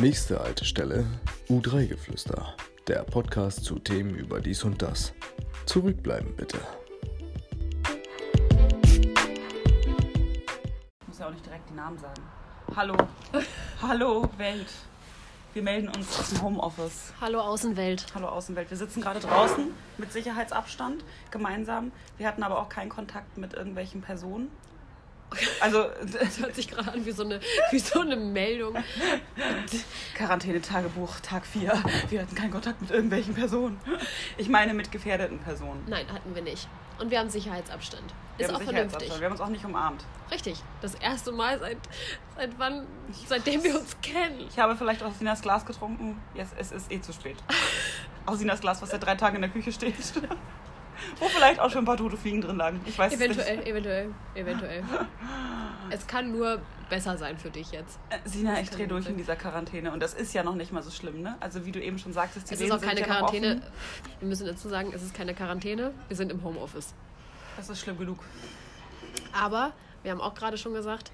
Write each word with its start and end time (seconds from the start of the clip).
Nächste 0.00 0.40
Haltestelle 0.40 1.04
U3-Geflüster. 1.50 2.54
Der 2.88 3.02
Podcast 3.02 3.64
zu 3.64 3.78
Themen 3.78 4.14
über 4.14 4.40
dies 4.40 4.64
und 4.64 4.80
das. 4.80 5.12
Zurückbleiben 5.66 6.34
bitte. 6.36 6.58
Ich 11.02 11.08
muss 11.08 11.18
ja 11.18 11.26
auch 11.26 11.32
nicht 11.32 11.44
direkt 11.44 11.68
die 11.68 11.74
Namen 11.74 11.98
sagen. 11.98 12.22
Hallo. 12.74 12.96
Hallo, 13.82 14.30
Welt. 14.38 14.68
Wir 15.52 15.62
melden 15.62 15.88
uns 15.88 16.18
aus 16.18 16.30
dem 16.30 16.40
Homeoffice. 16.40 17.12
Hallo 17.20 17.40
Außenwelt. 17.40 18.06
Hallo 18.14 18.28
Außenwelt. 18.28 18.70
Wir 18.70 18.78
sitzen 18.78 19.02
gerade 19.02 19.20
draußen 19.20 19.66
mit 19.98 20.14
Sicherheitsabstand 20.14 21.04
gemeinsam. 21.30 21.92
Wir 22.16 22.26
hatten 22.26 22.42
aber 22.42 22.58
auch 22.58 22.70
keinen 22.70 22.88
Kontakt 22.88 23.36
mit 23.36 23.52
irgendwelchen 23.52 24.00
Personen. 24.00 24.48
Also 25.60 25.86
Das 26.00 26.38
hört 26.38 26.54
sich 26.54 26.68
gerade 26.68 26.92
an 26.92 27.04
wie 27.04 27.12
so 27.12 27.24
eine, 27.24 27.40
wie 27.70 27.78
so 27.78 28.00
eine 28.00 28.16
Meldung. 28.16 28.76
Quarantänetagebuch, 30.14 31.20
Tag 31.20 31.46
4. 31.46 31.72
Wir 32.08 32.22
hatten 32.22 32.34
keinen 32.34 32.50
Kontakt 32.50 32.80
mit 32.80 32.90
irgendwelchen 32.90 33.34
Personen. 33.34 33.78
Ich 34.36 34.48
meine 34.48 34.74
mit 34.74 34.90
gefährdeten 34.90 35.38
Personen. 35.38 35.84
Nein, 35.86 36.06
hatten 36.12 36.34
wir 36.34 36.42
nicht. 36.42 36.68
Und 36.98 37.10
wir 37.10 37.18
haben 37.18 37.30
Sicherheitsabstand. 37.30 38.12
Wir 38.36 38.46
Ist 38.46 38.52
haben 38.52 38.60
auch 38.60 38.64
vernünftig. 38.64 39.08
Wir 39.18 39.24
haben 39.24 39.32
uns 39.32 39.40
auch 39.40 39.48
nicht 39.48 39.64
umarmt. 39.64 40.04
Richtig. 40.30 40.62
Das 40.82 40.94
erste 40.94 41.32
Mal 41.32 41.58
seit, 41.58 41.78
seit 42.36 42.58
wann, 42.58 42.86
seitdem 43.26 43.64
wir 43.64 43.78
uns 43.78 43.96
kennen. 44.02 44.46
Ich 44.48 44.58
habe 44.58 44.76
vielleicht 44.76 45.02
aus 45.02 45.18
Sinas 45.18 45.40
Glas 45.40 45.64
getrunken. 45.64 46.20
Yes, 46.34 46.48
es 46.58 46.72
ist 46.72 46.92
eh 46.92 47.00
zu 47.00 47.12
spät. 47.12 47.36
Aus 48.26 48.38
Sinas 48.38 48.60
Glas, 48.60 48.82
was 48.82 48.90
seit 48.90 49.02
drei 49.02 49.14
Tagen 49.14 49.36
in 49.36 49.42
der 49.42 49.50
Küche 49.50 49.72
steht. 49.72 49.94
Wo 51.18 51.26
vielleicht 51.26 51.60
auch 51.60 51.70
schon 51.70 51.82
ein 51.82 51.86
paar 51.86 51.96
tote 51.96 52.16
Fliegen 52.16 52.40
drin 52.40 52.56
lagen. 52.56 52.80
Ich 52.86 52.98
weiß 52.98 53.12
es 53.12 53.20
Eventuell, 53.20 53.56
nicht. 53.58 53.66
eventuell, 53.66 54.14
eventuell. 54.34 54.84
Es 55.90 56.06
kann 56.06 56.30
nur 56.32 56.60
besser 56.88 57.16
sein 57.16 57.38
für 57.38 57.50
dich 57.50 57.70
jetzt. 57.72 57.98
Äh, 58.10 58.18
Sina, 58.28 58.60
ich 58.60 58.70
drehe 58.70 58.88
durch 58.88 59.06
in 59.06 59.16
dieser 59.16 59.36
Quarantäne. 59.36 59.92
Und 59.92 60.00
das 60.00 60.14
ist 60.14 60.34
ja 60.34 60.42
noch 60.42 60.54
nicht 60.54 60.72
mal 60.72 60.82
so 60.82 60.90
schlimm, 60.90 61.22
ne? 61.22 61.36
Also 61.40 61.64
wie 61.66 61.72
du 61.72 61.82
eben 61.82 61.98
schon 61.98 62.12
sagtest, 62.12 62.50
die 62.50 62.54
Es 62.54 62.60
ist 62.60 62.70
auch 62.70 62.80
keine 62.80 63.02
Quarantäne. 63.02 63.62
Wir 64.18 64.28
müssen 64.28 64.46
dazu 64.46 64.68
sagen, 64.68 64.92
es 64.94 65.02
ist 65.02 65.14
keine 65.14 65.34
Quarantäne. 65.34 65.92
Wir 66.08 66.16
sind 66.16 66.30
im 66.30 66.42
Homeoffice. 66.44 66.94
Das 67.56 67.68
ist 67.68 67.80
schlimm 67.80 67.98
genug. 67.98 68.18
Aber 69.32 69.72
wir 70.02 70.12
haben 70.12 70.20
auch 70.20 70.34
gerade 70.34 70.58
schon 70.58 70.74
gesagt, 70.74 71.10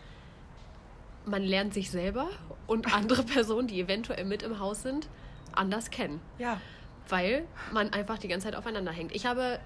man 1.24 1.42
lernt 1.42 1.74
sich 1.74 1.90
selber 1.90 2.28
und 2.66 2.94
andere 2.94 3.22
Personen, 3.22 3.68
die 3.68 3.80
eventuell 3.80 4.24
mit 4.24 4.42
im 4.42 4.58
Haus 4.58 4.82
sind, 4.82 5.08
anders 5.52 5.90
kennen. 5.90 6.20
Ja. 6.38 6.60
Weil 7.08 7.46
man 7.72 7.92
einfach 7.92 8.18
die 8.18 8.28
ganze 8.28 8.46
Zeit 8.46 8.56
aufeinander 8.56 8.92
hängt. 8.92 9.14
Ich 9.14 9.26
habe, 9.26 9.60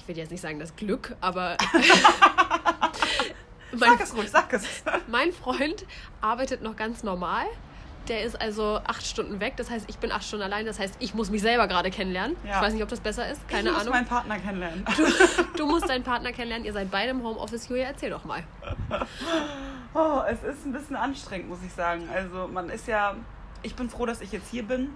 ich 0.00 0.08
will 0.08 0.16
jetzt 0.16 0.30
nicht 0.30 0.40
sagen 0.40 0.58
das 0.58 0.74
Glück, 0.76 1.14
aber 1.20 1.56
mein, 3.72 3.90
Sag 3.90 4.00
es 4.00 4.16
ruhig, 4.16 4.30
sag 4.30 4.52
es. 4.52 4.82
mein 5.08 5.32
Freund 5.32 5.84
arbeitet 6.20 6.62
noch 6.62 6.76
ganz 6.76 7.02
normal. 7.02 7.46
Der 8.08 8.24
ist 8.24 8.40
also 8.40 8.80
acht 8.86 9.06
Stunden 9.06 9.40
weg, 9.40 9.54
das 9.56 9.70
heißt, 9.70 9.84
ich 9.88 9.98
bin 9.98 10.10
acht 10.10 10.24
Stunden 10.24 10.42
allein, 10.42 10.64
das 10.64 10.80
heißt, 10.80 10.94
ich 10.98 11.14
muss 11.14 11.30
mich 11.30 11.42
selber 11.42 11.68
gerade 11.68 11.90
kennenlernen. 11.90 12.34
Ja. 12.44 12.56
Ich 12.56 12.62
weiß 12.62 12.72
nicht, 12.72 12.82
ob 12.82 12.88
das 12.88 12.98
besser 12.98 13.30
ist, 13.30 13.46
keine 13.46 13.68
ich 13.68 13.74
muss 13.74 13.82
Ahnung. 13.82 13.94
meinen 13.94 14.06
Partner 14.06 14.38
kennenlernen. 14.38 14.84
Du 15.56 15.66
musst 15.66 15.88
deinen 15.88 16.02
Partner 16.02 16.32
kennenlernen, 16.32 16.66
ihr 16.66 16.72
seid 16.72 16.90
beide 16.90 17.10
im 17.10 17.22
Homeoffice. 17.22 17.68
Julia, 17.68 17.84
erzähl 17.84 18.10
doch 18.10 18.24
mal. 18.24 18.42
Oh, 19.94 20.22
es 20.28 20.42
ist 20.42 20.66
ein 20.66 20.72
bisschen 20.72 20.96
anstrengend, 20.96 21.50
muss 21.50 21.58
ich 21.64 21.72
sagen. 21.72 22.08
Also 22.12 22.48
man 22.48 22.70
ist 22.70 22.88
ja, 22.88 23.14
ich 23.62 23.76
bin 23.76 23.90
froh, 23.90 24.06
dass 24.06 24.22
ich 24.22 24.32
jetzt 24.32 24.50
hier 24.50 24.64
bin 24.64 24.90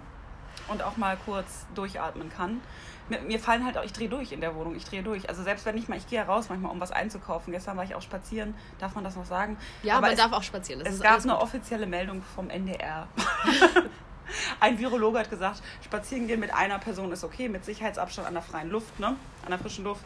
und 0.69 0.83
auch 0.83 0.97
mal 0.97 1.17
kurz 1.25 1.67
durchatmen 1.75 2.31
kann. 2.31 2.61
Mir, 3.09 3.39
fallen 3.39 3.65
halt 3.65 3.77
auch, 3.77 3.85
ich 3.85 3.93
drehe 3.93 4.09
durch 4.09 4.33
in 4.33 4.41
der 4.41 4.55
Wohnung, 4.55 4.75
ich 4.75 4.85
drehe 4.85 5.03
durch. 5.03 5.29
Also 5.29 5.43
selbst 5.43 5.67
wenn 5.67 5.77
ich 5.77 5.89
mal, 5.89 5.99
ich 5.99 6.09
gehe 6.09 6.19
ja 6.19 6.25
raus 6.25 6.47
manchmal, 6.49 6.73
um 6.73 6.81
was 6.81 6.91
einzukaufen. 6.91 7.53
Gestern 7.53 7.77
war 7.77 7.85
ich 7.85 7.95
auch 7.95 8.03
spazieren, 8.03 8.55
darf 8.79 8.95
man 8.95 9.05
das 9.05 9.17
noch 9.17 9.27
sagen? 9.27 9.59
Ja, 9.83 9.95
Aber 9.95 10.03
man 10.03 10.13
es, 10.13 10.19
darf 10.19 10.33
auch 10.33 10.43
spazieren. 10.43 10.83
Das 10.83 10.95
es 10.95 11.01
gab 11.01 11.21
eine 11.23 11.39
offizielle 11.39 11.87
Meldung 11.87 12.23
vom 12.35 12.49
NDR. 12.49 13.07
Ein 14.61 14.79
Virologe 14.79 15.19
hat 15.19 15.29
gesagt, 15.29 15.63
spazieren 15.85 16.27
gehen 16.27 16.41
mit 16.41 16.55
einer 16.55 16.79
Person 16.79 17.13
ist 17.13 17.25
okay, 17.25 17.51
mit 17.51 17.65
Sicherheitsabstand 17.65 18.27
an 18.27 18.33
der 18.33 18.43
freien 18.43 18.71
Luft, 18.71 18.99
ne? 18.99 19.17
an 19.43 19.51
der 19.51 19.59
frischen 19.59 19.85
Luft. 19.85 20.03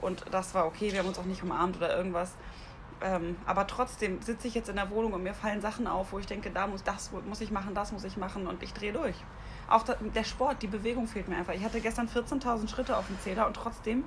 Und 0.00 0.24
das 0.32 0.52
war 0.54 0.66
okay, 0.66 0.92
wir 0.92 0.98
haben 0.98 1.08
uns 1.08 1.18
auch 1.18 1.24
nicht 1.24 1.42
umarmt 1.42 1.76
oder 1.76 1.96
irgendwas. 1.96 2.32
Ähm, 3.02 3.36
aber 3.46 3.66
trotzdem 3.66 4.20
sitze 4.20 4.48
ich 4.48 4.54
jetzt 4.54 4.68
in 4.68 4.76
der 4.76 4.90
Wohnung 4.90 5.12
und 5.12 5.22
mir 5.22 5.32
fallen 5.34 5.60
Sachen 5.60 5.86
auf, 5.86 6.12
wo 6.12 6.18
ich 6.18 6.26
denke, 6.26 6.50
da 6.50 6.66
muss, 6.66 6.82
das 6.82 7.10
muss 7.12 7.40
ich 7.40 7.50
machen, 7.50 7.74
das 7.74 7.92
muss 7.92 8.04
ich 8.04 8.16
machen 8.16 8.46
und 8.46 8.62
ich 8.62 8.74
drehe 8.74 8.92
durch. 8.92 9.16
Auch 9.70 9.84
der 9.84 10.24
Sport, 10.24 10.62
die 10.62 10.66
Bewegung 10.66 11.06
fehlt 11.06 11.28
mir 11.28 11.36
einfach. 11.36 11.54
Ich 11.54 11.64
hatte 11.64 11.80
gestern 11.80 12.08
14.000 12.08 12.68
Schritte 12.68 12.96
auf 12.96 13.06
dem 13.06 13.18
Zähler 13.20 13.46
und 13.46 13.54
trotzdem 13.54 14.04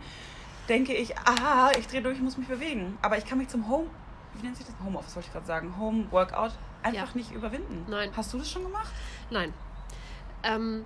denke 0.70 0.94
ich, 0.94 1.18
ah, 1.18 1.72
ich 1.80 1.88
drehe 1.88 2.02
durch, 2.02 2.18
ich 2.18 2.22
muss 2.24 2.38
mich 2.38 2.48
bewegen. 2.48 2.98
Aber 3.02 3.18
ich 3.18 3.26
kann 3.26 3.38
mich 3.38 3.48
zum 3.50 3.68
Home, 3.70 3.88
wie 4.36 4.44
nennt 4.46 4.58
sich 4.58 4.66
das? 4.66 4.76
Homeoffice 4.84 5.16
wollte 5.16 5.28
ich 5.28 5.34
gerade 5.34 5.46
sagen, 5.46 5.76
Home 5.80 6.06
Workout 6.12 6.52
einfach 6.84 7.08
Ja. 7.10 7.16
nicht 7.16 7.32
überwinden. 7.32 7.86
Nein. 7.90 8.12
Hast 8.16 8.34
du 8.34 8.38
das 8.38 8.50
schon 8.52 8.64
gemacht? 8.64 8.92
Nein. 9.30 9.54
Ähm, 10.44 10.86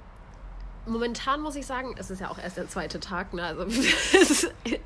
momentan 0.86 1.42
muss 1.42 1.56
ich 1.56 1.66
sagen, 1.66 1.96
es 1.98 2.10
ist 2.12 2.22
ja 2.22 2.30
auch 2.30 2.38
erst 2.38 2.58
der 2.58 2.70
zweite 2.70 3.00
Tag, 3.00 3.34
ne? 3.34 3.44
Also 3.44 3.66
Hilfe! 4.64 4.82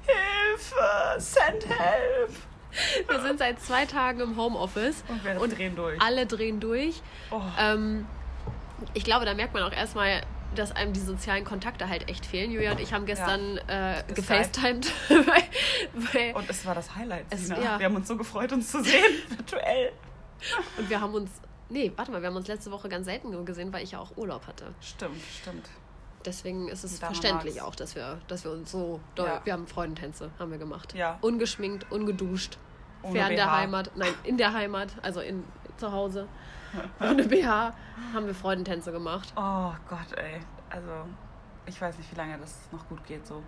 Send 1.18 1.68
help! 1.68 2.31
wir 3.09 3.19
sind 3.22 3.40
seit 3.40 3.59
zwei 3.62 3.85
Tagen 3.85 4.22
im 4.22 4.38
Homeoffice 4.38 5.03
Und 5.09 5.23
wir 5.25 5.41
und 5.41 5.58
drehen 5.58 5.75
durch. 5.75 6.02
alle 6.02 6.25
drehen 6.25 6.62
durch. 6.62 7.02
Oh. 7.29 7.41
Ähm, 7.59 8.08
ich 8.94 9.03
glaube, 9.03 9.25
da 9.25 9.34
merkt 9.34 9.53
man 9.53 9.64
auch 9.64 9.72
erstmal, 9.72 10.22
dass 10.56 10.72
einem 10.74 10.92
die 10.94 11.00
sozialen 11.00 11.46
Kontakte 11.46 11.88
halt 11.88 12.09
echt 12.09 12.25
fehlen. 12.25 12.52
Julia 12.52 12.72
und 12.72 12.80
ich 12.81 12.94
haben 12.94 13.06
gestern 13.06 13.58
äh, 13.68 14.03
Geskypt. 14.08 14.16
gefacetimed. 14.16 14.92
Und 16.36 16.50
es 16.50 16.66
war 16.66 16.75
das 16.75 16.96
Highlight, 16.96 17.25
Es- 17.30 17.50
ja. 17.50 17.80
Wir 17.80 17.86
haben 17.86 17.96
uns 17.96 18.08
so 18.08 18.18
gefreut, 18.18 18.52
uns 18.52 18.70
zu 18.72 18.84
sehen, 18.84 19.02
virtuell. 19.30 19.91
und 20.78 20.90
wir 20.90 21.00
haben 21.02 21.14
uns. 21.14 21.31
Nee, 21.70 21.91
warte 21.96 22.12
mal, 22.12 22.22
wir 22.22 22.28
haben 22.28 22.36
uns 22.36 22.47
letzte 22.50 22.70
Woche 22.72 22.90
ganz 22.90 23.06
selten 23.06 23.46
gesehen, 23.46 23.72
weil 23.72 23.84
ich 23.84 23.91
ja 23.91 24.00
auch 24.00 24.18
Urlaub 24.18 24.46
hatte. 24.47 24.74
Stimmt, 24.81 25.22
stimmt. 25.41 25.70
Deswegen 26.25 26.68
ist 26.68 26.84
es 26.84 27.00
verständlich 27.00 27.62
auch, 27.62 27.74
dass 27.75 27.96
wir, 27.96 28.20
dass 28.28 28.44
wir 28.44 28.52
uns 28.52 28.70
so 28.72 29.00
doll. 29.16 29.28
Ja. 29.28 29.41
Wir 29.46 29.53
haben 29.53 29.68
Freudentänze, 29.68 30.31
haben 30.38 30.52
wir 30.52 30.58
gemacht. 30.58 30.94
Ja. 30.94 31.18
Ungeschminkt, 31.22 31.90
ungeduscht. 31.91 32.58
Ohne 33.03 33.20
Fern 33.20 33.30
der 33.36 33.46
BH. 33.46 33.58
Heimat. 33.58 33.91
Nein, 33.96 34.14
in 34.24 34.38
der 34.38 34.53
Heimat, 34.53 34.90
also 35.02 35.22
in, 35.22 35.44
zu 35.78 35.91
Hause. 35.91 36.28
Ohne 37.00 37.24
BH 37.24 37.74
haben 38.14 38.26
wir 38.26 38.36
Freudentänze 38.36 38.92
gemacht. 38.92 39.32
Oh 39.36 39.72
Gott, 39.90 40.18
ey. 40.18 40.40
Also, 40.70 40.90
ich 41.66 41.80
weiß 41.82 41.98
nicht, 41.98 42.12
wie 42.12 42.16
lange 42.16 42.38
das 42.38 42.56
noch 42.72 42.88
gut 42.88 43.04
geht, 43.06 43.26
so. 43.28 43.44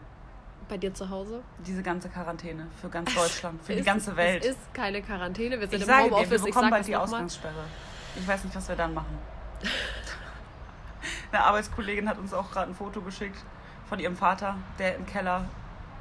Bei 0.69 0.77
dir 0.77 0.93
zu 0.93 1.09
Hause? 1.09 1.41
Diese 1.65 1.83
ganze 1.83 2.07
Quarantäne 2.09 2.67
für 2.79 2.87
ganz 2.89 3.13
Deutschland, 3.13 3.61
für 3.63 3.73
die 3.73 3.79
Es- 3.79 3.85
ganze 3.85 4.15
Welt. 4.15 4.43
Es 4.43 4.51
ist 4.51 4.73
keine 4.73 5.01
Quarantäne. 5.01 5.59
Wir 5.59 5.67
sind 5.67 5.75
ich 5.75 5.81
im 5.81 5.87
sage 5.87 6.03
dir, 6.03 6.09
wir 6.11 6.15
Homeoffice. 6.17 6.39
Ich 6.41 6.45
bekommen 6.45 6.63
sag 6.65 6.71
bald 6.71 6.87
die. 6.87 6.95
Ausgangssperre. 6.95 7.63
Ich 8.15 8.27
weiß 8.27 8.43
nicht, 8.45 8.55
was 8.55 8.67
wir 8.69 8.75
dann 8.75 8.93
machen. 8.93 9.17
Eine 11.31 11.43
Arbeitskollegin 11.43 12.07
hat 12.07 12.17
uns 12.17 12.33
auch 12.33 12.49
gerade 12.51 12.71
ein 12.71 12.75
Foto 12.75 13.01
geschickt 13.01 13.37
von 13.87 13.99
ihrem 13.99 14.15
Vater, 14.15 14.55
der 14.79 14.95
im 14.95 15.05
Keller 15.05 15.45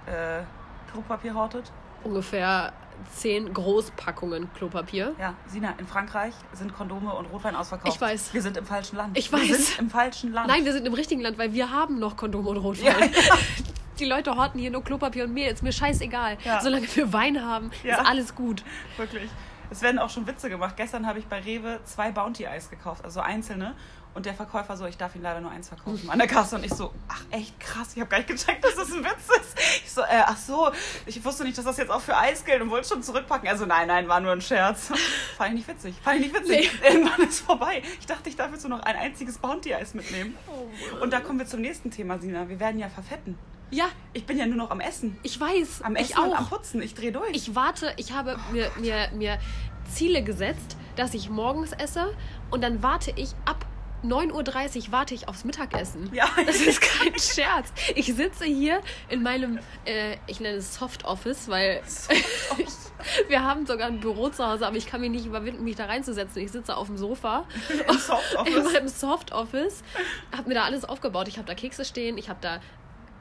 äh, 0.07 0.43
Klopapier 0.91 1.35
hortet. 1.35 1.73
Ungefähr 2.05 2.73
zehn 3.15 3.53
Großpackungen 3.53 4.53
Klopapier. 4.55 5.15
Ja, 5.19 5.35
Sina, 5.47 5.75
in 5.79 5.87
Frankreich 5.87 6.35
sind 6.53 6.75
Kondome 6.75 7.13
und 7.15 7.27
Rotwein 7.27 7.55
ausverkauft. 7.57 7.95
Ich 7.95 8.01
weiß. 8.01 8.33
Wir 8.35 8.43
sind 8.43 8.57
im 8.57 8.65
falschen 8.67 8.97
Land. 8.97 9.17
Ich 9.19 9.31
Wir 9.33 9.39
weiß. 9.41 9.67
sind 9.69 9.79
im 9.79 9.91
falschen 9.91 10.33
Land. 10.33 10.49
Nein, 10.49 10.65
wir 10.65 10.73
sind 10.73 10.87
im 10.87 10.95
richtigen 10.95 11.21
Land, 11.21 11.39
weil 11.39 11.53
wir 11.53 11.71
haben 11.71 11.99
noch 11.99 12.17
Kondome 12.17 12.49
und 12.51 12.57
Rotwein. 12.59 13.11
Ja, 13.13 13.37
Die 13.99 14.07
Leute 14.07 14.35
horten 14.37 14.59
hier 14.59 14.71
nur 14.71 14.83
Klopapier 14.83 15.25
und 15.25 15.35
Mehl. 15.35 15.53
Ist 15.53 15.63
mir 15.63 15.73
scheißegal. 15.73 16.39
Ja. 16.45 16.61
Solange 16.61 16.87
wir 16.97 17.13
Wein 17.13 17.45
haben, 17.45 17.71
Ja. 17.85 18.01
ist 18.01 18.07
alles 18.09 18.35
gut. 18.35 18.65
wirklich. 18.97 19.29
Es 19.73 19.81
werden 19.81 19.99
auch 19.99 20.11
schon 20.11 20.27
Witze 20.27 20.51
gemacht. 20.51 20.77
Gestern 20.77 21.07
habe 21.07 21.19
ich 21.19 21.27
bei 21.27 21.41
Rewe 21.41 21.81
zwei 21.85 22.13
Bounty-Eis 22.13 22.69
gekauft, 22.69 23.05
also 23.05 23.21
einzelne. 23.21 23.75
Und 24.13 24.27
der 24.27 24.35
Verkäufer 24.35 24.77
so, 24.77 24.85
ich 24.85 24.99
darf 24.99 25.17
ihn 25.17 25.23
leider 25.23 25.41
nur 25.41 25.51
eins 25.51 25.69
verkaufen 25.69 26.11
an 26.11 26.19
der 26.19 26.29
Kasse. 26.29 26.57
Und 26.57 26.65
ich 26.67 26.75
so, 26.75 26.93
ach 27.09 27.23
echt 27.31 27.59
krass, 27.59 27.93
ich 27.95 28.01
habe 28.01 28.11
gar 28.11 28.19
nicht 28.19 28.29
gecheckt, 28.29 28.63
dass 28.63 28.75
das 28.75 28.93
ein 28.93 29.03
Witz 29.03 29.41
ist. 29.41 29.59
Ich 29.83 29.91
so, 29.91 30.03
äh, 30.03 30.23
ach 30.27 30.37
so, 30.37 30.71
ich 31.07 31.25
wusste 31.25 31.45
nicht, 31.45 31.57
dass 31.57 31.65
das 31.65 31.79
jetzt 31.79 31.91
auch 31.91 32.03
für 32.03 32.15
Eis 32.15 32.45
gilt 32.45 32.61
und 32.61 32.69
wollte 32.69 32.87
schon 32.87 33.03
zurückpacken. 33.03 33.49
Also 33.49 33.65
nein, 33.65 33.89
nein, 33.89 34.09
war 34.09 34.21
nur 34.21 34.33
ein 34.33 34.43
Scherz. 34.43 34.93
Fand 35.39 35.49
ich 35.51 35.55
nicht 35.55 35.69
witzig. 35.69 35.95
Fand 36.05 36.21
ich 36.21 36.31
nicht 36.31 36.39
witzig. 36.39 36.71
Irgendwann 36.85 37.27
ist 37.27 37.41
vorbei. 37.41 37.83
Ich 37.99 38.07
dachte, 38.07 38.29
ich 38.29 38.37
darf 38.37 38.53
jetzt 38.53 38.69
nur 38.69 38.77
noch 38.77 38.85
ein 38.85 38.97
einziges 38.97 39.39
Bounty-Eis 39.39 39.95
mitnehmen. 39.95 40.37
Und 41.01 41.11
da 41.15 41.21
kommen 41.21 41.39
wir 41.39 41.47
zum 41.47 41.63
nächsten 41.63 41.91
Thema, 41.91 42.19
Sina. 42.19 42.51
Wir 42.51 42.61
werden 42.61 42.79
ja 42.79 42.91
verfetten. 42.91 43.39
Ja, 43.73 43.87
Ich 44.13 44.27
bin 44.27 44.39
ja 44.39 44.47
nur 44.47 44.57
noch 44.57 44.71
am 44.71 44.81
Essen. 44.81 45.19
ich 45.23 45.41
weiß. 45.41 45.81
Am 45.83 45.97
ich 45.97 46.11
Essen 46.11 46.19
und 46.23 46.33
auch. 46.33 46.39
am 46.39 46.49
Putzen. 46.49 46.83
Ich 46.83 46.95
drehe 46.95 47.11
durch. 47.11 47.31
Ich 47.35 47.55
warte, 47.55 47.93
ich 47.97 48.13
habe 48.13 48.37
mir, 48.53 48.71
mir, 48.79 49.09
mir 49.15 49.39
Ziele 49.91 50.23
gesetzt, 50.23 50.77
dass 50.97 51.15
ich 51.15 51.29
morgens 51.31 51.73
esse 51.73 52.15
und 52.51 52.63
dann 52.63 52.83
warte 52.83 53.13
ich 53.17 53.31
ab 53.47 53.67
9.30 54.05 54.87
Uhr 54.89 54.93
warte 54.93 55.15
ich 55.15 55.29
aufs 55.29 55.45
Mittagessen. 55.45 56.11
Ja. 56.13 56.29
Das 56.47 56.57
ist 56.61 56.81
kein 56.81 57.17
Scherz. 57.19 57.73
Ich 57.95 58.07
sitze 58.15 58.45
hier 58.45 58.81
in 59.09 59.23
meinem, 59.23 59.59
äh, 59.85 60.17
ich 60.27 60.41
nenne 60.41 60.57
es 60.59 60.75
Soft 60.75 61.05
Office, 61.05 61.49
weil 61.49 61.81
wir 63.29 63.43
haben 63.43 63.65
sogar 63.67 63.87
ein 63.89 64.01
Büro 64.01 64.29
zu 64.29 64.47
Hause, 64.47 64.67
aber 64.67 64.77
ich 64.77 64.87
kann 64.87 65.01
mich 65.01 65.11
nicht 65.11 65.25
überwinden, 65.27 65.65
mich 65.65 65.77
da 65.77 65.87
reinzusetzen. 65.87 66.43
Ich 66.43 66.51
sitze 66.53 66.77
auf 66.77 66.89
dem 66.89 66.97
Sofa 66.99 67.45
Im 67.89 67.97
Soft 67.99 68.33
in 68.33 68.39
Office. 68.39 68.73
meinem 68.73 68.89
Soft 68.89 69.33
Office, 69.33 69.83
habe 70.37 70.49
mir 70.49 70.55
da 70.57 70.65
alles 70.65 70.85
aufgebaut. 70.85 71.29
Ich 71.29 71.39
habe 71.39 71.47
da 71.47 71.55
Kekse 71.55 71.85
stehen, 71.85 72.19
ich 72.19 72.29
habe 72.29 72.39
da 72.43 72.61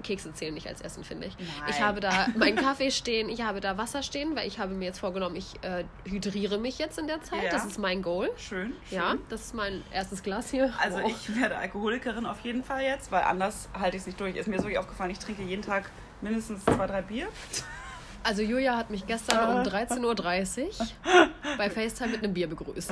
Kekse 0.04 0.34
zählen 0.34 0.54
nicht 0.54 0.68
als 0.68 0.82
Essen, 0.82 1.04
finde 1.04 1.28
ich. 1.28 1.38
Nein. 1.38 1.70
Ich 1.70 1.82
habe 1.82 2.00
da 2.00 2.28
meinen 2.38 2.56
Kaffee 2.56 2.92
stehen, 2.92 3.30
ich 3.30 3.42
habe 3.44 3.60
da 3.62 3.78
Wasser 3.78 4.04
stehen, 4.04 4.36
weil 4.36 4.48
ich 4.48 4.60
habe 4.60 4.74
mir 4.74 4.86
jetzt 4.86 5.00
vorgenommen, 5.00 5.36
ich 5.36 5.62
äh, 5.64 5.84
hydriere 6.06 6.58
mich 6.58 6.78
jetzt 6.80 6.98
in 7.00 7.08
der 7.08 7.22
Zeit. 7.22 7.44
Ja. 7.44 7.50
Das 7.52 7.66
ist 7.66 7.78
mein 7.80 8.02
Goal. 8.02 8.30
Schön, 8.38 8.74
schön. 8.90 8.98
Ja, 8.98 9.16
das 9.30 9.42
ist 9.42 9.56
mein 9.56 9.84
erstes 9.92 10.24
Glas 10.24 10.50
hier. 10.52 10.74
Also 10.80 11.00
Oh. 11.04 11.08
ich 11.08 11.40
werde 11.40 11.58
Alkoholikerin 11.58 12.26
auf 12.26 12.40
jeden 12.42 12.64
Fall 12.64 12.84
jetzt, 12.84 13.12
weil 13.12 13.24
anders 13.24 13.70
halte 13.78 13.98
ich 13.98 14.02
es 14.02 14.08
nicht 14.08 14.20
durch. 14.20 14.36
Ist 14.36 14.48
mir 14.48 14.62
so 14.62 14.68
aufgefallen, 14.78 15.12
ich 15.12 15.20
trinke 15.20 15.42
jeden 15.44 15.62
Tag 15.62 15.90
mindestens 16.22 16.64
zwei, 16.66 16.86
drei 16.88 17.02
Bier. 17.02 17.28
Also 18.24 18.44
Julia 18.44 18.78
hat 18.78 18.92
mich 18.92 19.08
gestern 19.08 19.58
um 19.58 19.64
13.30 19.64 20.68
Uhr 20.68 21.30
bei 21.58 21.70
FaceTime 21.72 22.12
mit 22.12 22.24
einem 22.24 22.34
Bier 22.36 22.48
begrüßt. 22.48 22.92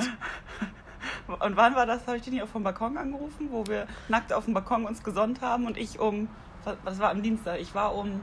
Und 1.28 1.56
wann 1.56 1.76
war 1.76 1.86
das? 1.86 2.06
Habe 2.08 2.16
ich 2.16 2.24
dich 2.24 2.32
nicht 2.32 2.42
auch 2.42 2.48
vom 2.48 2.64
Balkon 2.64 2.98
angerufen, 2.98 3.48
wo 3.52 3.64
wir 3.68 3.86
nackt 4.08 4.32
auf 4.32 4.46
dem 4.46 4.54
Balkon 4.54 4.84
uns 4.84 5.02
gesonnt 5.04 5.40
haben 5.40 5.66
und 5.66 5.76
ich 5.76 6.00
um, 6.00 6.28
was, 6.84 6.98
war 6.98 7.10
am 7.10 7.22
Dienstag? 7.22 7.58
Ich 7.60 7.74
war 7.74 7.94
um 7.94 8.22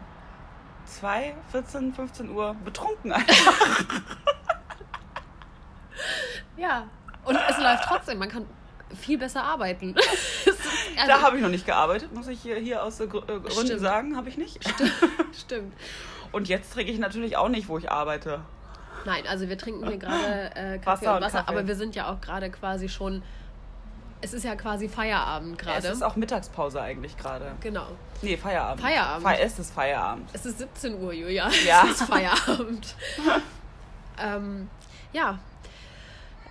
2, 0.86 1.36
14, 1.52 1.94
15 1.94 2.30
Uhr 2.32 2.56
betrunken. 2.66 3.14
Ja. 6.58 6.88
Und 7.26 7.36
es 7.50 7.58
läuft 7.58 7.84
trotzdem. 7.84 8.20
Man 8.20 8.30
kann 8.30 8.46
viel 8.96 9.18
besser 9.18 9.44
arbeiten. 9.44 9.96
Also, 11.00 11.12
da 11.12 11.22
habe 11.22 11.36
ich 11.36 11.44
noch 11.44 11.50
nicht 11.50 11.68
gearbeitet, 11.68 12.12
muss 12.12 12.28
ich 12.28 12.42
hier, 12.42 12.56
hier 12.56 12.82
aus 12.82 12.98
Gr- 12.98 13.06
äh, 13.06 13.40
Gründen 13.40 13.52
Stimmt. 13.52 13.82
sagen, 13.82 14.18
habe 14.18 14.30
ich 14.30 14.38
nicht. 14.40 14.58
Stimmt. 15.40 15.76
Und 16.32 16.50
jetzt 16.50 16.74
trinke 16.74 16.92
ich 16.92 16.98
natürlich 16.98 17.38
auch 17.38 17.50
nicht, 17.50 17.68
wo 17.70 17.78
ich 17.78 17.92
arbeite. 17.92 18.42
Nein, 19.06 19.24
also 19.28 19.48
wir 19.48 19.60
trinken 19.60 19.86
hier 19.88 19.98
gerade 19.98 20.56
äh, 20.56 20.80
Kaffee 20.80 20.86
Wasser 21.06 21.12
und 21.12 21.18
und 21.18 21.24
Wasser, 21.24 21.38
Kaffee. 21.44 21.52
aber 21.52 21.68
wir 21.68 21.76
sind 21.76 21.94
ja 21.94 22.12
auch 22.12 22.20
gerade 22.20 22.50
quasi 22.50 22.90
schon. 22.90 23.22
Es 24.20 24.34
ist 24.34 24.44
ja 24.44 24.56
quasi 24.56 24.90
Feierabend 24.90 25.60
Es 25.62 25.66
gerade. 25.66 25.88
ist 25.90 26.02
auch 26.02 26.16
Mittagspause 26.16 26.82
eigentlich 26.82 27.16
gerade. 27.18 27.52
Genau. 27.62 27.88
Nee, 28.22 28.36
Feierabend. 28.36 28.82
Feierabend. 28.82 29.28
Fe 29.28 29.40
es 29.40 29.60
ist 29.60 29.74
Feierabend. 29.74 30.30
Es 30.34 30.46
ist 30.46 30.58
17 30.58 31.02
Uhr, 31.02 31.14
Julia. 31.14 31.50
Ja. 31.66 31.84
Es 31.92 32.02
ist 32.02 32.04
Feierabend. 32.10 32.96
ähm, 34.20 34.70
ja. 35.14 35.38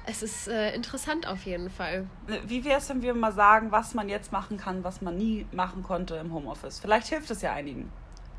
Es 0.08 0.22
ist 0.22 0.46
äh, 0.46 0.72
interessant 0.72 1.26
auf 1.26 1.44
jeden 1.44 1.68
Fall. 1.68 2.06
Wie 2.44 2.64
wäre 2.64 2.78
es, 2.78 2.88
wenn 2.88 3.02
wir 3.02 3.12
mal 3.12 3.32
sagen, 3.32 3.72
was 3.72 3.94
man 3.94 4.08
jetzt 4.08 4.30
machen 4.30 4.56
kann, 4.56 4.84
was 4.84 5.02
man 5.02 5.16
nie 5.16 5.46
machen 5.50 5.82
konnte 5.82 6.14
im 6.14 6.32
Homeoffice? 6.32 6.78
Vielleicht 6.78 7.08
hilft 7.08 7.28
es 7.32 7.42
ja 7.42 7.52
einigen, 7.52 7.90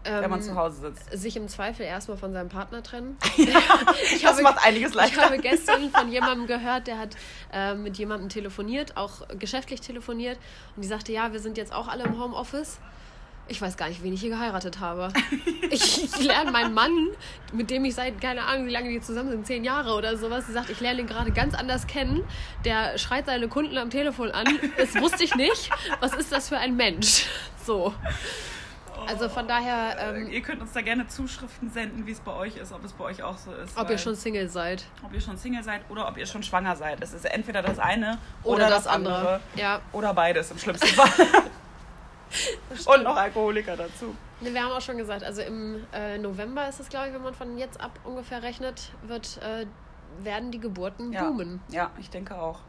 wenn 0.07 0.29
man 0.29 0.39
Ähm, 0.39 0.45
zu 0.45 0.55
Hause 0.55 0.81
sitzt. 0.93 1.11
Sich 1.21 1.35
im 1.37 1.47
Zweifel 1.47 1.83
erstmal 1.85 2.17
von 2.17 2.33
seinem 2.33 2.49
Partner 2.49 2.81
trennen. 2.83 3.17
ich 3.37 4.21
Das 4.21 4.41
macht 4.41 4.65
einiges 4.65 4.89
Ich 4.91 4.95
leichter. 4.95 5.21
habe 5.23 5.37
gestern 5.39 5.89
von 5.93 6.11
jemandem 6.11 6.47
gehört, 6.47 6.87
der 6.87 6.97
hat 6.97 7.15
äh, 7.53 7.73
mit 7.75 7.97
jemandem 7.97 8.29
telefoniert, 8.29 8.97
auch 8.97 9.27
geschäftlich 9.39 9.81
telefoniert. 9.81 10.37
Und 10.75 10.83
die 10.83 10.87
sagte, 10.87 11.11
ja, 11.11 11.33
wir 11.33 11.39
sind 11.39 11.57
jetzt 11.57 11.73
auch 11.73 11.87
alle 11.87 12.03
im 12.03 12.19
Homeoffice. 12.21 12.79
Ich 13.49 13.61
weiß 13.61 13.77
gar 13.77 13.87
nicht, 13.87 14.03
wen 14.03 14.11
ich 14.11 14.19
hier 14.19 14.31
geheiratet 14.31 14.81
habe. 14.81 15.07
Ich, 15.69 16.03
ich 16.03 16.21
lerne 16.21 16.51
meinen 16.51 16.73
Mann, 16.73 16.91
mit 17.53 17.69
dem 17.69 17.85
ich 17.85 17.95
seit, 17.95 18.19
keine 18.19 18.43
Ahnung, 18.43 18.67
wie 18.67 18.71
lange 18.71 18.89
die 18.89 18.99
zusammen 18.99 19.29
sind, 19.31 19.47
zehn 19.47 19.63
Jahre 19.63 19.93
oder 19.93 20.17
sowas, 20.17 20.47
sie 20.47 20.51
sagt, 20.51 20.69
ich 20.69 20.81
lerne 20.81 20.99
ihn 20.99 21.07
gerade 21.07 21.31
ganz 21.31 21.53
anders 21.53 21.87
kennen. 21.87 22.25
Der 22.65 22.97
schreit 22.97 23.25
seine 23.27 23.47
Kunden 23.47 23.77
am 23.77 23.89
Telefon 23.89 24.31
an. 24.31 24.45
Das 24.77 24.93
wusste 24.95 25.23
ich 25.23 25.33
nicht. 25.35 25.69
Was 26.01 26.13
ist 26.13 26.29
das 26.29 26.49
für 26.49 26.57
ein 26.57 26.75
Mensch? 26.75 27.25
So. 27.65 27.93
Also 29.07 29.29
von 29.29 29.47
daher, 29.47 29.95
ähm, 30.15 30.29
Ihr 30.29 30.41
könnt 30.41 30.61
uns 30.61 30.73
da 30.73 30.81
gerne 30.81 31.07
Zuschriften 31.07 31.69
senden, 31.71 32.05
wie 32.05 32.11
es 32.11 32.19
bei 32.19 32.33
euch 32.33 32.57
ist, 32.57 32.71
ob 32.73 32.83
es 32.83 32.93
bei 32.93 33.05
euch 33.05 33.23
auch 33.23 33.37
so 33.37 33.51
ist. 33.53 33.77
ob 33.77 33.89
ihr 33.89 33.97
schon 33.97 34.15
Single 34.15 34.49
seid. 34.49 34.85
ob 35.03 35.13
ihr 35.13 35.21
schon 35.21 35.37
Single 35.37 35.63
seid 35.63 35.81
oder 35.89 36.07
ob 36.07 36.17
ihr 36.17 36.25
schon 36.25 36.43
schwanger 36.43 36.75
seid. 36.75 37.01
Es 37.01 37.13
ist 37.13 37.25
entweder 37.25 37.61
das 37.61 37.79
eine 37.79 38.17
oder, 38.43 38.55
Oder, 38.57 38.69
das, 38.69 38.83
das 38.83 38.87
andere. 38.93 39.17
andere. 39.17 39.39
Ja. 39.55 39.81
Oder 39.93 40.13
beides 40.13 40.51
im 40.51 40.57
schlimmsten 40.57 40.87
Fall. 40.87 41.07
Und 42.85 43.03
noch 43.03 43.15
Alkoholiker 43.15 43.77
dazu. 43.77 44.13
Ne, 44.41 44.53
wir 44.53 44.61
haben 44.61 44.71
auch 44.71 44.81
schon 44.81 44.97
gesagt, 44.97 45.23
also 45.23 45.41
im 45.41 45.85
äh, 45.93 46.17
November 46.17 46.67
ist 46.67 46.79
es, 46.79 46.89
glaube 46.89 47.07
ich, 47.07 47.13
wenn 47.13 47.23
man 47.23 47.33
von 47.33 47.57
jetzt 47.57 47.79
ab 47.81 47.99
ungefähr 48.03 48.43
rechnet, 48.43 48.91
wird, 49.03 49.39
äh, 49.41 49.65
werden 50.23 50.51
die 50.51 50.59
Geburten 50.59 51.11
Ja. 51.13 51.23
boomen. 51.23 51.61
Ja, 51.69 51.89
ich 51.99 52.09
denke 52.09 52.35
auch. 52.37 52.59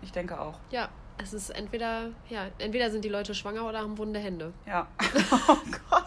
Ich 0.00 0.10
denke 0.12 0.40
auch. 0.40 0.58
Ja, 0.70 0.88
es 1.22 1.32
ist 1.32 1.50
entweder, 1.50 2.10
ja, 2.28 2.46
entweder 2.58 2.90
sind 2.90 3.04
die 3.04 3.08
Leute 3.08 3.34
schwanger 3.34 3.66
oder 3.68 3.80
haben 3.80 3.96
wunde 3.98 4.18
Hände. 4.20 4.52
Ja. 4.66 4.86
Oh 5.48 5.56
Gott. 5.90 6.02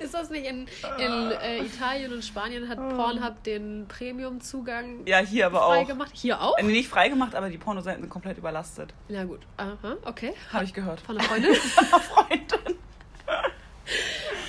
Ist 0.00 0.14
das 0.14 0.30
nicht 0.30 0.44
in, 0.46 0.66
in 0.98 1.30
äh, 1.30 1.58
Italien 1.64 2.12
und 2.12 2.24
Spanien 2.24 2.68
hat 2.68 2.78
Oh. 2.80 2.96
Pornhub 2.96 3.42
den 3.44 3.86
Premium-Zugang 3.88 5.06
Ja, 5.06 5.18
hier 5.18 5.46
aber 5.46 5.60
frei 5.60 5.82
auch. 5.82 5.86
gemacht? 5.86 6.10
Hier 6.14 6.40
auch? 6.40 6.56
Äh, 6.58 6.62
Nicht 6.64 6.88
freigemacht, 6.88 7.34
aber 7.34 7.48
die 7.48 7.58
Pornoseiten 7.58 8.02
sind 8.02 8.10
komplett 8.10 8.38
überlastet. 8.38 8.92
Na 9.08 9.24
gut. 9.24 9.40
Aha, 9.56 9.96
okay. 10.04 10.34
Habe 10.52 10.64
ich 10.64 10.72
gehört. 10.74 11.00
Von 11.00 11.16
einer 11.18 11.28
Freundin? 11.28 11.54
Von 11.54 11.84
einer 11.86 12.00
Freundin. 12.00 12.76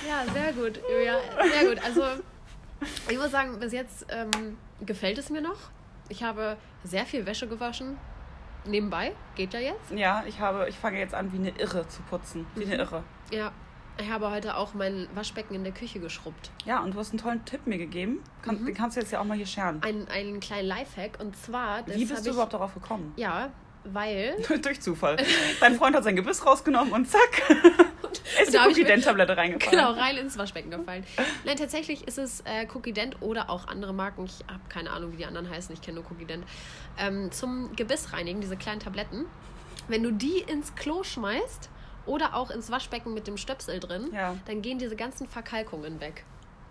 Ja, 0.08 0.32
sehr 0.32 0.52
gut. 0.52 0.80
Ja, 1.04 1.18
sehr 1.50 1.68
gut. 1.68 1.84
Also, 1.84 2.02
ich 3.08 3.16
muss 3.18 3.30
sagen, 3.30 3.58
bis 3.58 3.72
jetzt 3.72 4.06
ähm, 4.10 4.58
gefällt 4.84 5.18
es 5.18 5.30
mir 5.30 5.40
noch. 5.40 5.56
Ich 6.08 6.22
habe 6.22 6.56
sehr 6.82 7.06
viel 7.06 7.24
Wäsche 7.26 7.46
gewaschen. 7.48 7.96
Nebenbei, 8.66 9.12
geht 9.34 9.52
ja 9.54 9.60
jetzt. 9.60 9.90
Ja, 9.90 10.24
ich 10.26 10.40
habe, 10.40 10.68
ich 10.68 10.76
fange 10.78 10.98
jetzt 10.98 11.14
an, 11.14 11.32
wie 11.32 11.36
eine 11.38 11.50
Irre 11.50 11.86
zu 11.88 12.02
putzen. 12.02 12.46
Wie 12.54 12.64
Mhm. 12.64 12.72
eine 12.72 12.82
Irre. 12.82 13.04
Ja. 13.30 13.52
Ich 13.96 14.10
habe 14.10 14.28
heute 14.30 14.56
auch 14.56 14.74
mein 14.74 15.06
Waschbecken 15.14 15.54
in 15.54 15.62
der 15.62 15.72
Küche 15.72 16.00
geschrubbt. 16.00 16.50
Ja, 16.64 16.80
und 16.82 16.94
du 16.94 16.98
hast 16.98 17.10
einen 17.10 17.20
tollen 17.20 17.44
Tipp 17.44 17.64
mir 17.66 17.78
gegeben. 17.78 18.24
Kann, 18.42 18.60
Mhm. 18.60 18.66
Den 18.66 18.74
kannst 18.74 18.96
du 18.96 19.00
jetzt 19.00 19.12
ja 19.12 19.20
auch 19.20 19.24
mal 19.24 19.36
hier 19.36 19.46
scheren. 19.46 19.80
Einen, 19.84 20.08
einen 20.08 20.40
kleinen 20.40 20.66
Lifehack. 20.66 21.20
Und 21.20 21.36
zwar. 21.36 21.82
das 21.82 21.94
Wie 21.94 22.04
bist 22.04 22.26
du 22.26 22.30
überhaupt 22.30 22.52
darauf 22.54 22.74
gekommen? 22.74 23.12
Ja, 23.16 23.50
weil. 23.84 24.34
Durch 24.62 24.80
Zufall. 24.80 25.16
Dein 25.60 25.76
Freund 25.76 25.94
hat 25.96 26.04
sein 26.04 26.16
Gebiss 26.16 26.44
rausgenommen 26.44 26.92
und 26.92 27.08
zack, 27.08 27.42
ist 28.40 28.48
die 28.48 28.52
da 28.52 28.62
hab 28.62 28.70
ich 28.70 28.76
mir- 28.76 28.82
Cookie-Dent-Tablette 28.82 29.36
reingefallen. 29.36 29.78
Genau, 29.78 29.92
rein 29.92 30.16
ins 30.16 30.36
Waschbecken 30.38 30.70
gefallen. 30.70 31.04
Nein, 31.44 31.56
tatsächlich 31.56 32.06
ist 32.08 32.18
es 32.18 32.40
äh, 32.42 32.66
Cookie 32.74 32.92
Dent 32.92 33.16
oder 33.20 33.50
auch 33.50 33.68
andere 33.68 33.92
Marken. 33.92 34.24
Ich 34.24 34.38
habe 34.48 34.60
keine 34.68 34.90
Ahnung, 34.90 35.12
wie 35.12 35.16
die 35.18 35.26
anderen 35.26 35.48
heißen. 35.50 35.72
Ich 35.74 35.82
kenne 35.82 36.00
nur 36.00 36.10
Cookie 36.10 36.24
Dent. 36.24 36.44
Ähm, 36.98 37.30
zum 37.32 37.74
Gebiss 37.76 38.12
reinigen, 38.12 38.40
diese 38.40 38.56
kleinen 38.56 38.80
Tabletten. 38.80 39.26
Wenn 39.88 40.02
du 40.02 40.12
die 40.12 40.38
ins 40.38 40.74
Klo 40.74 41.02
schmeißt 41.02 41.68
oder 42.06 42.34
auch 42.34 42.50
ins 42.50 42.70
Waschbecken 42.70 43.12
mit 43.14 43.26
dem 43.26 43.36
Stöpsel 43.36 43.80
drin, 43.80 44.08
Ja. 44.12 44.36
dann 44.46 44.62
gehen 44.62 44.78
diese 44.78 44.96
ganzen 44.96 45.28
Verkalkungen 45.28 46.00
weg. 46.00 46.24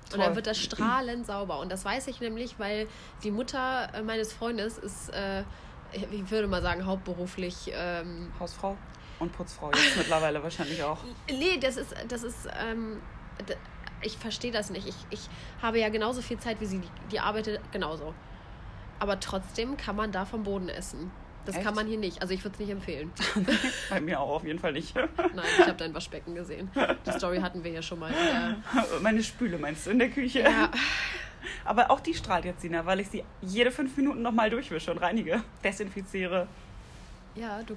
Und 0.06 0.18
Toll. 0.18 0.26
dann 0.26 0.36
wird 0.36 0.48
das 0.48 0.58
strahlend 0.60 1.26
sauber. 1.26 1.60
Und 1.60 1.72
das 1.72 1.86
weiß 1.86 2.08
ich 2.08 2.20
nämlich, 2.22 2.60
weil 2.60 2.88
die 3.24 3.32
Mutter 3.32 3.90
äh, 3.94 4.02
meines 4.02 4.34
Freundes 4.34 4.78
ist, 4.78 5.10
äh, 5.10 5.44
ich 5.94 6.32
würde 6.32 6.48
mal 6.48 6.62
sagen, 6.62 6.86
hauptberuflich 6.86 7.72
ähm, 7.74 8.32
Hausfrau 8.40 8.78
und 9.20 9.32
Putzfrau 9.32 9.72
jetzt 9.72 9.98
mittlerweile 9.98 10.42
wahrscheinlich 10.44 10.84
auch. 10.84 11.00
Nee, 11.30 11.58
das 11.60 11.78
ist, 11.78 11.96
das 12.08 12.24
ist, 12.24 12.48
ähm, 12.62 13.02
ich 14.02 14.18
verstehe 14.18 14.52
das 14.52 14.70
nicht. 14.70 14.88
Ich, 14.88 14.96
ich 15.10 15.30
habe 15.62 15.80
ja 15.80 15.90
genauso 15.90 16.22
viel 16.22 16.38
Zeit 16.40 16.60
wie 16.62 16.66
sie, 16.66 16.80
die, 16.80 16.90
die 17.12 17.20
arbeitet 17.20 17.60
genauso. 17.72 18.14
Aber 19.00 19.20
trotzdem 19.20 19.78
kann 19.78 19.96
man 19.96 20.12
da 20.12 20.26
vom 20.26 20.44
Boden 20.44 20.70
essen. 20.70 21.12
Das 21.46 21.56
Echt? 21.56 21.66
kann 21.66 21.76
man 21.76 21.88
hier 21.88 21.98
nicht. 21.98 22.22
Also 22.22 22.34
ich 22.34 22.44
würde 22.44 22.54
es 22.54 22.60
nicht 22.60 22.70
empfehlen. 22.70 23.12
Bei 23.90 24.00
mir 24.00 24.20
auch 24.20 24.30
auf 24.30 24.46
jeden 24.46 24.60
Fall 24.60 24.72
nicht. 24.72 24.96
Nein, 25.18 25.46
ich 25.60 25.68
habe 25.68 25.78
dein 25.78 25.94
Waschbecken 25.94 26.36
gesehen. 26.36 26.72
Die 27.06 27.12
Story 27.12 27.40
hatten 27.40 27.64
wir 27.64 27.72
ja 27.72 27.82
schon 27.82 28.00
mal. 28.00 28.14
Meine 29.02 29.22
Spüle 29.22 29.58
meinst 29.58 29.86
du 29.86 29.92
in 29.92 30.00
der 30.00 30.10
Küche? 30.10 30.40
ja, 30.40 30.72
Aber 31.66 31.92
auch 31.92 32.00
die 32.00 32.14
strahlt 32.14 32.46
jetzt, 32.46 32.62
Sina, 32.62 32.86
weil 32.86 33.00
ich 33.00 33.10
sie 33.10 33.24
jede 33.42 33.72
fünf 33.72 33.96
Minuten 33.98 34.22
nochmal 34.22 34.50
durchwische 34.50 34.92
und 34.92 34.98
reinige, 35.00 35.44
desinfiziere. 35.64 36.48
ja, 37.36 37.62
du 37.64 37.76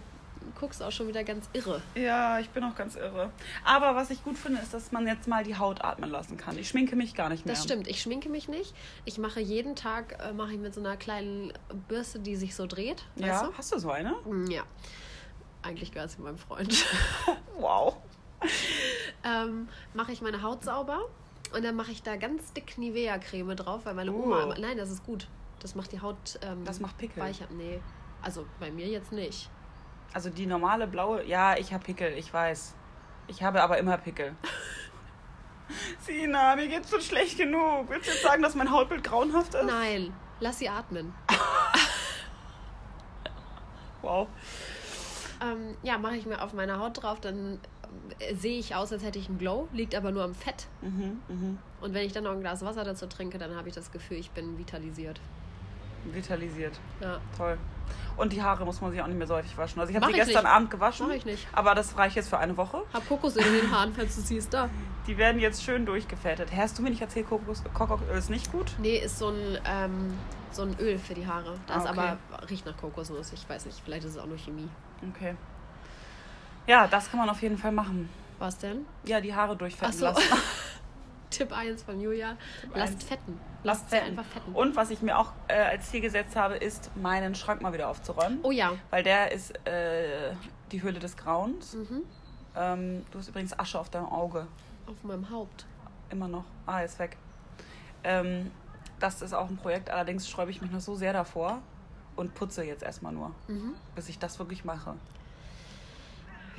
guckst 0.61 0.80
auch 0.80 0.92
schon 0.92 1.08
wieder 1.08 1.25
ganz 1.25 1.49
irre. 1.54 1.82
Ja, 1.96 2.38
ich 2.38 2.49
bin 2.50 2.62
auch 2.62 2.76
ganz 2.76 2.94
irre. 2.94 3.30
Aber 3.64 3.96
was 3.96 4.11
ich 4.11 4.23
gut 4.23 4.38
finde, 4.38 4.61
ist, 4.61 4.73
dass 4.73 4.92
man 4.92 5.04
jetzt 5.06 5.26
mal 5.26 5.42
die 5.42 5.56
Haut 5.58 5.82
atmen 5.85 6.08
lassen 6.08 6.37
kann. 6.37 6.56
Ich 6.56 6.68
schminke 6.68 6.94
mich 6.94 7.14
gar 7.14 7.28
nicht 7.28 7.44
mehr. 7.44 7.54
Das 7.54 7.64
stimmt. 7.64 7.88
Ich 7.88 8.00
schminke 8.00 8.28
mich 8.28 8.46
nicht. 8.49 8.73
Ich 9.04 9.18
mache 9.18 9.40
jeden 9.40 9.75
Tag, 9.75 10.18
äh, 10.23 10.32
mache 10.32 10.52
ich 10.52 10.58
mit 10.58 10.73
so 10.73 10.80
einer 10.80 10.96
kleinen 10.96 11.52
Bürste, 11.88 12.20
die 12.20 12.37
sich 12.37 12.54
so 12.54 12.66
dreht. 12.66 13.04
Ja, 13.16 13.42
Weißt 13.42 13.58
hast 13.58 13.73
du 13.73 13.78
so 13.80 13.90
eine? 13.90 14.14
du? 14.25 14.32
Mm, 14.32 14.50
Ja. 14.50 14.62
Eigentlich 15.62 15.90
gehört 15.90 16.11
sie 16.12 16.20
meinem 16.23 16.38
Freund. 16.38 16.85
Wow. 17.58 17.96
ähm, 19.25 19.68
mache 19.94 20.12
ich 20.12 20.20
meine 20.20 20.42
Haut 20.42 20.62
sauber 20.62 21.00
und 21.55 21.65
dann 21.65 21.75
mache 21.76 21.91
ich 21.93 22.03
da 22.03 22.17
ganz 22.17 22.53
dick 22.53 22.76
Nivea-Creme 22.79 23.55
drauf, 23.57 23.85
weil 23.85 23.95
meine 23.95 24.12
Uh. 24.12 24.23
Oma. 24.25 24.55
Nein, 24.59 24.76
das 24.76 24.91
ist 24.91 25.05
gut. 25.05 25.29
Das 25.61 25.75
macht 25.75 25.93
die 25.93 26.00
Haut 26.00 26.38
ähm, 26.43 26.65
Das 26.65 26.81
macht 26.81 26.99
Pickel. 26.99 27.23
weicher. 27.23 27.47
Nee, 27.50 27.81
also 28.23 28.47
bei 28.61 28.71
mir 28.71 28.87
jetzt 28.87 29.12
nicht. 29.12 29.49
Also 30.12 30.31
die 30.31 30.47
normale 30.47 30.87
blaue, 30.87 31.25
ja, 31.25 31.57
ich 31.57 31.73
habe 31.73 31.85
Pickel, 31.85 32.12
ich 32.17 32.33
weiß. 32.33 32.75
Ich 33.29 33.43
habe 33.43 33.62
aber 33.62 33.79
immer 33.79 33.97
Pickel. 33.99 34.35
Sina, 36.00 36.55
mir 36.57 36.69
geht's 36.69 36.91
schon 36.91 37.00
schlecht 37.00 37.38
genug. 37.38 37.88
Willst 37.88 38.07
du 38.07 38.12
jetzt 38.12 38.23
sagen, 38.23 38.43
dass 38.43 38.55
mein 38.55 38.71
Hautbild 38.71 39.03
grauenhaft 39.03 39.55
ist? 39.55 39.65
Nein, 39.65 40.12
lass 40.41 40.59
sie 40.59 40.69
atmen. 40.69 41.12
Wow. 44.03 44.29
Ähm, 45.43 45.76
ja, 45.83 45.99
mache 45.99 46.17
ich 46.17 46.26
mir 46.26 46.41
auf 46.41 46.53
meine 46.53 46.79
Haut 46.79 47.03
drauf, 47.03 47.19
dann 47.21 47.59
sehe 48.35 48.59
ich 48.59 48.75
aus, 48.75 48.93
als 48.93 49.03
hätte 49.05 49.19
ich 49.19 49.29
einen 49.29 49.38
Glow, 49.38 49.69
liegt 49.73 49.95
aber 49.95 50.11
nur 50.11 50.23
am 50.25 50.35
Fett. 50.35 50.67
Mhm, 50.83 51.21
mhm. 51.29 51.59
Und 51.81 51.95
wenn 51.95 52.05
ich 52.07 52.12
dann 52.12 52.25
noch 52.25 52.33
ein 52.33 52.41
Glas 52.41 52.65
Wasser 52.65 52.85
dazu 52.85 53.07
trinke, 53.07 53.38
dann 53.38 53.55
habe 53.57 53.69
ich 53.69 53.75
das 53.75 53.93
Gefühl, 53.93 54.17
ich 54.19 54.31
bin 54.31 54.59
vitalisiert. 54.59 55.21
Vitalisiert. 56.12 56.79
Ja. 57.00 57.19
Toll. 57.37 57.59
Und 58.17 58.33
die 58.33 58.43
Haare 58.43 58.65
muss 58.65 58.81
man 58.81 58.91
sich 58.93 59.03
auch 59.03 59.07
nicht 59.07 59.19
mehr 59.19 59.26
so 59.26 59.35
häufig 59.35 59.57
waschen. 59.59 59.81
Also 59.81 59.91
ich 59.91 59.97
habe 59.97 60.07
sie 60.07 60.12
gestern 60.12 60.45
nicht. 60.45 60.53
Abend 60.53 60.71
gewaschen. 60.71 61.09
Mach 61.09 61.15
ich 61.15 61.25
nicht. 61.25 61.47
Aber 61.53 61.75
das 61.75 61.97
reicht 61.99 62.17
jetzt 62.17 62.29
für 62.29 62.38
eine 62.38 62.57
Woche. 62.57 62.83
Hab 62.93 63.07
Kokosöl 63.09 63.45
in 63.45 63.53
den 63.55 63.71
Haaren, 63.71 63.93
falls 63.93 64.15
du 64.17 64.23
siehst, 64.23 64.55
da. 64.55 64.71
Die 65.07 65.19
werden 65.19 65.41
jetzt 65.41 65.62
schön 65.62 65.85
durchgefettet. 65.85 66.49
Hast 66.55 66.79
du 66.79 66.83
mir 66.83 66.91
nicht 66.91 67.03
erzählt, 67.03 67.29
Kokos, 67.29 67.62
Kokoköl 67.75 68.17
ist 68.17 68.31
nicht 68.31 68.50
gut? 68.53 68.73
Nee, 68.79 68.99
ist 68.99 69.19
so 69.19 69.29
ein, 69.29 69.59
ähm, 69.67 70.15
so 70.53 70.62
ein 70.62 70.76
Öl 70.79 70.99
für 70.99 71.15
die 71.15 71.26
Haare. 71.26 71.59
Das 71.67 71.85
Ah, 71.85 71.91
okay. 71.91 71.99
aber 71.99 72.50
riecht 72.50 72.67
nach 72.67 72.76
Kokosnuss. 72.76 73.33
Ich 73.33 73.49
weiß 73.49 73.67
nicht, 73.67 73.81
vielleicht 73.85 74.05
ist 74.05 74.12
es 74.12 74.19
auch 74.19 74.26
nur 74.26 74.38
Chemie. 74.38 74.69
Okay. 75.15 75.35
Ja, 76.66 76.87
das 76.87 77.11
kann 77.11 77.18
man 77.20 77.28
auf 77.28 77.40
jeden 77.42 77.58
Fall 77.58 77.73
machen. 77.73 78.08
Was 78.38 78.58
denn? 78.58 78.85
Ja, 79.04 79.20
die 79.20 79.35
Haare 79.35 79.56
durchfetten 79.56 79.92
so. 79.92 80.06
lassen. 80.06 80.23
Tipp 81.30 81.52
1 81.56 81.82
von 81.82 82.00
Julia. 82.00 82.37
Lasst 82.75 82.94
eins. 82.94 83.04
fetten. 83.04 83.40
Lasst 83.62 83.82
Lasst 83.82 83.90
sie 83.90 83.96
fetten. 83.96 84.18
einfach 84.18 84.25
fetten. 84.32 84.52
Und 84.54 84.76
was 84.76 84.90
ich 84.90 85.02
mir 85.02 85.18
auch 85.18 85.32
äh, 85.49 85.54
als 85.54 85.90
Ziel 85.90 86.00
gesetzt 86.00 86.37
habe, 86.37 86.56
ist, 86.56 86.90
meinen 86.96 87.35
Schrank 87.35 87.62
mal 87.62 87.73
wieder 87.73 87.88
aufzuräumen. 87.88 88.38
oh 88.42 88.50
ja. 88.50 88.73
Weil 88.90 89.02
der 89.02 89.32
ist 89.32 89.50
äh, 89.66 90.32
die 90.73 90.82
Höhle 90.82 90.99
des 90.99 91.16
Grauens. 91.16 91.75
Mhm. 91.75 92.02
Ähm, 92.56 93.06
du 93.11 93.18
hast 93.18 93.28
übrigens 93.28 93.58
Asche 93.58 93.78
auf 93.78 93.90
deinem 93.90 94.06
Auge. 94.06 94.46
Auf 94.87 95.02
meinem 95.02 95.28
Haupt. 95.30 95.66
Immer 96.11 96.28
noch. 96.28 96.44
Ah, 96.66 96.80
ist 96.80 96.99
weg. 96.99 97.16
Ähm, 98.04 98.50
das 99.00 99.20
ist 99.20 99.35
auch 99.35 99.49
ein 99.50 99.56
Projekt, 99.56 99.90
allerdings 99.90 100.28
sträube 100.28 100.50
ich 100.50 100.62
mich 100.62 100.70
noch 100.70 100.80
so 100.80 100.94
sehr 100.94 101.12
davor 101.12 101.58
und 102.14 102.35
putze 102.35 102.62
jetzt 102.64 102.82
erstmal 102.82 103.12
nur, 103.12 103.32
Mhm. 103.49 103.75
bis 103.94 104.08
ich 104.08 104.18
das 104.18 104.38
wirklich 104.38 104.64
mache. 104.64 104.94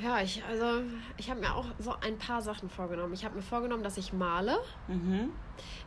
Ja, 0.00 0.20
ich, 0.20 0.44
also, 0.44 0.82
ich 1.16 1.28
habe 1.28 1.40
mir 1.40 1.54
auch 1.54 1.66
so 1.78 1.92
ein 2.00 2.18
paar 2.18 2.40
Sachen 2.40 2.70
vorgenommen. 2.70 3.12
Ich 3.14 3.24
habe 3.24 3.34
mir 3.36 3.42
vorgenommen, 3.42 3.82
dass 3.82 3.96
ich 3.96 4.12
male. 4.12 4.56
Mhm. 4.86 5.30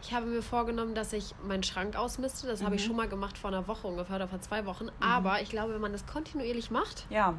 Ich 0.01 0.13
habe 0.13 0.25
mir 0.25 0.41
vorgenommen, 0.41 0.95
dass 0.95 1.13
ich 1.13 1.33
meinen 1.47 1.63
Schrank 1.63 1.95
ausmiste. 1.95 2.45
Das 2.47 2.61
habe 2.63 2.75
ich 2.75 2.83
schon 2.83 2.95
mal 2.95 3.07
gemacht 3.07 3.37
vor 3.37 3.49
einer 3.49 3.67
Woche 3.67 3.87
ungefähr 3.87 4.17
oder 4.17 4.27
vor 4.27 4.41
zwei 4.41 4.65
Wochen. 4.65 4.89
Aber 4.99 5.41
ich 5.41 5.49
glaube, 5.49 5.73
wenn 5.73 5.81
man 5.81 5.93
das 5.93 6.05
kontinuierlich 6.05 6.71
macht 6.71 7.05
Ja, 7.09 7.35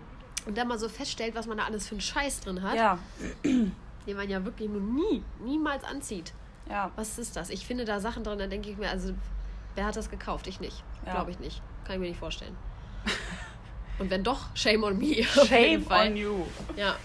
und 0.47 0.57
dann 0.57 0.67
mal 0.69 0.79
so 0.79 0.89
feststellt, 0.89 1.35
was 1.35 1.47
man 1.47 1.59
da 1.59 1.65
alles 1.65 1.87
für 1.87 1.93
einen 1.93 2.01
Scheiß 2.01 2.41
drin 2.41 2.63
hat, 2.63 2.75
ja, 2.77 2.99
den 3.45 4.17
man 4.17 4.31
ja 4.31 4.45
wirklich 4.45 4.69
nur 4.71 4.81
nie, 4.81 5.23
niemals 5.41 5.85
anzieht. 5.85 6.33
ja. 6.69 6.91
Was 6.97 7.19
ist 7.19 7.37
das? 7.37 7.51
Ich 7.51 7.67
finde 7.67 7.85
da 7.85 8.01
Sachen 8.01 8.25
drin, 8.25 8.39
da 8.39 8.47
denke 8.47 8.71
ich 8.71 8.79
mir, 8.79 8.89
also, 8.89 9.13
wer 9.75 9.85
hat 9.85 9.97
das 9.97 10.09
gekauft? 10.11 10.47
Ich 10.47 10.59
nicht. 10.59 10.83
Ja. 11.05 11.13
Glaube 11.13 11.33
ich 11.33 11.39
nicht. 11.39 11.61
Kann 11.85 11.97
ich 11.97 12.01
mir 12.01 12.09
nicht 12.09 12.19
vorstellen. 12.19 12.57
und 13.99 14.11
wenn 14.11 14.25
doch, 14.25 14.55
shame 14.55 14.85
on 14.85 14.99
me. 14.99 15.23
Shame 15.47 15.87
on 15.91 16.17
you. 16.17 16.45
Ja. 16.77 16.97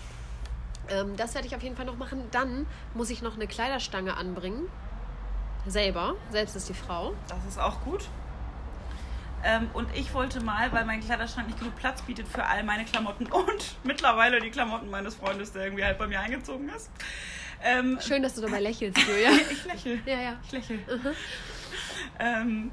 Ähm, 0.90 1.16
das 1.18 1.36
werde 1.36 1.48
ich 1.48 1.56
auf 1.56 1.62
jeden 1.64 1.76
Fall 1.76 1.86
noch 1.86 1.98
machen. 1.98 2.24
Dann 2.32 2.66
muss 2.94 3.10
ich 3.10 3.22
noch 3.22 3.36
eine 3.36 3.48
Kleiderstange 3.48 4.16
anbringen. 4.16 4.68
Selber. 5.66 6.16
Selbst 6.32 6.56
ist 6.56 6.70
die 6.70 6.74
Frau. 6.74 7.14
Das 7.28 7.46
ist 7.48 7.60
auch 7.60 7.82
gut. 7.82 8.08
Ähm, 9.44 9.70
und 9.74 9.88
ich 9.96 10.14
wollte 10.14 10.42
mal, 10.42 10.72
weil 10.72 10.86
mein 10.86 11.02
Kleiderschrank 11.02 11.48
nicht 11.48 11.60
genug 11.60 11.76
Platz 11.76 12.02
bietet 12.02 12.28
für 12.28 12.44
all 12.46 12.64
meine 12.64 12.86
Klamotten 12.86 13.26
und 13.32 13.76
mittlerweile 13.84 14.40
die 14.42 14.50
Klamotten 14.50 14.90
meines 14.90 15.16
Freundes, 15.16 15.52
der 15.52 15.66
irgendwie 15.66 15.84
halt 15.84 15.98
bei 15.98 16.08
mir 16.08 16.20
eingezogen 16.20 16.70
ist. 16.70 16.90
Ähm, 17.64 18.00
Schön, 18.02 18.24
dass 18.24 18.36
du 18.36 18.42
dabei 18.42 18.60
lächelst, 18.62 18.98
Julia. 18.98 19.30
ich 19.52 19.66
lächle. 19.66 20.00
ja, 20.06 20.22
ja. 20.22 20.34
Ich 20.44 20.52
lächle. 20.52 20.80
ähm, 22.20 22.72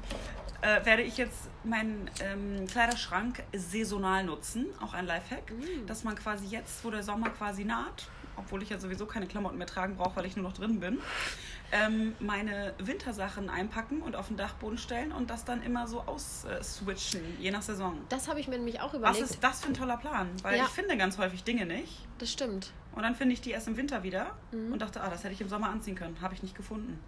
äh, 0.65 0.85
werde 0.85 1.03
ich 1.03 1.17
jetzt 1.17 1.49
meinen 1.63 2.09
ähm, 2.21 2.65
Kleiderschrank 2.67 3.43
saisonal 3.55 4.23
nutzen, 4.23 4.65
auch 4.81 4.93
ein 4.93 5.05
Lifehack, 5.05 5.51
dass 5.87 6.03
man 6.03 6.15
quasi 6.15 6.45
jetzt, 6.47 6.83
wo 6.83 6.89
der 6.91 7.03
Sommer 7.03 7.29
quasi 7.29 7.65
naht, 7.65 8.07
obwohl 8.37 8.63
ich 8.63 8.69
ja 8.69 8.79
sowieso 8.79 9.05
keine 9.05 9.27
Klamotten 9.27 9.57
mehr 9.57 9.67
tragen 9.67 9.95
brauche, 9.95 10.15
weil 10.17 10.25
ich 10.25 10.35
nur 10.35 10.43
noch 10.43 10.53
drin 10.53 10.79
bin, 10.79 10.99
ähm, 11.71 12.15
meine 12.19 12.73
Wintersachen 12.79 13.49
einpacken 13.49 14.01
und 14.01 14.15
auf 14.15 14.27
den 14.27 14.37
Dachboden 14.37 14.77
stellen 14.77 15.11
und 15.11 15.29
das 15.29 15.45
dann 15.45 15.61
immer 15.63 15.87
so 15.87 16.01
ausswitchen, 16.01 17.21
je 17.39 17.51
nach 17.51 17.61
Saison. 17.61 17.97
Das 18.09 18.27
habe 18.27 18.39
ich 18.39 18.47
mir 18.47 18.57
nämlich 18.57 18.79
auch 18.81 18.93
Was 18.93 18.99
überlegt. 18.99 19.23
ist 19.31 19.43
das 19.43 19.61
für 19.61 19.67
ein 19.69 19.73
toller 19.73 19.97
Plan? 19.97 20.29
Weil 20.43 20.57
Ja. 20.57 20.63
ich 20.65 20.69
finde 20.69 20.97
ganz 20.97 21.17
häufig 21.17 21.43
Dinge 21.43 21.65
nicht. 21.65 22.05
Das 22.17 22.31
stimmt. 22.31 22.71
Und 22.93 23.03
dann 23.03 23.15
finde 23.15 23.33
ich 23.33 23.41
die 23.41 23.51
erst 23.51 23.67
im 23.67 23.77
Winter 23.77 24.03
wieder 24.03 24.35
Mhm. 24.51 24.73
und 24.73 24.81
dachte, 24.81 25.01
ah, 25.01 25.09
das 25.09 25.23
hätte 25.23 25.33
ich 25.33 25.41
im 25.41 25.49
Sommer 25.49 25.69
anziehen 25.69 25.95
können. 25.95 26.17
Habe 26.21 26.33
ich 26.33 26.43
nicht 26.43 26.55
gefunden. 26.55 26.99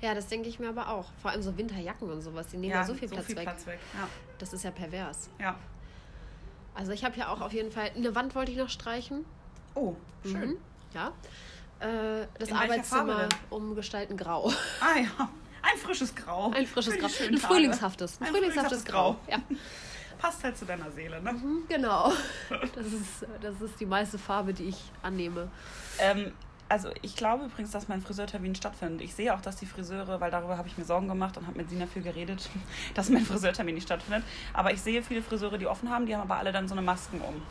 Ja, 0.00 0.14
das 0.14 0.28
denke 0.28 0.48
ich 0.48 0.58
mir 0.58 0.68
aber 0.68 0.88
auch. 0.88 1.06
Vor 1.20 1.30
allem 1.32 1.42
so 1.42 1.56
Winterjacken 1.56 2.10
und 2.10 2.22
sowas, 2.22 2.46
die 2.48 2.56
nehmen 2.56 2.72
ja, 2.74 2.84
so 2.84 2.94
viel 2.94 3.08
Platz 3.08 3.28
weg. 3.28 3.42
Platz 3.42 3.66
weg. 3.66 3.80
Das 4.38 4.52
ist 4.52 4.62
ja 4.62 4.70
pervers. 4.70 5.28
Ja. 5.38 5.44
ja. 5.46 5.56
Also 6.74 6.92
ich 6.92 7.04
habe 7.04 7.16
ja 7.16 7.28
auch 7.28 7.40
auf 7.40 7.52
jeden 7.52 7.72
Fall, 7.72 7.90
eine 7.96 8.14
Wand 8.14 8.34
wollte 8.36 8.52
ich 8.52 8.58
noch 8.58 8.68
streichen. 8.68 9.24
Oh, 9.74 9.96
schön. 10.22 10.50
Mhm. 10.50 10.56
Ja. 10.94 11.12
Äh, 11.80 12.26
das 12.38 12.50
In 12.50 12.56
Arbeitszimmer 12.56 13.28
umgestalten 13.50 14.16
grau. 14.16 14.52
Ah 14.80 14.98
ja, 14.98 15.28
ein 15.62 15.78
frisches 15.78 16.14
Grau. 16.14 16.50
Ein 16.52 16.66
frisches 16.66 16.96
Grau. 16.98 17.06
Ein 17.06 17.38
frühlingshaftes. 17.38 18.20
Ein, 18.20 18.28
frühlingshaftes. 18.28 18.84
Grau. 18.84 19.16
Ja. 19.28 19.38
Passt 20.18 20.42
halt 20.42 20.56
zu 20.56 20.64
deiner 20.64 20.90
Seele, 20.90 21.20
ne? 21.22 21.32
Mhm, 21.32 21.64
Genau. 21.68 22.12
Das 22.74 22.86
ist, 22.86 23.26
das 23.40 23.60
ist 23.60 23.78
die 23.78 23.86
meiste 23.86 24.18
Farbe, 24.18 24.52
die 24.52 24.64
ich 24.64 24.80
annehme. 25.02 25.48
Ähm, 25.98 26.32
also 26.68 26.90
ich 27.02 27.16
glaube 27.16 27.46
übrigens, 27.46 27.70
dass 27.70 27.88
mein 27.88 28.02
Friseurtermin 28.02 28.54
stattfindet. 28.54 29.00
Ich 29.02 29.14
sehe 29.14 29.34
auch, 29.34 29.40
dass 29.40 29.56
die 29.56 29.66
Friseure, 29.66 30.20
weil 30.20 30.30
darüber 30.30 30.58
habe 30.58 30.68
ich 30.68 30.76
mir 30.76 30.84
Sorgen 30.84 31.08
gemacht 31.08 31.36
und 31.36 31.46
habe 31.46 31.56
mit 31.56 31.70
Sina 31.70 31.86
viel 31.86 32.02
geredet, 32.02 32.48
dass 32.94 33.08
mein 33.08 33.24
Friseurtermin 33.24 33.74
nicht 33.74 33.86
stattfindet. 33.86 34.24
Aber 34.52 34.72
ich 34.72 34.80
sehe 34.80 35.02
viele 35.02 35.22
Friseure, 35.22 35.58
die 35.58 35.66
offen 35.66 35.90
haben, 35.90 36.06
die 36.06 36.14
haben 36.14 36.22
aber 36.22 36.36
alle 36.36 36.52
dann 36.52 36.68
so 36.68 36.74
eine 36.74 36.82
Masken 36.82 37.20
um. 37.20 37.42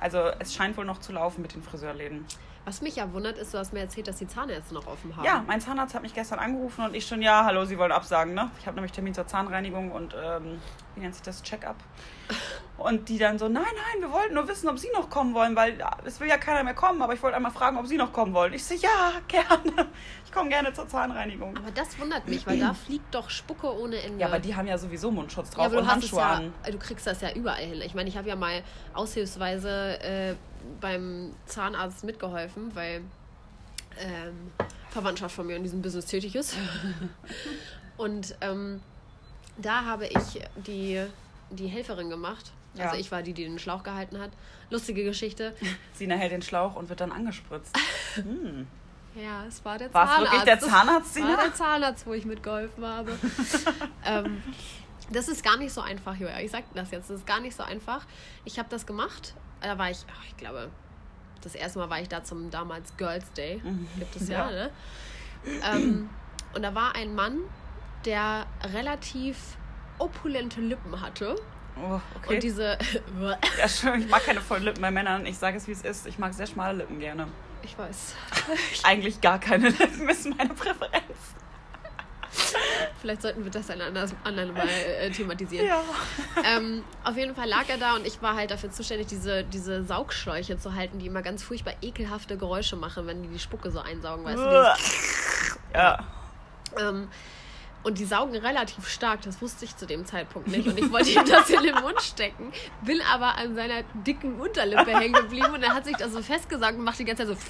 Also 0.00 0.18
es 0.38 0.54
scheint 0.54 0.76
wohl 0.76 0.84
noch 0.84 0.98
zu 0.98 1.12
laufen 1.12 1.40
mit 1.40 1.54
den 1.54 1.62
Friseurläden. 1.62 2.26
Was 2.66 2.80
mich 2.80 2.96
ja 2.96 3.12
wundert, 3.12 3.36
ist, 3.36 3.52
du 3.52 3.58
hast 3.58 3.74
mir 3.74 3.80
erzählt, 3.80 4.08
dass 4.08 4.16
die 4.16 4.26
Zahnärzte 4.26 4.72
noch 4.72 4.86
offen 4.86 5.14
haben. 5.14 5.24
Ja, 5.24 5.44
mein 5.46 5.60
Zahnarzt 5.60 5.94
hat 5.94 6.02
mich 6.02 6.14
gestern 6.14 6.38
angerufen 6.38 6.84
und 6.84 6.94
ich 6.94 7.06
schon, 7.06 7.20
ja, 7.20 7.44
hallo, 7.44 7.66
Sie 7.66 7.76
wollen 7.76 7.92
absagen, 7.92 8.32
ne? 8.32 8.50
Ich 8.58 8.66
habe 8.66 8.76
nämlich 8.76 8.92
Termin 8.92 9.12
zur 9.12 9.26
Zahnreinigung 9.26 9.92
und, 9.92 10.14
ähm, 10.14 10.60
wie 10.94 11.00
nennt 11.00 11.14
sich 11.14 11.22
das, 11.22 11.42
Check-up. 11.42 11.76
Und 12.76 13.08
die 13.08 13.18
dann 13.18 13.38
so, 13.38 13.48
nein, 13.48 13.62
nein, 13.64 14.02
wir 14.02 14.10
wollten 14.10 14.34
nur 14.34 14.48
wissen, 14.48 14.68
ob 14.68 14.78
Sie 14.78 14.88
noch 14.92 15.08
kommen 15.08 15.32
wollen, 15.32 15.54
weil 15.54 15.78
ja, 15.78 15.96
es 16.04 16.18
will 16.18 16.28
ja 16.28 16.36
keiner 16.36 16.64
mehr 16.64 16.74
kommen, 16.74 17.00
aber 17.02 17.14
ich 17.14 17.22
wollte 17.22 17.36
einmal 17.36 17.52
fragen, 17.52 17.78
ob 17.78 17.86
Sie 17.86 17.96
noch 17.96 18.12
kommen 18.12 18.34
wollen. 18.34 18.52
Ich 18.52 18.64
so, 18.64 18.74
ja, 18.74 19.12
gerne. 19.28 19.86
Ich 20.24 20.32
komme 20.32 20.48
gerne 20.48 20.72
zur 20.72 20.88
Zahnreinigung. 20.88 21.56
Aber 21.56 21.70
das 21.70 21.96
wundert 22.00 22.26
mich, 22.28 22.44
weil 22.46 22.58
da 22.58 22.74
fliegt 22.74 23.14
doch 23.14 23.30
Spucke 23.30 23.72
ohne 23.72 24.02
Ende. 24.02 24.18
Ja, 24.20 24.26
aber 24.26 24.40
die 24.40 24.56
haben 24.56 24.66
ja 24.66 24.76
sowieso 24.76 25.12
Mundschutz 25.12 25.50
Ja, 25.50 25.54
drauf 25.54 25.66
aber 25.66 25.78
und 25.78 25.84
du 25.84 25.90
Handschuhe 25.92 26.18
ja, 26.18 26.32
an. 26.32 26.52
du 26.68 26.78
kriegst 26.78 27.06
das 27.06 27.20
ja 27.20 27.32
überall 27.32 27.62
hin. 27.62 27.80
Ich 27.80 27.94
meine, 27.94 28.08
ich 28.08 28.16
habe 28.16 28.28
ja 28.28 28.34
mal 28.34 28.62
aushilfsweise 28.92 30.00
äh, 30.00 30.34
beim 30.80 31.32
Zahnarzt 31.46 32.02
mitgeholfen, 32.02 32.74
weil 32.74 33.02
ähm, 34.00 34.50
Verwandtschaft 34.90 35.36
von 35.36 35.46
mir 35.46 35.56
in 35.56 35.62
diesem 35.62 35.80
Business 35.80 36.06
tätig 36.06 36.34
ist. 36.34 36.56
Und 37.96 38.36
ähm, 38.40 38.80
da 39.56 39.84
habe 39.84 40.06
ich 40.06 40.42
die, 40.66 41.04
die 41.50 41.68
Helferin 41.68 42.10
gemacht. 42.10 42.52
Ja. 42.74 42.86
Also 42.86 42.96
ich 42.96 43.10
war 43.12 43.22
die, 43.22 43.32
die 43.32 43.44
den 43.44 43.58
Schlauch 43.58 43.82
gehalten 43.82 44.18
hat. 44.18 44.30
Lustige 44.70 45.04
Geschichte. 45.04 45.54
Sina 45.94 46.16
hält 46.16 46.32
den 46.32 46.42
Schlauch 46.42 46.74
und 46.76 46.88
wird 46.88 47.00
dann 47.00 47.12
angespritzt. 47.12 47.76
Hm. 48.16 48.66
Ja, 49.16 49.44
es 49.46 49.64
war 49.64 49.78
der 49.78 49.94
War 49.94 50.06
es 50.06 50.10
Zahnarzt. 50.10 50.32
wirklich 50.32 50.42
der 50.42 50.58
Zahnarzt, 50.58 51.14
Das 51.16 51.22
war 51.22 51.30
Sina? 51.30 51.42
der 51.44 51.54
Zahnarzt, 51.54 52.06
wo 52.08 52.14
ich 52.14 52.24
mitgeholfen 52.24 52.84
habe. 52.84 53.12
ähm, 54.04 54.42
das 55.12 55.28
ist 55.28 55.44
gar 55.44 55.56
nicht 55.56 55.72
so 55.72 55.82
einfach, 55.82 56.16
Julia. 56.16 56.40
Ich 56.40 56.50
sag 56.50 56.64
das 56.74 56.90
jetzt. 56.90 57.10
Das 57.10 57.18
ist 57.20 57.26
gar 57.26 57.38
nicht 57.38 57.54
so 57.56 57.62
einfach. 57.62 58.06
Ich 58.44 58.58
habe 58.58 58.68
das 58.70 58.86
gemacht. 58.86 59.34
Da 59.60 59.78
war 59.78 59.88
ich, 59.88 59.98
ach, 60.12 60.24
ich 60.26 60.36
glaube, 60.36 60.68
das 61.42 61.54
erste 61.54 61.78
Mal 61.78 61.90
war 61.90 62.00
ich 62.00 62.08
da 62.08 62.24
zum 62.24 62.50
damals 62.50 62.96
Girls 62.96 63.30
Day. 63.34 63.62
Gibt 64.00 64.16
es 64.16 64.28
ja, 64.28 64.46
Mhm. 64.46 64.50
Ja. 64.50 64.64
ne? 64.64 64.70
Ähm, 65.86 66.10
und 66.56 66.62
da 66.62 66.74
war 66.74 66.96
ein 66.96 67.14
Mann, 67.14 67.38
der 68.06 68.46
relativ 68.72 69.36
opulente 70.00 70.60
Lippen 70.60 71.00
hatte. 71.00 71.36
Oh, 71.76 72.00
okay. 72.16 72.34
Und 72.34 72.42
diese. 72.42 72.78
ja, 73.58 73.68
schön. 73.68 74.02
Ich 74.02 74.08
mag 74.08 74.24
keine 74.24 74.40
vollen 74.40 74.62
Lippen 74.62 74.80
bei 74.80 74.90
Männern. 74.90 75.26
Ich 75.26 75.38
sage 75.38 75.56
es, 75.56 75.66
wie 75.66 75.72
es 75.72 75.82
ist. 75.82 76.06
Ich 76.06 76.18
mag 76.18 76.34
sehr 76.34 76.46
schmale 76.46 76.78
Lippen 76.78 77.00
gerne. 77.00 77.26
ich 77.62 77.76
weiß. 77.76 78.14
Eigentlich 78.84 79.20
gar 79.20 79.38
keine 79.38 79.68
Lippen 79.70 80.08
ist 80.08 80.26
meine 80.26 80.54
Präferenz. 80.54 81.02
Vielleicht 83.00 83.22
sollten 83.22 83.44
wir 83.44 83.50
das 83.50 83.70
ein 83.70 83.80
anderes, 83.80 84.14
anderen 84.24 84.54
Mal 84.54 84.66
äh, 84.66 85.10
thematisieren. 85.10 85.66
Ja. 85.66 85.82
ähm, 86.44 86.82
auf 87.04 87.16
jeden 87.16 87.34
Fall 87.34 87.48
lag 87.48 87.68
er 87.68 87.76
da 87.76 87.94
und 87.96 88.06
ich 88.06 88.22
war 88.22 88.34
halt 88.34 88.50
dafür 88.50 88.70
zuständig, 88.70 89.08
diese, 89.08 89.44
diese 89.44 89.84
Saugschläuche 89.84 90.58
zu 90.58 90.74
halten, 90.74 90.98
die 90.98 91.06
immer 91.06 91.22
ganz 91.22 91.42
furchtbar 91.42 91.74
ekelhafte 91.82 92.38
Geräusche 92.38 92.76
machen, 92.76 93.06
wenn 93.06 93.22
die 93.22 93.28
die 93.28 93.38
Spucke 93.38 93.70
so 93.70 93.80
einsaugen, 93.80 94.24
weißt 94.24 94.38
du? 94.38 95.78
Ja. 95.78 96.04
Ähm, 96.78 97.08
und 97.84 97.98
die 97.98 98.04
saugen 98.04 98.34
relativ 98.36 98.88
stark, 98.88 99.22
das 99.22 99.40
wusste 99.40 99.64
ich 99.66 99.76
zu 99.76 99.86
dem 99.86 100.04
Zeitpunkt 100.06 100.48
nicht. 100.48 100.66
Und 100.66 100.78
ich 100.78 100.90
wollte 100.90 101.10
ihm 101.10 101.24
das 101.28 101.48
in 101.50 101.62
den 101.62 101.74
Mund 101.76 102.00
stecken, 102.00 102.52
bin 102.82 103.00
aber 103.02 103.36
an 103.36 103.54
seiner 103.54 103.82
dicken 104.06 104.40
Unterlippe 104.40 104.98
hängen 104.98 105.12
geblieben 105.12 105.52
und 105.54 105.62
er 105.62 105.74
hat 105.74 105.84
sich 105.84 105.96
da 105.96 106.08
so 106.08 106.22
festgesaugt 106.22 106.74
und 106.74 106.84
macht 106.84 106.98
die 106.98 107.04
ganze 107.04 107.26
Zeit 107.26 107.36
so. 107.36 107.44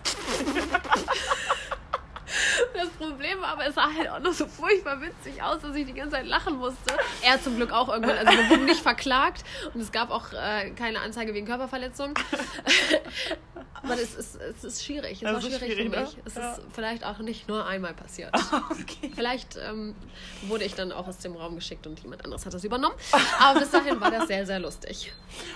Das 2.75 2.89
Problem 2.91 3.41
war, 3.41 3.49
aber 3.49 3.67
es 3.67 3.75
sah 3.75 3.89
halt 3.93 4.09
auch 4.11 4.19
noch 4.19 4.33
so 4.33 4.47
furchtbar 4.47 5.01
witzig 5.01 5.41
aus, 5.43 5.61
dass 5.63 5.75
ich 5.77 5.87
die 5.87 5.93
ganze 5.95 6.17
Zeit 6.17 6.27
lachen 6.27 6.57
musste. 6.57 6.95
Er 7.23 7.41
zum 7.41 7.57
Glück 7.57 7.73
auch 7.73 7.89
irgendwann. 7.89 8.19
Also 8.19 8.33
wir 8.33 8.51
wurden 8.51 8.65
nicht 8.65 8.81
verklagt 8.81 9.45
und 9.73 9.81
es 9.81 9.93
gab 9.93 10.11
auch 10.11 10.33
äh, 10.33 10.71
keine 10.71 11.01
Anzeige 11.01 11.33
wegen 11.35 11.47
Körperverletzung. 11.47 12.15
aber 13.83 13.95
es 13.95 14.15
ist, 14.15 14.37
es 14.37 14.65
ist 14.65 14.85
schwierig. 14.85 15.13
Es 15.13 15.21
Das 15.21 15.33
war 15.33 15.39
ist 15.39 15.47
schwierig, 15.47 15.75
schwierig, 15.75 15.91
für 15.93 15.97
ne? 15.99 16.03
mich. 16.05 16.17
Es 16.25 16.35
Ja. 16.35 16.53
ist 16.53 16.63
vielleicht 16.73 17.05
auch 17.05 17.19
nicht 17.19 17.49
nur 17.49 17.67
einmal 17.67 17.93
passiert. 17.95 18.35
okay. 18.71 19.13
Vielleicht 19.15 19.57
ähm, 19.57 19.95
wurde 20.43 20.65
ich 20.65 20.75
dann 20.75 20.91
auch 20.93 21.07
aus 21.07 21.19
dem 21.19 21.37
Raum 21.37 21.55
geschickt 21.55 21.87
und 21.87 22.01
jemand 22.01 22.25
anderes 22.25 22.47
hat 22.47 22.55
das 22.55 22.65
übernommen. 22.65 22.95
Aber 23.41 23.61
bis 23.61 23.71
dahin 23.71 24.01
war 24.01 24.11
das 24.11 24.27
sehr, 24.27 24.47
sehr 24.47 24.59
lustig. 24.59 25.13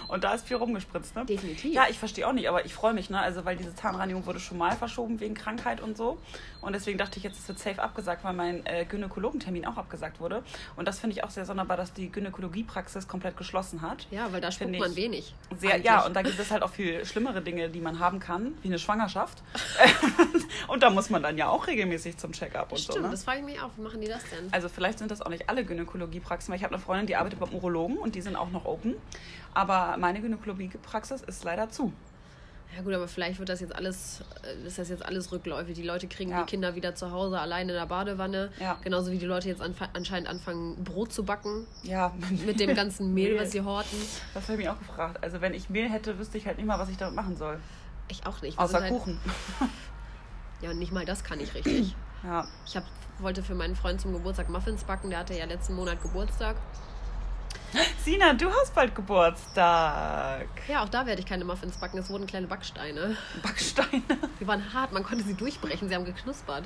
Und 0.08 0.24
da 0.24 0.34
ist 0.34 0.46
viel 0.46 0.56
rumgespritzt, 0.56 1.16
ne? 1.16 1.24
Definitiv. 1.24 1.72
Ja, 1.74 1.86
ich 1.88 1.98
verstehe 1.98 2.26
auch 2.28 2.32
nicht, 2.32 2.48
aber 2.48 2.64
ich 2.64 2.74
freue 2.74 2.92
mich, 2.92 3.08
ne? 3.10 3.18
Also, 3.20 3.44
weil 3.44 3.56
diese 3.56 3.74
Zahnreinigung 3.74 4.26
wurde 4.26 4.40
schon 4.40 4.58
mal 4.58 4.76
verschoben 4.76 5.20
wegen 5.20 5.34
Krankheit 5.34 5.80
und 5.80 5.96
so. 5.96 6.18
Und 6.60 6.74
deswegen 6.74 6.98
dachte 6.98 7.07
ich 7.16 7.24
jetzt, 7.24 7.38
es 7.38 7.48
wird 7.48 7.58
safe 7.58 7.82
abgesagt, 7.82 8.24
weil 8.24 8.34
mein 8.34 8.66
äh, 8.66 8.84
Gynäkologentermin 8.84 9.66
auch 9.66 9.76
abgesagt 9.76 10.20
wurde. 10.20 10.42
Und 10.76 10.86
das 10.86 10.98
finde 10.98 11.16
ich 11.16 11.24
auch 11.24 11.30
sehr 11.30 11.46
sonderbar, 11.46 11.76
dass 11.76 11.92
die 11.92 12.10
Gynäkologiepraxis 12.10 13.08
komplett 13.08 13.36
geschlossen 13.36 13.82
hat. 13.82 14.06
Ja, 14.10 14.32
weil 14.32 14.40
da 14.40 14.50
spuckt 14.50 14.78
man 14.78 14.94
wenig. 14.96 15.34
Sehr, 15.58 15.74
eigentlich. 15.74 15.84
ja, 15.86 16.04
und 16.04 16.14
da 16.14 16.22
gibt 16.22 16.38
es 16.38 16.50
halt 16.50 16.62
auch 16.62 16.70
viel 16.70 17.04
schlimmere 17.04 17.40
Dinge, 17.40 17.68
die 17.68 17.80
man 17.80 17.98
haben 17.98 18.20
kann, 18.20 18.54
wie 18.62 18.68
eine 18.68 18.78
Schwangerschaft. 18.78 19.42
und 20.68 20.82
da 20.82 20.90
muss 20.90 21.10
man 21.10 21.22
dann 21.22 21.38
ja 21.38 21.48
auch 21.48 21.66
regelmäßig 21.66 22.18
zum 22.18 22.32
Check-up 22.32 22.72
und 22.72 22.78
Stimmt, 22.78 22.96
so. 22.96 23.02
Ne? 23.02 23.10
das 23.10 23.24
frage 23.24 23.38
ich 23.40 23.44
mich 23.44 23.60
auch. 23.60 23.70
Wie 23.76 23.82
machen 23.82 24.00
die 24.00 24.08
das 24.08 24.22
denn? 24.24 24.52
Also 24.52 24.68
vielleicht 24.68 24.98
sind 24.98 25.10
das 25.10 25.22
auch 25.22 25.30
nicht 25.30 25.48
alle 25.48 25.64
Gynäkologiepraxen, 25.64 26.52
weil 26.52 26.58
ich 26.58 26.64
habe 26.64 26.74
eine 26.74 26.82
Freundin, 26.82 27.06
die 27.06 27.16
arbeitet 27.16 27.40
beim 27.40 27.54
Urologen 27.54 27.96
und 27.98 28.14
die 28.14 28.20
sind 28.20 28.36
auch 28.36 28.50
noch 28.50 28.64
open. 28.64 28.94
Aber 29.54 29.96
meine 29.98 30.20
Gynäkologiepraxis 30.20 31.22
ist 31.22 31.44
leider 31.44 31.70
zu. 31.70 31.92
Ja 32.76 32.82
gut, 32.82 32.92
aber 32.94 33.08
vielleicht 33.08 33.38
wird 33.38 33.48
das 33.48 33.60
jetzt 33.60 33.74
alles, 33.74 34.22
äh, 34.44 34.66
ist 34.66 34.78
das 34.78 34.88
jetzt 34.90 35.04
alles 35.04 35.32
rückläufig. 35.32 35.74
Die 35.74 35.82
Leute 35.82 36.06
kriegen 36.06 36.30
Ja. 36.30 36.42
die 36.42 36.46
Kinder 36.50 36.74
wieder 36.74 36.94
zu 36.94 37.10
Hause 37.10 37.40
alleine 37.40 37.72
in 37.72 37.78
der 37.78 37.86
Badewanne. 37.86 38.50
Ja. 38.60 38.76
Genauso 38.84 39.10
wie 39.10 39.18
die 39.18 39.26
Leute 39.26 39.48
jetzt 39.48 39.62
anfa- 39.62 39.88
anscheinend 39.94 40.28
anfangen, 40.28 40.84
Brot 40.84 41.12
zu 41.12 41.24
backen 41.24 41.66
Ja, 41.82 42.12
mit 42.46 42.60
dem 42.60 42.74
ganzen 42.76 43.12
Mehl, 43.14 43.32
Mehl. 43.32 43.40
was 43.42 43.52
sie 43.52 43.62
horten. 43.62 43.98
Das 44.34 44.44
habe 44.44 44.52
ich 44.52 44.58
mich 44.58 44.68
auch 44.68 44.78
gefragt. 44.78 45.18
Also 45.22 45.40
wenn 45.40 45.54
ich 45.54 45.70
Mehl 45.70 45.88
hätte, 45.88 46.18
wüsste 46.18 46.38
ich 46.38 46.46
halt 46.46 46.58
nicht 46.58 46.66
mal, 46.66 46.78
was 46.78 46.88
ich 46.90 46.96
damit 46.98 47.14
machen 47.16 47.36
soll. 47.36 47.58
Ich 48.08 48.26
auch 48.26 48.40
nicht. 48.42 48.56
Wir 48.58 48.64
Außer 48.64 48.80
halt, 48.80 48.92
Kuchen. 48.92 49.18
Ja, 50.60 50.70
und 50.70 50.78
nicht 50.80 50.92
mal 50.92 51.04
das 51.04 51.22
kann 51.24 51.40
ich 51.40 51.54
richtig. 51.54 51.94
Ja. 52.24 52.48
Ich 52.66 52.76
hab, 52.76 52.82
wollte 53.20 53.44
für 53.44 53.54
meinen 53.54 53.76
Freund 53.76 54.00
zum 54.00 54.12
Geburtstag 54.12 54.48
Muffins 54.48 54.82
backen. 54.82 55.08
Der 55.10 55.20
hatte 55.20 55.34
ja 55.38 55.44
letzten 55.44 55.74
Monat 55.76 56.02
Geburtstag. 56.02 56.56
Sina, 58.02 58.32
du 58.32 58.50
hast 58.50 58.74
bald 58.74 58.94
Geburtstag. 58.94 60.48
Ja, 60.68 60.82
auch 60.82 60.88
da 60.88 61.04
werde 61.06 61.20
ich 61.20 61.26
keine 61.26 61.44
Muffins 61.44 61.76
backen. 61.76 61.98
Es 61.98 62.08
wurden 62.08 62.26
kleine 62.26 62.46
Backsteine. 62.46 63.16
Backsteine. 63.42 64.02
Die 64.40 64.46
waren 64.46 64.72
hart, 64.72 64.92
man 64.92 65.02
konnte 65.02 65.24
sie 65.24 65.34
durchbrechen. 65.34 65.88
Sie 65.88 65.94
haben 65.94 66.04
geknuspert. 66.04 66.64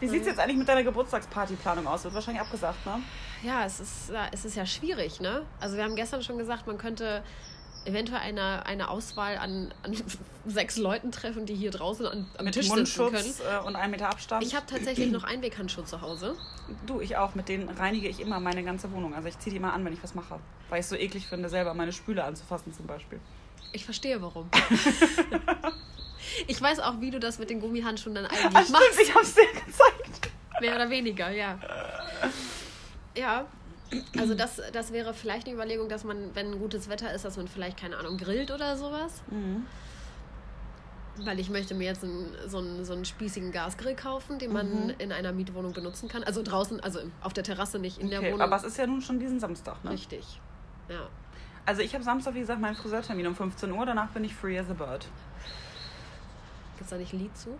Wie 0.00 0.08
sieht 0.08 0.22
es 0.22 0.26
jetzt 0.26 0.40
eigentlich 0.40 0.56
mit 0.56 0.68
deiner 0.68 0.82
Geburtstagspartyplanung 0.82 1.86
aus? 1.86 2.04
Wird 2.04 2.14
wahrscheinlich 2.14 2.42
abgesagt, 2.42 2.84
ne? 2.86 3.00
Ja, 3.42 3.64
es 3.64 3.80
ist, 3.80 4.10
ja, 4.10 4.28
es 4.32 4.44
ist 4.44 4.56
ja 4.56 4.64
schwierig, 4.64 5.20
ne? 5.20 5.42
Also 5.60 5.76
wir 5.76 5.84
haben 5.84 5.96
gestern 5.96 6.22
schon 6.22 6.38
gesagt, 6.38 6.66
man 6.66 6.78
könnte 6.78 7.22
eventuell 7.84 8.20
eine, 8.20 8.66
eine 8.66 8.88
Auswahl 8.88 9.38
an, 9.38 9.72
an 9.82 9.96
sechs 10.46 10.76
Leuten 10.76 11.12
treffen, 11.12 11.46
die 11.46 11.54
hier 11.54 11.70
draußen 11.70 12.06
an, 12.06 12.26
am 12.38 12.44
Mit 12.44 12.54
Tisch 12.54 12.68
sitzen 12.68 12.84
können. 12.96 13.12
Mundschutz 13.12 13.40
äh, 13.40 13.66
und 13.66 13.76
einem 13.76 13.92
Meter 13.92 14.08
Abstand. 14.08 14.44
Ich 14.44 14.54
habe 14.54 14.66
tatsächlich 14.66 15.10
noch 15.10 15.24
Einweghandschuhe 15.24 15.84
zu 15.84 16.00
Hause. 16.00 16.36
Du, 16.86 17.00
ich 17.00 17.16
auch. 17.16 17.34
Mit 17.34 17.48
denen 17.48 17.68
reinige 17.68 18.08
ich 18.08 18.20
immer 18.20 18.40
meine 18.40 18.62
ganze 18.62 18.92
Wohnung. 18.92 19.14
Also 19.14 19.28
ich 19.28 19.38
ziehe 19.38 19.52
die 19.52 19.58
immer 19.58 19.72
an, 19.72 19.84
wenn 19.84 19.92
ich 19.92 20.02
was 20.02 20.14
mache. 20.14 20.38
Weil 20.68 20.80
ich 20.80 20.84
es 20.84 20.90
so 20.90 20.96
eklig 20.96 21.26
finde, 21.26 21.48
selber 21.48 21.74
meine 21.74 21.92
Spüle 21.92 22.24
anzufassen 22.24 22.72
zum 22.72 22.86
Beispiel. 22.86 23.20
Ich 23.72 23.84
verstehe 23.84 24.20
warum. 24.20 24.48
ich 26.46 26.60
weiß 26.60 26.80
auch, 26.80 27.00
wie 27.00 27.10
du 27.10 27.20
das 27.20 27.38
mit 27.38 27.50
den 27.50 27.60
Gummihandschuhen 27.60 28.14
dann 28.14 28.26
Ach, 28.26 28.32
eigentlich 28.32 28.68
stimmt, 28.68 28.70
machst. 28.70 29.00
ich 29.02 29.14
hab's 29.14 29.34
dir 29.34 29.46
gezeigt. 29.52 30.30
Mehr 30.60 30.74
oder 30.74 30.90
weniger, 30.90 31.30
ja. 31.30 31.58
Ja. 33.16 33.46
Also 34.18 34.34
das, 34.34 34.60
das 34.72 34.92
wäre 34.92 35.14
vielleicht 35.14 35.46
eine 35.46 35.54
Überlegung, 35.56 35.88
dass 35.88 36.04
man, 36.04 36.34
wenn 36.34 36.58
gutes 36.58 36.88
Wetter 36.88 37.12
ist, 37.12 37.24
dass 37.24 37.36
man 37.36 37.48
vielleicht, 37.48 37.78
keine 37.78 37.96
Ahnung, 37.96 38.16
grillt 38.18 38.50
oder 38.50 38.76
sowas. 38.76 39.22
Mhm. 39.30 39.66
Weil 41.24 41.38
ich 41.40 41.50
möchte 41.50 41.74
mir 41.74 41.84
jetzt 41.84 42.04
einen, 42.04 42.28
so, 42.46 42.58
einen, 42.58 42.84
so 42.84 42.92
einen 42.94 43.04
spießigen 43.04 43.52
Gasgrill 43.52 43.94
kaufen, 43.96 44.38
den 44.38 44.52
man 44.52 44.84
Mhm. 44.86 44.94
in 44.98 45.12
einer 45.12 45.32
Mietwohnung 45.32 45.72
benutzen 45.72 46.08
kann. 46.08 46.22
Also 46.24 46.42
draußen, 46.42 46.80
also 46.80 47.00
auf 47.20 47.32
der 47.32 47.44
Terrasse, 47.44 47.78
nicht 47.78 47.98
in 47.98 48.08
der 48.10 48.20
Okay, 48.20 48.28
Wohnung. 48.32 48.42
aber 48.42 48.56
es 48.56 48.64
ist 48.64 48.78
ja 48.78 48.86
nun 48.86 49.02
schon 49.02 49.18
diesen 49.18 49.40
Samstag, 49.40 49.82
ne? 49.84 49.90
Richtig. 49.90 50.40
Ja. 50.88 51.08
Also 51.66 51.82
ich 51.82 51.92
habe 51.94 52.02
Samstag, 52.04 52.34
wie 52.34 52.40
gesagt, 52.40 52.60
meinen 52.60 52.74
Friseurtermin 52.76 53.26
um 53.26 53.36
15 53.36 53.70
Uhr. 53.72 53.84
Danach 53.84 54.08
bin 54.10 54.24
ich 54.24 54.34
free 54.34 54.58
as 54.58 54.70
a 54.70 54.72
bird. 54.74 55.06
Gibt 56.76 56.82
es 56.84 56.88
da 56.88 56.96
nicht 56.96 57.12
ein 57.12 57.18
Lied 57.18 57.36
zu? 57.36 57.58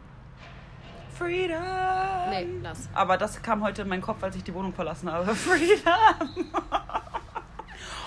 Freedom! 1.21 2.31
Nee, 2.31 2.47
lass. 2.63 2.89
Aber 2.95 3.17
das 3.19 3.41
kam 3.43 3.63
heute 3.63 3.83
in 3.83 3.89
meinen 3.89 4.01
Kopf, 4.01 4.23
als 4.23 4.37
ich 4.37 4.43
die 4.43 4.55
Wohnung 4.55 4.73
verlassen 4.73 5.13
habe. 5.13 5.35
Freedom! 5.35 6.47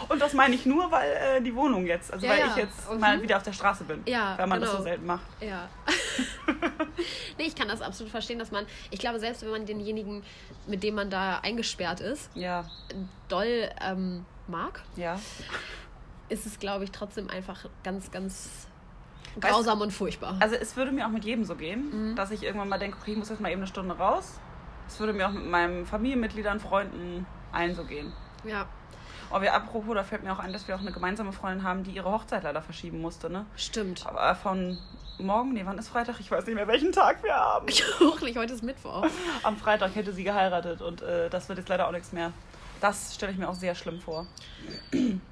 Und 0.09 0.21
das 0.21 0.33
meine 0.33 0.53
ich 0.55 0.65
nur, 0.65 0.91
weil 0.91 1.11
äh, 1.11 1.41
die 1.41 1.55
Wohnung 1.55 1.85
jetzt, 1.85 2.11
also 2.11 2.25
Ja, 2.25 2.31
weil 2.33 2.39
ja. 2.39 2.47
ich 2.47 2.55
jetzt 2.57 2.91
Mhm. 2.91 2.99
mal 2.99 3.21
wieder 3.21 3.37
auf 3.37 3.43
der 3.43 3.53
Straße 3.53 3.83
bin. 3.85 4.01
Ja, 4.05 4.37
Weil 4.37 4.47
man 4.47 4.59
das 4.59 4.69
genau. 4.69 4.79
so 4.81 4.83
selten 4.83 5.05
macht. 5.05 5.21
Ja. 5.39 5.69
nee, 7.37 7.45
ich 7.45 7.55
kann 7.55 7.67
das 7.67 7.81
absolut 7.81 8.11
verstehen, 8.11 8.37
dass 8.39 8.51
man, 8.51 8.65
ich 8.91 8.99
glaube, 8.99 9.19
selbst 9.19 9.43
wenn 9.43 9.51
man 9.51 9.65
denjenigen, 9.65 10.23
mit 10.67 10.83
dem 10.83 10.95
man 10.95 11.09
da 11.09 11.39
eingesperrt 11.39 11.99
ist, 12.01 12.29
Ja, 12.35 12.65
doll 13.29 13.69
ähm, 13.81 14.25
mag, 14.47 14.81
ja. 14.97 15.19
ist 16.29 16.45
es, 16.45 16.59
glaube 16.59 16.83
ich, 16.83 16.91
trotzdem 16.91 17.29
einfach 17.29 17.65
ganz, 17.83 18.11
ganz 18.11 18.67
Weißt- 19.39 19.49
grausam 19.51 19.81
und 19.81 19.91
furchtbar. 19.91 20.37
Also 20.39 20.55
es 20.55 20.75
würde 20.75 20.91
mir 20.91 21.05
auch 21.07 21.11
mit 21.11 21.25
jedem 21.25 21.43
so 21.45 21.55
gehen, 21.55 22.11
Mhm. 22.11 22.15
dass 22.15 22.31
ich 22.31 22.43
irgendwann 22.43 22.69
mal 22.69 22.77
denke, 22.79 22.97
okay, 23.01 23.11
ich 23.13 23.17
muss 23.17 23.29
jetzt 23.29 23.41
mal 23.41 23.49
eben 23.51 23.61
eine 23.61 23.67
Stunde 23.67 23.95
raus. 23.97 24.39
Es 24.87 24.99
würde 24.99 25.13
mir 25.13 25.27
auch 25.27 25.31
mit 25.31 25.45
meinen 25.49 25.85
Familienmitgliedern, 25.85 26.59
Freunden, 26.59 27.25
allen 27.51 27.73
so 27.75 27.83
gehen. 27.83 28.11
ja, 28.45 28.65
Oh, 29.35 29.41
wir, 29.41 29.53
apropos, 29.53 29.95
da 29.95 30.03
fällt 30.03 30.23
mir 30.23 30.31
auch 30.31 30.37
ein, 30.39 30.53
dass 30.53 30.67
wir 30.67 30.75
auch 30.75 30.79
eine 30.79 30.91
gemeinsame 30.91 31.31
Freundin 31.33 31.63
haben, 31.63 31.83
die 31.83 31.91
ihre 31.91 32.11
Hochzeit 32.11 32.43
leider 32.43 32.61
verschieben 32.61 33.01
musste, 33.01 33.29
ne? 33.31 33.45
stimmt. 33.55 34.05
Aber 34.05 34.35
von 34.35 34.77
morgen, 35.17 35.53
nee, 35.53 35.63
wann 35.65 35.77
ist 35.79 35.87
Freitag? 35.89 36.19
Ich 36.19 36.29
weiß 36.29 36.45
nicht 36.45 36.53
mehr, 36.55 36.67
welchen 36.67 36.91
Tag 36.91 37.23
wir 37.23 37.33
haben. 37.33 37.67
Hochlich, 37.99 38.37
heute 38.37 38.53
ist 38.53 38.61
Mittwoch. 38.63 39.07
Am 39.41 39.57
Freitag 39.57 39.95
hätte 39.95 40.13
sie 40.13 40.23
geheiratet 40.23 40.81
und 40.81 41.01
äh, 41.01 41.29
das 41.31 41.49
wird 41.49 41.57
jetzt 41.57 41.69
leider 41.69 41.87
auch 41.87 41.91
nichts 41.91 42.11
mehr. 42.11 42.31
Das 42.79 43.15
stelle 43.15 43.31
ich 43.31 43.37
mir 43.37 43.47
auch 43.49 43.55
sehr 43.55 43.73
schlimm 43.75 43.99
vor, 44.01 44.27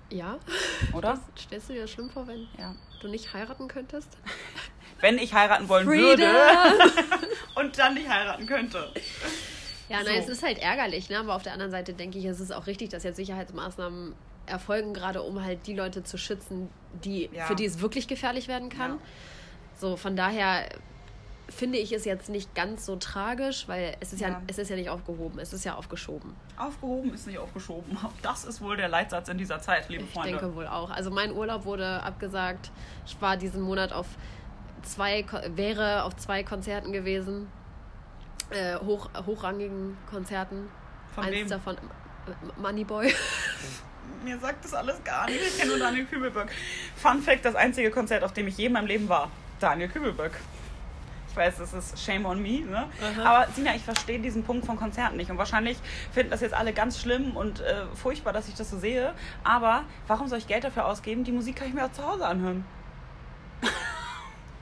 Ja? 0.09 0.37
oder? 0.93 1.19
Stellst 1.37 1.69
du 1.69 1.73
dir 1.73 1.81
das 1.81 1.91
schlimm 1.91 2.09
vor, 2.09 2.25
wenn 2.27 2.47
Ja. 2.57 2.73
du 3.01 3.07
nicht 3.07 3.33
heiraten 3.33 3.67
könntest? 3.67 4.17
Wenn 5.01 5.17
ich 5.17 5.33
heiraten 5.33 5.67
wollen 5.67 5.85
Freedom! 5.87 6.19
würde 6.21 6.31
und 7.55 7.77
dann 7.77 7.93
nicht 7.95 8.07
heiraten 8.09 8.45
könnte. 8.47 8.91
Ja, 9.91 9.99
So. 9.99 10.05
nein, 10.11 10.19
es 10.19 10.29
ist 10.29 10.43
halt 10.43 10.57
ärgerlich, 10.59 11.09
ne? 11.09 11.19
aber 11.19 11.35
auf 11.35 11.43
der 11.43 11.53
anderen 11.53 11.71
Seite 11.71 11.93
denke 11.93 12.17
ich, 12.17 12.25
es 12.25 12.39
ist 12.39 12.51
auch 12.51 12.67
richtig, 12.67 12.89
dass 12.89 13.03
jetzt 13.03 13.17
Sicherheitsmaßnahmen 13.17 14.13
erfolgen, 14.45 14.93
gerade 14.93 15.21
um 15.21 15.43
halt 15.43 15.67
die 15.67 15.73
Leute 15.75 16.03
zu 16.03 16.17
schützen, 16.17 16.69
die, 17.03 17.29
Ja. 17.33 17.45
für 17.45 17.55
die 17.55 17.65
es 17.65 17.79
wirklich 17.81 18.07
gefährlich 18.07 18.47
werden 18.47 18.69
kann. 18.69 18.91
Ja. 18.91 18.97
So, 19.77 19.95
von 19.97 20.15
daher 20.15 20.67
finde 21.49 21.77
ich 21.79 21.91
es 21.91 22.05
jetzt 22.05 22.29
nicht 22.29 22.55
ganz 22.55 22.85
so 22.85 22.95
tragisch, 22.95 23.67
weil 23.67 23.95
es 23.99 24.13
ist 24.13 24.21
ja, 24.21 24.29
Ja. 24.29 24.41
es 24.47 24.57
ist 24.57 24.69
ja 24.69 24.75
nicht 24.77 24.89
aufgehoben, 24.89 25.37
es 25.39 25.51
ist 25.51 25.65
ja 25.65 25.75
aufgeschoben. 25.75 26.33
Aufgehoben 26.57 27.13
ist 27.13 27.27
nicht 27.27 27.37
aufgeschoben. 27.39 27.97
Das 28.21 28.45
ist 28.45 28.61
wohl 28.61 28.77
der 28.77 28.87
Leitsatz 28.87 29.27
in 29.29 29.37
dieser 29.37 29.59
Zeit, 29.59 29.89
liebe 29.89 30.03
Ich 30.03 30.09
Freunde. 30.11 30.37
denke 30.37 30.55
wohl 30.55 30.67
auch. 30.67 30.89
Also 30.91 31.11
mein 31.11 31.33
Urlaub 31.33 31.65
wurde 31.65 32.01
abgesagt. 32.03 32.71
Ich 33.05 33.19
war 33.21 33.35
diesen 33.37 33.61
Monat 33.61 33.91
auf 33.91 34.07
zwei, 34.83 35.25
wäre 35.55 36.03
auf 36.03 36.15
zwei 36.15 36.43
Konzerten 36.43 36.91
gewesen. 36.93 37.47
Äh, 38.51 38.77
hoch, 38.77 39.09
hochrangigen 39.25 39.97
Konzerten. 40.09 40.69
Von 41.15 41.25
Eins 41.25 41.35
wem? 41.35 41.49
davon 41.49 41.77
äh, 41.77 42.61
Moneyboy. 42.61 43.13
Mir 44.23 44.37
sagt 44.39 44.63
das 44.65 44.73
alles 44.73 45.03
gar 45.03 45.25
nicht. 45.27 45.41
Ich 45.41 45.57
kenne 45.57 45.71
nur 45.71 45.79
Daniel 45.79 46.05
Kübelböck. 46.05 46.49
Fun 46.95 47.21
Fact: 47.21 47.45
Das 47.45 47.55
einzige 47.55 47.91
Konzert, 47.91 48.23
auf 48.23 48.33
dem 48.33 48.47
ich 48.47 48.57
je 48.57 48.67
in 48.67 48.73
meinem 48.73 48.87
Leben 48.87 49.09
war. 49.09 49.31
Daniel 49.59 49.89
Kübelböck. 49.89 50.33
Ich 51.29 51.37
weiß, 51.37 51.59
das 51.59 51.73
ist 51.73 52.03
Shame 52.03 52.25
on 52.25 52.41
me, 52.41 52.59
ne? 52.59 52.89
Aha. 53.01 53.23
Aber 53.23 53.51
Sina, 53.53 53.73
ich 53.73 53.83
verstehe 53.83 54.19
diesen 54.19 54.43
Punkt 54.43 54.65
von 54.65 54.75
Konzerten 54.75 55.15
nicht. 55.15 55.31
Und 55.31 55.37
wahrscheinlich 55.37 55.77
finden 56.11 56.29
das 56.29 56.41
jetzt 56.41 56.53
alle 56.53 56.73
ganz 56.73 56.99
schlimm 56.99 57.37
und 57.37 57.61
äh, 57.61 57.85
furchtbar, 57.95 58.33
dass 58.33 58.49
ich 58.49 58.55
das 58.55 58.69
so 58.69 58.77
sehe. 58.77 59.13
Aber 59.45 59.85
warum 60.07 60.27
soll 60.27 60.39
ich 60.39 60.47
Geld 60.47 60.65
dafür 60.65 60.85
ausgeben? 60.85 61.23
Die 61.23 61.31
Musik 61.31 61.55
kann 61.55 61.69
ich 61.69 61.73
mir 61.73 61.85
auch 61.85 61.91
zu 61.93 62.05
Hause 62.05 62.25
anhören. 62.25 62.65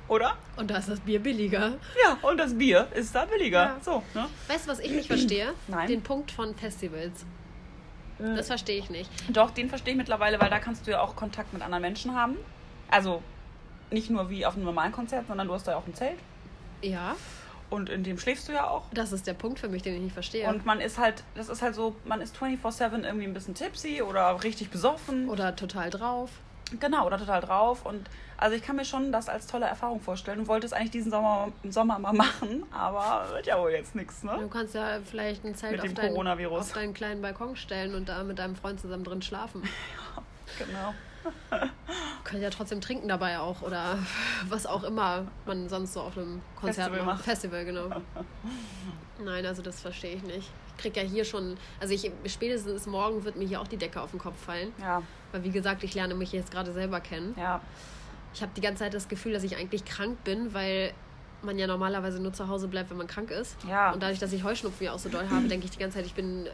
Oder? 0.10 0.36
Und 0.58 0.70
da 0.72 0.78
ist 0.78 0.90
das 0.90 1.00
Bier 1.00 1.20
billiger. 1.20 1.74
Ja, 2.04 2.18
und 2.22 2.38
das 2.38 2.58
Bier 2.58 2.88
ist 2.94 3.14
da 3.16 3.26
billiger. 3.26 3.64
Ja. 3.64 3.78
So, 3.82 4.04
ne? 4.14 4.26
Weißt 4.48 4.66
du, 4.66 4.72
was 4.72 4.80
ich 4.80 4.92
nicht 4.92 5.08
verstehe? 5.08 5.54
Nein. 5.68 5.88
Den 5.88 6.02
Punkt 6.02 6.32
von 6.32 6.54
Festivals. 6.56 7.26
Das 8.18 8.48
verstehe 8.48 8.78
ich 8.80 8.90
nicht. 8.90 9.10
Doch, 9.30 9.52
den 9.52 9.70
verstehe 9.70 9.94
ich 9.94 9.98
mittlerweile, 9.98 10.42
weil 10.42 10.50
da 10.50 10.60
kannst 10.60 10.86
du 10.86 10.92
ja 10.92 11.00
auch 11.00 11.16
Kontakt 11.16 11.54
mit 11.54 11.62
anderen 11.62 11.82
Menschen 11.82 12.16
haben. 12.16 12.36
Also 12.92 13.24
nicht 13.92 14.10
nur 14.10 14.30
wie 14.30 14.46
auf 14.46 14.56
einem 14.56 14.66
normalen 14.66 14.92
Konzert, 14.92 15.28
sondern 15.28 15.48
du 15.48 15.54
hast 15.54 15.68
da 15.68 15.72
ja 15.72 15.78
auch 15.78 15.88
ein 15.88 15.94
Zelt. 15.94 16.18
Ja, 16.82 17.16
Und 17.70 17.90
in 17.90 18.04
dem 18.04 18.18
schläfst 18.20 18.48
du 18.50 18.52
ja 18.52 18.68
auch. 18.70 18.86
das 18.94 19.12
ist 19.14 19.26
der 19.28 19.36
Punkt 19.36 19.60
für 19.60 19.70
mich, 19.70 19.84
den 19.84 19.96
ich 19.96 20.02
nicht 20.02 20.14
verstehe. 20.14 20.48
Und 20.50 20.66
man 20.66 20.82
ist 20.82 20.98
halt, 20.98 21.24
das 21.36 21.48
ist 21.50 21.62
halt 21.62 21.76
so, 21.76 21.96
man 22.04 22.20
ist 22.20 22.36
24-7 22.36 23.04
irgendwie 23.06 23.26
ein 23.26 23.34
bisschen 23.34 23.54
tipsy 23.56 24.02
oder 24.02 24.44
richtig 24.44 24.70
besoffen. 24.70 25.30
Oder 25.30 25.56
total 25.56 25.90
drauf. 25.90 26.30
Genau, 26.80 27.06
oder 27.06 27.18
total 27.18 27.42
drauf. 27.42 27.86
Und 27.86 28.10
also 28.38 28.56
ich 28.56 28.62
kann 28.62 28.76
mir 28.76 28.86
schon 28.86 29.12
das 29.12 29.28
als 29.28 29.48
tolle 29.48 29.66
Erfahrung 29.66 30.00
vorstellen 30.00 30.40
und 30.40 30.48
wollte 30.48 30.66
es 30.66 30.74
eigentlich 30.74 30.92
diesen 30.92 31.12
Sommer, 31.12 31.52
Sommer 31.70 32.00
mal 32.00 32.14
machen, 32.14 32.64
aber 32.72 33.30
wird 33.34 33.48
ja 33.48 33.60
wohl 33.60 33.72
jetzt 33.72 33.96
nichts, 33.96 34.24
ne? 34.24 34.38
Du 34.40 34.48
kannst 34.48 34.76
ja 34.76 35.00
vielleicht 35.04 35.44
ein 35.44 35.56
Zelt 35.56 35.82
auf, 35.82 35.94
deinen, 35.94 36.48
auf 36.48 36.72
deinen 36.74 36.94
kleinen 36.94 37.22
Balkon 37.22 37.56
stellen 37.56 37.96
und 37.96 38.08
da 38.08 38.24
mit 38.24 38.40
deinem 38.40 38.56
Freund 38.56 38.80
zusammen 38.80 39.04
drin 39.04 39.22
schlafen. 39.22 39.64
Genau. 40.58 40.96
Könnt 42.24 42.42
ja 42.42 42.50
trotzdem 42.50 42.82
trinken 42.82 43.08
dabei 43.08 43.40
auch 43.40 43.62
oder 43.62 44.00
was 44.50 44.66
auch 44.66 44.84
immer 44.84 45.28
man 45.46 45.70
sonst 45.70 45.94
so 45.94 46.02
auf 46.02 46.18
einem 46.18 46.42
Konzert 46.56 46.88
Festival 46.88 47.06
macht. 47.06 47.18
macht. 47.18 47.26
Festival, 47.26 47.66
genau. 47.66 48.02
Nein, 49.24 49.46
also 49.46 49.62
das 49.62 49.80
verstehe 49.80 50.16
ich 50.16 50.24
nicht. 50.24 50.50
Ich 50.70 50.78
krieg 50.82 50.98
ja 50.98 51.04
hier 51.04 51.24
schon, 51.26 51.58
also 51.80 51.94
ich 51.94 52.12
spätestens 52.26 52.88
morgen 52.88 53.24
wird 53.26 53.36
mir 53.36 53.48
hier 53.48 53.62
auch 53.62 53.68
die 53.68 53.78
Decke 53.78 54.02
auf 54.02 54.12
den 54.12 54.20
Kopf 54.20 54.44
fallen. 54.44 54.74
Ja, 54.80 55.04
Weil 55.32 55.44
wie 55.44 55.52
gesagt, 55.52 55.84
ich 55.84 55.94
lerne 55.94 56.16
mich 56.16 56.32
jetzt 56.32 56.52
gerade 56.52 56.72
selber 56.74 57.00
kennen. 57.00 57.34
ja. 57.38 57.62
Ich 58.32 58.44
habe 58.44 58.52
die 58.56 58.62
ganze 58.62 58.84
Zeit 58.84 58.94
das 58.94 59.08
Gefühl, 59.08 59.34
dass 59.34 59.42
ich 59.44 59.58
eigentlich 59.58 59.86
krank 59.86 60.24
bin, 60.24 60.54
weil 60.54 60.94
man 61.42 61.58
ja 61.58 61.66
normalerweise 61.66 62.22
nur 62.22 62.32
zu 62.32 62.48
Hause 62.48 62.68
bleibt, 62.68 62.92
wenn 62.92 62.98
man 62.98 63.08
krank 63.08 63.32
ist. 63.32 63.58
Ja. 63.68 63.92
Und 63.92 64.04
dadurch, 64.04 64.20
dass 64.20 64.32
ich 64.34 64.44
Heuschnupfen 64.44 64.86
ja 64.86 64.94
auch 64.94 65.00
so 65.00 65.10
doll 65.10 65.28
habe, 65.32 65.48
denke 65.48 65.66
ich 65.66 65.72
die 65.72 65.80
ganze 65.80 65.98
Zeit, 65.98 66.06
ich 66.06 66.14
bin 66.14 66.46
äh, 66.46 66.50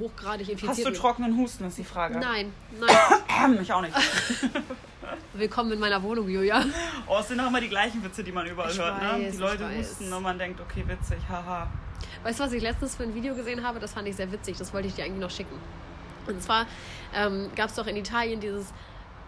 hochgradig 0.00 0.48
infiziert. 0.48 0.70
Hast 0.76 0.84
du 0.84 0.90
trockenen 0.90 1.36
Husten, 1.36 1.64
ist 1.66 1.78
die 1.78 1.84
Frage. 1.84 2.18
Nein, 2.18 2.52
nein. 2.80 3.58
Ich 3.62 3.72
auch 3.72 3.80
nicht. 3.80 3.94
Willkommen 5.34 5.70
in 5.72 5.78
meiner 5.78 6.02
Wohnung, 6.02 6.28
Julia. 6.28 6.64
Oh, 7.06 7.18
es 7.20 7.28
sind 7.28 7.38
auch 7.38 7.46
immer 7.46 7.60
die 7.60 7.68
gleichen 7.68 8.02
Witze, 8.02 8.24
die 8.24 8.32
man 8.32 8.44
überall 8.46 8.70
Ich 8.70 8.78
hört, 8.78 9.00
ne? 9.00 9.08
weiß, 9.12 9.18
Die 9.20 9.26
ich 9.28 9.38
Leute 9.38 9.78
husten 9.78 10.12
und 10.12 10.22
man 10.24 10.36
denkt, 10.36 10.60
okay, 10.60 10.82
witzig, 10.86 11.18
haha. 11.28 11.68
Weißt 12.24 12.40
du, 12.40 12.44
was 12.44 12.52
ich 12.52 12.62
letztens 12.62 12.96
für 12.96 13.04
ein 13.04 13.14
Video 13.14 13.36
gesehen 13.36 13.64
habe? 13.64 13.78
Das 13.78 13.92
fand 13.92 14.08
ich 14.08 14.16
sehr 14.16 14.30
witzig. 14.32 14.56
Das 14.58 14.74
wollte 14.74 14.88
ich 14.88 14.94
dir 14.94 15.04
eigentlich 15.04 15.20
noch 15.20 15.30
schicken. 15.30 15.56
Und 16.28 16.42
zwar 16.42 16.66
ähm, 17.14 17.50
gab 17.56 17.68
es 17.70 17.74
doch 17.74 17.86
in 17.86 17.96
Italien 17.96 18.40
dieses 18.40 18.72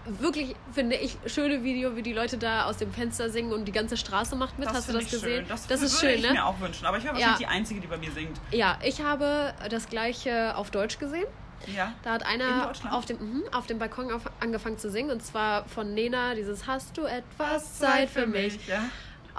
wirklich, 0.06 0.54
finde 0.72 0.96
ich, 0.96 1.18
schöne 1.26 1.62
Video, 1.62 1.94
wie 1.96 2.02
die 2.02 2.12
Leute 2.12 2.38
da 2.38 2.64
aus 2.64 2.78
dem 2.78 2.92
Fenster 2.92 3.28
singen 3.30 3.52
und 3.52 3.66
die 3.66 3.72
ganze 3.72 3.96
Straße 3.96 4.34
macht 4.34 4.58
mit. 4.58 4.68
Hast 4.68 4.88
du 4.88 4.92
das 4.92 5.04
ich 5.04 5.10
gesehen? 5.10 5.40
Schön. 5.40 5.48
Das, 5.48 5.66
das 5.66 5.82
ist 5.82 6.02
würde 6.02 6.14
schön, 6.14 6.20
ich 6.24 6.26
ne? 6.26 6.32
mir 6.34 6.46
auch 6.46 6.58
wünschen. 6.60 6.86
Aber 6.86 6.96
ich 6.98 7.04
war 7.04 7.12
Ja. 7.12 7.18
wahrscheinlich 7.18 7.38
die 7.48 7.54
Einzige, 7.54 7.80
die 7.80 7.86
bei 7.86 7.98
mir 7.98 8.10
singt. 8.10 8.40
Ja, 8.50 8.78
ich 8.82 9.02
habe 9.02 9.52
das 9.68 9.88
gleiche 9.88 10.56
auf 10.56 10.70
Deutsch 10.70 10.98
gesehen. 10.98 11.26
Ja. 11.66 11.92
Da 12.02 12.12
hat 12.12 12.22
In 12.22 12.28
einer 12.28 12.72
auf 12.90 13.04
dem, 13.04 13.18
mhm, 13.18 13.42
auf 13.52 13.66
dem 13.66 13.78
Balkon 13.78 14.10
auf, 14.10 14.22
angefangen 14.40 14.78
zu 14.78 14.90
singen 14.90 15.10
und 15.10 15.22
zwar 15.22 15.66
von 15.66 15.92
Nena 15.92 16.34
dieses 16.34 16.66
Hast 16.66 16.96
du 16.96 17.02
etwas 17.04 17.78
Zeit 17.78 18.08
für 18.08 18.26
mich? 18.26 18.66
Ja. 18.66 18.84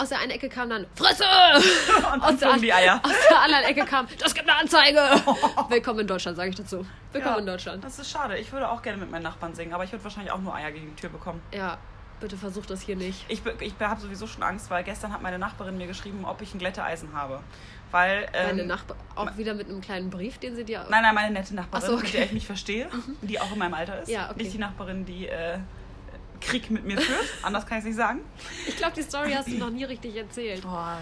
Aus 0.01 0.09
der 0.09 0.17
einen 0.17 0.31
Ecke 0.31 0.49
kam 0.49 0.67
dann 0.67 0.87
Fresse! 0.95 1.23
Und 2.11 2.21
Aus 2.23 2.29
dann 2.29 2.37
der, 2.39 2.47
flogen 2.47 2.61
die 2.63 2.73
Eier. 2.73 2.99
aus 3.03 3.11
der 3.29 3.39
anderen 3.39 3.63
Ecke 3.65 3.85
kam 3.85 4.07
Das 4.17 4.33
gibt 4.33 4.49
eine 4.49 4.57
Anzeige! 4.57 4.97
Willkommen 5.69 5.99
in 5.99 6.07
Deutschland, 6.07 6.37
sage 6.37 6.49
ich 6.49 6.55
dazu. 6.55 6.83
Willkommen 7.11 7.35
Ja, 7.35 7.39
in 7.41 7.45
Deutschland. 7.45 7.83
Das 7.83 7.99
ist 7.99 8.09
schade. 8.09 8.35
Ich 8.39 8.51
würde 8.51 8.67
auch 8.67 8.81
gerne 8.81 8.97
mit 8.97 9.11
meinen 9.11 9.21
Nachbarn 9.21 9.53
singen, 9.53 9.73
aber 9.73 9.83
ich 9.83 9.91
würde 9.91 10.03
wahrscheinlich 10.03 10.31
auch 10.33 10.39
nur 10.39 10.55
Eier 10.55 10.71
gegen 10.71 10.87
die 10.87 10.95
Tür 10.99 11.11
bekommen. 11.11 11.39
Ja, 11.53 11.77
bitte 12.19 12.35
versuch 12.35 12.65
das 12.65 12.81
hier 12.81 12.95
nicht. 12.95 13.25
Ich, 13.27 13.43
ich 13.59 13.73
habe 13.79 14.01
sowieso 14.01 14.25
schon 14.25 14.41
Angst, 14.41 14.71
weil 14.71 14.83
gestern 14.83 15.13
hat 15.13 15.21
meine 15.21 15.37
Nachbarin 15.37 15.77
mir 15.77 15.85
geschrieben, 15.85 16.25
ob 16.25 16.41
ich 16.41 16.51
ein 16.55 16.57
Glätteeisen 16.57 17.13
habe. 17.13 17.39
Weil. 17.91 18.27
Ähm, 18.33 18.57
Deine 18.57 18.65
Nachbar 18.65 18.97
auch 19.13 19.37
wieder 19.37 19.53
mit 19.53 19.69
einem 19.69 19.81
kleinen 19.81 20.09
Brief, 20.09 20.39
den 20.39 20.55
sie 20.55 20.63
dir. 20.63 20.83
Nein, 20.89 21.03
nein, 21.03 21.13
meine 21.13 21.31
nette 21.31 21.53
Nachbarin, 21.53 21.83
Ach 21.83 21.87
so, 21.87 21.93
okay. 21.97 22.05
mit 22.05 22.13
der 22.15 22.25
ich 22.25 22.31
mich 22.31 22.47
verstehe, 22.47 22.89
die 23.21 23.39
auch 23.39 23.51
in 23.51 23.59
meinem 23.59 23.75
Alter 23.75 24.01
ist. 24.01 24.09
Ja, 24.09 24.31
okay. 24.31 24.41
Nicht 24.41 24.53
die 24.53 24.57
Nachbarin, 24.57 25.05
die 25.05 25.27
äh, 25.27 25.59
Krieg 26.41 26.69
mit 26.69 26.83
mir 26.83 26.99
führt. 26.99 27.25
Anders 27.41 27.65
kann 27.65 27.77
ich 27.77 27.83
es 27.83 27.87
nicht 27.87 27.97
sagen. 27.97 28.19
Ich 28.67 28.75
glaube, 28.75 28.93
die 28.95 29.03
Story 29.03 29.31
hast 29.33 29.47
du 29.47 29.55
noch 29.57 29.69
nie 29.69 29.83
richtig 29.83 30.15
erzählt. 30.15 30.63
Boah, 30.63 30.97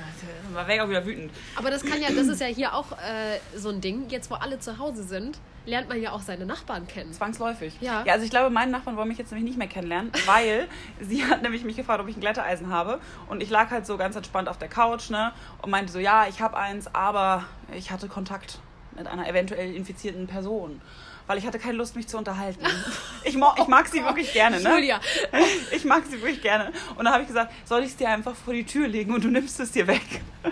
da 0.53 0.67
wäre 0.67 0.75
ich 0.75 0.81
auch 0.81 0.89
wieder 0.89 1.05
wütend. 1.05 1.31
Aber 1.55 1.71
das 1.71 1.83
kann 1.83 2.01
ja, 2.01 2.09
das 2.11 2.27
ist 2.27 2.41
ja 2.41 2.47
hier 2.47 2.73
auch 2.73 2.91
äh, 2.91 3.39
so 3.55 3.69
ein 3.69 3.81
Ding. 3.81 4.09
Jetzt, 4.09 4.29
wo 4.29 4.35
alle 4.35 4.59
zu 4.59 4.77
Hause 4.77 5.03
sind, 5.03 5.39
lernt 5.65 5.89
man 5.89 6.01
ja 6.01 6.11
auch 6.11 6.21
seine 6.21 6.45
Nachbarn 6.45 6.87
kennen. 6.87 7.13
Zwangsläufig. 7.13 7.73
Ja. 7.79 8.03
Ja, 8.05 8.13
also 8.13 8.25
ich 8.25 8.31
glaube, 8.31 8.49
meine 8.49 8.71
Nachbarn 8.71 8.97
wollen 8.97 9.07
mich 9.07 9.17
jetzt 9.17 9.31
nämlich 9.31 9.47
nicht 9.47 9.57
mehr 9.57 9.67
kennenlernen, 9.67 10.11
weil 10.25 10.67
sie 11.01 11.25
hat 11.25 11.41
nämlich 11.41 11.63
mich 11.63 11.75
gefragt, 11.75 12.01
ob 12.01 12.07
ich 12.07 12.17
ein 12.17 12.21
Glätteisen 12.21 12.69
habe. 12.71 12.99
Und 13.27 13.41
ich 13.41 13.49
lag 13.49 13.69
halt 13.71 13.85
so 13.85 13.97
ganz 13.97 14.15
entspannt 14.15 14.49
auf 14.49 14.57
der 14.57 14.67
Couch, 14.67 15.09
ne? 15.09 15.31
Und 15.61 15.71
meinte 15.71 15.91
so, 15.91 15.99
ja, 15.99 16.27
ich 16.27 16.41
habe 16.41 16.57
eins, 16.57 16.93
aber 16.93 17.45
ich 17.73 17.91
hatte 17.91 18.07
Kontakt 18.07 18.59
mit 18.95 19.07
einer 19.07 19.27
eventuell 19.27 19.73
infizierten 19.73 20.27
Person. 20.27 20.81
Weil 21.29 21.37
ich 21.37 21.45
hatte 21.45 21.59
keine 21.59 21.77
Lust, 21.77 21.95
mich 21.95 22.07
zu 22.07 22.17
unterhalten. 22.17 22.65
Ich, 23.23 23.35
mo 23.37 23.53
ich 23.61 23.67
mag 23.67 23.87
sie 23.87 24.03
wirklich 24.03 24.33
gerne, 24.33 24.59
ne? 24.59 24.69
Julia, 24.73 24.99
Ich 25.71 25.85
mag 25.85 26.03
sie 26.09 26.19
wirklich 26.19 26.41
gerne. 26.41 26.71
Und 26.95 27.05
dann 27.05 27.13
habe 27.13 27.21
ich 27.21 27.27
gesagt, 27.27 27.53
soll 27.65 27.81
ich 27.81 27.89
es 27.89 27.97
dir 27.97 28.09
einfach 28.09 28.33
vor 28.33 28.53
die 28.53 28.63
Tür 28.63 28.87
legen 28.87 29.13
und 29.13 29.23
du 29.23 29.27
nimmst 29.27 29.59
es 29.59 29.71
dir 29.71 29.85
weg. 29.85 30.01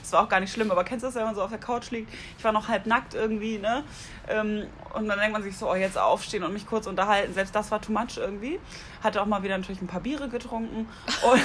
Das 0.00 0.12
war 0.12 0.24
auch 0.24 0.28
gar 0.28 0.40
nicht 0.40 0.52
schlimm, 0.52 0.70
aber 0.70 0.84
kennst 0.84 1.04
du 1.04 1.08
das, 1.08 1.14
wenn 1.14 1.24
man 1.24 1.34
so 1.34 1.42
auf 1.42 1.50
der 1.50 1.60
Couch 1.60 1.90
liegt? 1.90 2.12
Ich 2.36 2.42
war 2.42 2.50
noch 2.50 2.66
halb 2.68 2.86
nackt 2.86 3.14
irgendwie, 3.14 3.58
ne? 3.58 3.84
Ähm, 4.26 4.66
Und 4.94 5.06
dann 5.06 5.18
denkt 5.18 5.34
man 5.34 5.42
sich 5.42 5.56
so, 5.56 5.70
oh, 5.70 5.74
jetzt 5.74 5.96
aufstehen 5.96 6.42
und 6.42 6.52
mich 6.52 6.66
kurz 6.66 6.86
unterhalten. 6.86 7.32
Selbst 7.34 7.54
das 7.54 7.70
war 7.70 7.80
too 7.80 7.92
much 7.92 8.16
irgendwie. 8.16 8.58
Hatte 9.04 9.22
auch 9.22 9.26
mal 9.26 9.42
wieder 9.42 9.56
natürlich 9.56 9.80
ein 9.82 9.86
paar 9.86 10.00
Biere 10.00 10.28
getrunken. 10.28 10.88
Und 11.22 11.42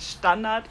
Standard. 0.00 0.64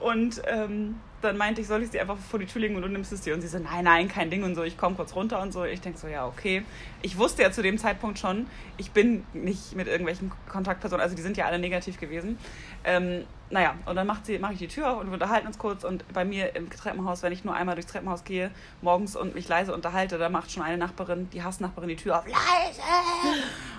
Und 0.00 0.42
ähm, 0.46 0.98
dann 1.22 1.36
meinte 1.36 1.60
ich, 1.60 1.66
soll 1.66 1.82
ich 1.82 1.90
sie 1.90 2.00
einfach 2.00 2.18
vor 2.18 2.38
die 2.38 2.46
Tür 2.46 2.60
legen 2.60 2.76
und 2.76 2.82
du 2.82 2.88
nimmst 2.88 3.12
es 3.12 3.20
dir. 3.20 3.34
Und 3.34 3.40
sie 3.40 3.48
so, 3.48 3.58
nein, 3.58 3.84
nein, 3.84 4.08
kein 4.08 4.30
Ding 4.30 4.42
und 4.42 4.54
so. 4.54 4.62
Ich 4.62 4.76
komme 4.76 4.96
kurz 4.96 5.14
runter 5.14 5.40
und 5.40 5.52
so. 5.52 5.64
Ich 5.64 5.80
denke 5.80 5.98
so, 5.98 6.08
ja, 6.08 6.26
okay. 6.26 6.62
Ich 7.00 7.18
wusste 7.18 7.42
ja 7.42 7.52
zu 7.52 7.62
dem 7.62 7.78
Zeitpunkt 7.78 8.18
schon, 8.18 8.46
ich 8.76 8.90
bin 8.90 9.24
nicht 9.32 9.74
mit 9.74 9.86
irgendwelchen 9.86 10.32
Kontaktpersonen, 10.48 11.02
also 11.02 11.16
die 11.16 11.22
sind 11.22 11.36
ja 11.36 11.46
alle 11.46 11.58
negativ 11.58 11.98
gewesen. 11.98 12.38
Ähm, 12.84 13.24
naja, 13.52 13.74
und 13.84 13.96
dann 13.96 14.06
macht 14.06 14.24
sie, 14.24 14.38
mache 14.38 14.54
ich 14.54 14.58
die 14.60 14.68
Tür 14.68 14.90
auf 14.90 15.00
und 15.00 15.08
wir 15.08 15.12
unterhalten 15.12 15.46
uns 15.46 15.58
kurz. 15.58 15.84
Und 15.84 16.10
bei 16.14 16.24
mir 16.24 16.56
im 16.56 16.70
Treppenhaus, 16.70 17.22
wenn 17.22 17.32
ich 17.32 17.44
nur 17.44 17.54
einmal 17.54 17.74
durchs 17.74 17.92
Treppenhaus 17.92 18.24
gehe, 18.24 18.50
morgens 18.80 19.14
und 19.14 19.34
mich 19.34 19.46
leise 19.46 19.74
unterhalte, 19.74 20.16
da 20.16 20.30
macht 20.30 20.50
schon 20.50 20.62
eine 20.62 20.78
Nachbarin, 20.78 21.28
die 21.30 21.42
Hassnachbarin, 21.42 21.90
die 21.90 21.96
Tür 21.96 22.18
auf. 22.18 22.26
Leise! 22.26 22.80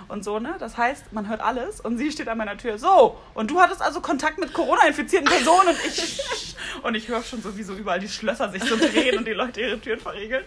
Und 0.06 0.22
so, 0.22 0.38
ne? 0.38 0.54
Das 0.60 0.76
heißt, 0.76 1.12
man 1.12 1.28
hört 1.28 1.40
alles 1.40 1.80
und 1.80 1.98
sie 1.98 2.12
steht 2.12 2.28
an 2.28 2.38
meiner 2.38 2.56
Tür. 2.56 2.78
So, 2.78 3.18
und 3.34 3.50
du 3.50 3.60
hattest 3.60 3.82
also 3.82 4.00
Kontakt 4.00 4.38
mit 4.38 4.52
Corona-infizierten 4.52 5.28
Personen 5.28 5.70
und 5.70 5.78
ich. 5.84 6.22
Und 6.82 6.96
ich 6.96 7.08
höre 7.08 7.22
schon 7.22 7.40
so, 7.40 7.56
wie 7.56 7.62
so 7.62 7.72
überall 7.72 8.00
die 8.00 8.08
Schlösser 8.08 8.50
sich 8.50 8.62
so 8.64 8.76
drehen 8.76 9.16
und 9.16 9.26
die 9.26 9.32
Leute 9.32 9.60
ihre 9.60 9.80
Türen 9.80 10.00
verriegeln. 10.00 10.44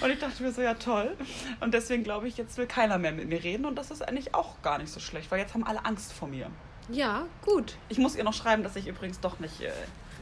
Und 0.00 0.10
ich 0.10 0.18
dachte 0.18 0.42
mir 0.42 0.52
so, 0.52 0.60
ja 0.60 0.74
toll. 0.74 1.16
Und 1.60 1.72
deswegen 1.72 2.02
glaube 2.02 2.28
ich, 2.28 2.36
jetzt 2.36 2.58
will 2.58 2.66
keiner 2.66 2.98
mehr 2.98 3.12
mit 3.12 3.28
mir 3.28 3.42
reden 3.42 3.64
und 3.64 3.76
das 3.76 3.90
ist 3.90 4.06
eigentlich 4.06 4.34
auch 4.34 4.60
gar 4.62 4.78
nicht 4.78 4.90
so 4.90 5.00
schlecht, 5.00 5.30
weil 5.30 5.38
jetzt 5.38 5.54
haben 5.54 5.64
alle 5.64 5.84
Angst 5.84 6.12
vor 6.12 6.28
mir. 6.28 6.50
Ja, 6.90 7.24
gut. 7.42 7.76
Ich 7.88 7.98
muss 7.98 8.16
ihr 8.16 8.24
noch 8.24 8.34
schreiben, 8.34 8.62
dass 8.62 8.76
ich 8.76 8.86
übrigens 8.86 9.20
doch 9.20 9.38
nicht 9.38 9.60
äh, 9.60 9.72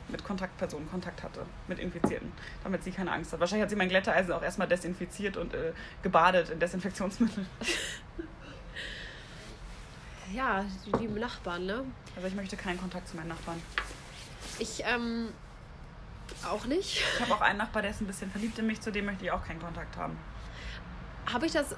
mit 0.08 0.24
Kontaktpersonen 0.24 0.90
Kontakt 0.90 1.22
hatte, 1.22 1.44
mit 1.68 1.78
Infizierten, 1.78 2.32
damit 2.64 2.84
sie 2.84 2.90
keine 2.90 3.12
Angst 3.12 3.32
hat. 3.32 3.40
Wahrscheinlich 3.40 3.62
hat 3.62 3.70
sie 3.70 3.76
mein 3.76 3.88
Glätteisen 3.88 4.32
auch 4.32 4.42
erstmal 4.42 4.68
desinfiziert 4.68 5.36
und 5.36 5.54
äh, 5.54 5.72
gebadet 6.02 6.50
in 6.50 6.58
Desinfektionsmittel. 6.58 7.46
Ja, 10.34 10.64
die 10.86 10.92
lieben 10.92 11.20
Nachbarn, 11.20 11.66
ne? 11.66 11.84
Also 12.16 12.26
ich 12.26 12.34
möchte 12.34 12.56
keinen 12.56 12.80
Kontakt 12.80 13.06
zu 13.06 13.16
meinen 13.16 13.28
Nachbarn. 13.28 13.60
Ich, 14.58 14.82
ähm, 14.84 15.28
auch 16.48 16.64
nicht. 16.64 17.02
Ich 17.14 17.20
habe 17.20 17.34
auch 17.34 17.40
einen 17.42 17.58
Nachbar, 17.58 17.82
der 17.82 17.90
ist 17.90 18.00
ein 18.00 18.06
bisschen 18.06 18.30
verliebt 18.30 18.58
in 18.58 18.66
mich, 18.66 18.80
zu 18.80 18.90
dem 18.90 19.04
möchte 19.04 19.24
ich 19.24 19.30
auch 19.30 19.44
keinen 19.44 19.60
Kontakt 19.60 19.96
haben. 19.96 20.16
Habe 21.30 21.46
ich 21.46 21.52
das. 21.52 21.76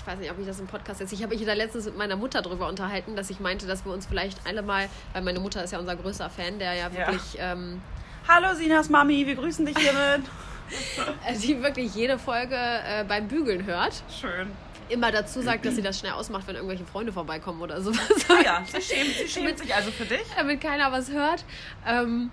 Ich 0.00 0.06
weiß 0.06 0.18
nicht, 0.18 0.30
ob 0.30 0.38
ich 0.38 0.46
das 0.46 0.58
im 0.58 0.66
Podcast 0.66 1.00
jetzt. 1.00 1.12
Ich 1.12 1.22
habe 1.22 1.36
mich 1.36 1.44
da 1.44 1.52
letztens 1.52 1.84
mit 1.84 1.96
meiner 1.98 2.16
Mutter 2.16 2.40
drüber 2.40 2.68
unterhalten, 2.68 3.16
dass 3.16 3.28
ich 3.28 3.38
meinte, 3.38 3.66
dass 3.66 3.84
wir 3.84 3.92
uns 3.92 4.06
vielleicht 4.06 4.38
alle 4.46 4.62
mal, 4.62 4.88
weil 5.12 5.20
meine 5.22 5.40
Mutter 5.40 5.62
ist 5.62 5.72
ja 5.72 5.78
unser 5.78 5.94
größter 5.94 6.30
Fan, 6.30 6.58
der 6.58 6.72
ja 6.74 6.88
Ja. 6.88 6.96
wirklich, 6.96 7.36
ähm, 7.38 7.82
Hallo 8.26 8.54
Sinas 8.54 8.88
Mami, 8.88 9.26
wir 9.26 9.34
grüßen 9.34 9.66
dich 9.66 9.76
hiermit. 9.76 10.22
die 11.42 11.62
wirklich 11.62 11.94
jede 11.94 12.18
Folge 12.18 12.54
äh, 12.56 13.04
beim 13.04 13.28
Bügeln 13.28 13.66
hört. 13.66 14.02
Schön. 14.20 14.50
Immer 14.88 15.12
dazu 15.12 15.42
sagt, 15.42 15.64
dass 15.66 15.74
sie 15.76 15.82
das 15.82 15.98
schnell 15.98 16.12
ausmacht, 16.12 16.46
wenn 16.46 16.54
irgendwelche 16.56 16.84
Freunde 16.86 17.12
vorbeikommen 17.12 17.60
oder 17.60 17.80
sowas. 17.82 18.00
Ah 18.28 18.42
ja, 18.44 18.62
sie 18.66 18.80
schämt, 18.80 19.14
sie 19.14 19.28
schämt 19.28 19.58
sich 19.58 19.74
also 19.74 19.90
für 19.90 20.04
dich. 20.04 20.22
damit 20.36 20.60
keiner 20.60 20.90
was 20.92 21.10
hört. 21.10 21.44
Ähm, 21.86 22.30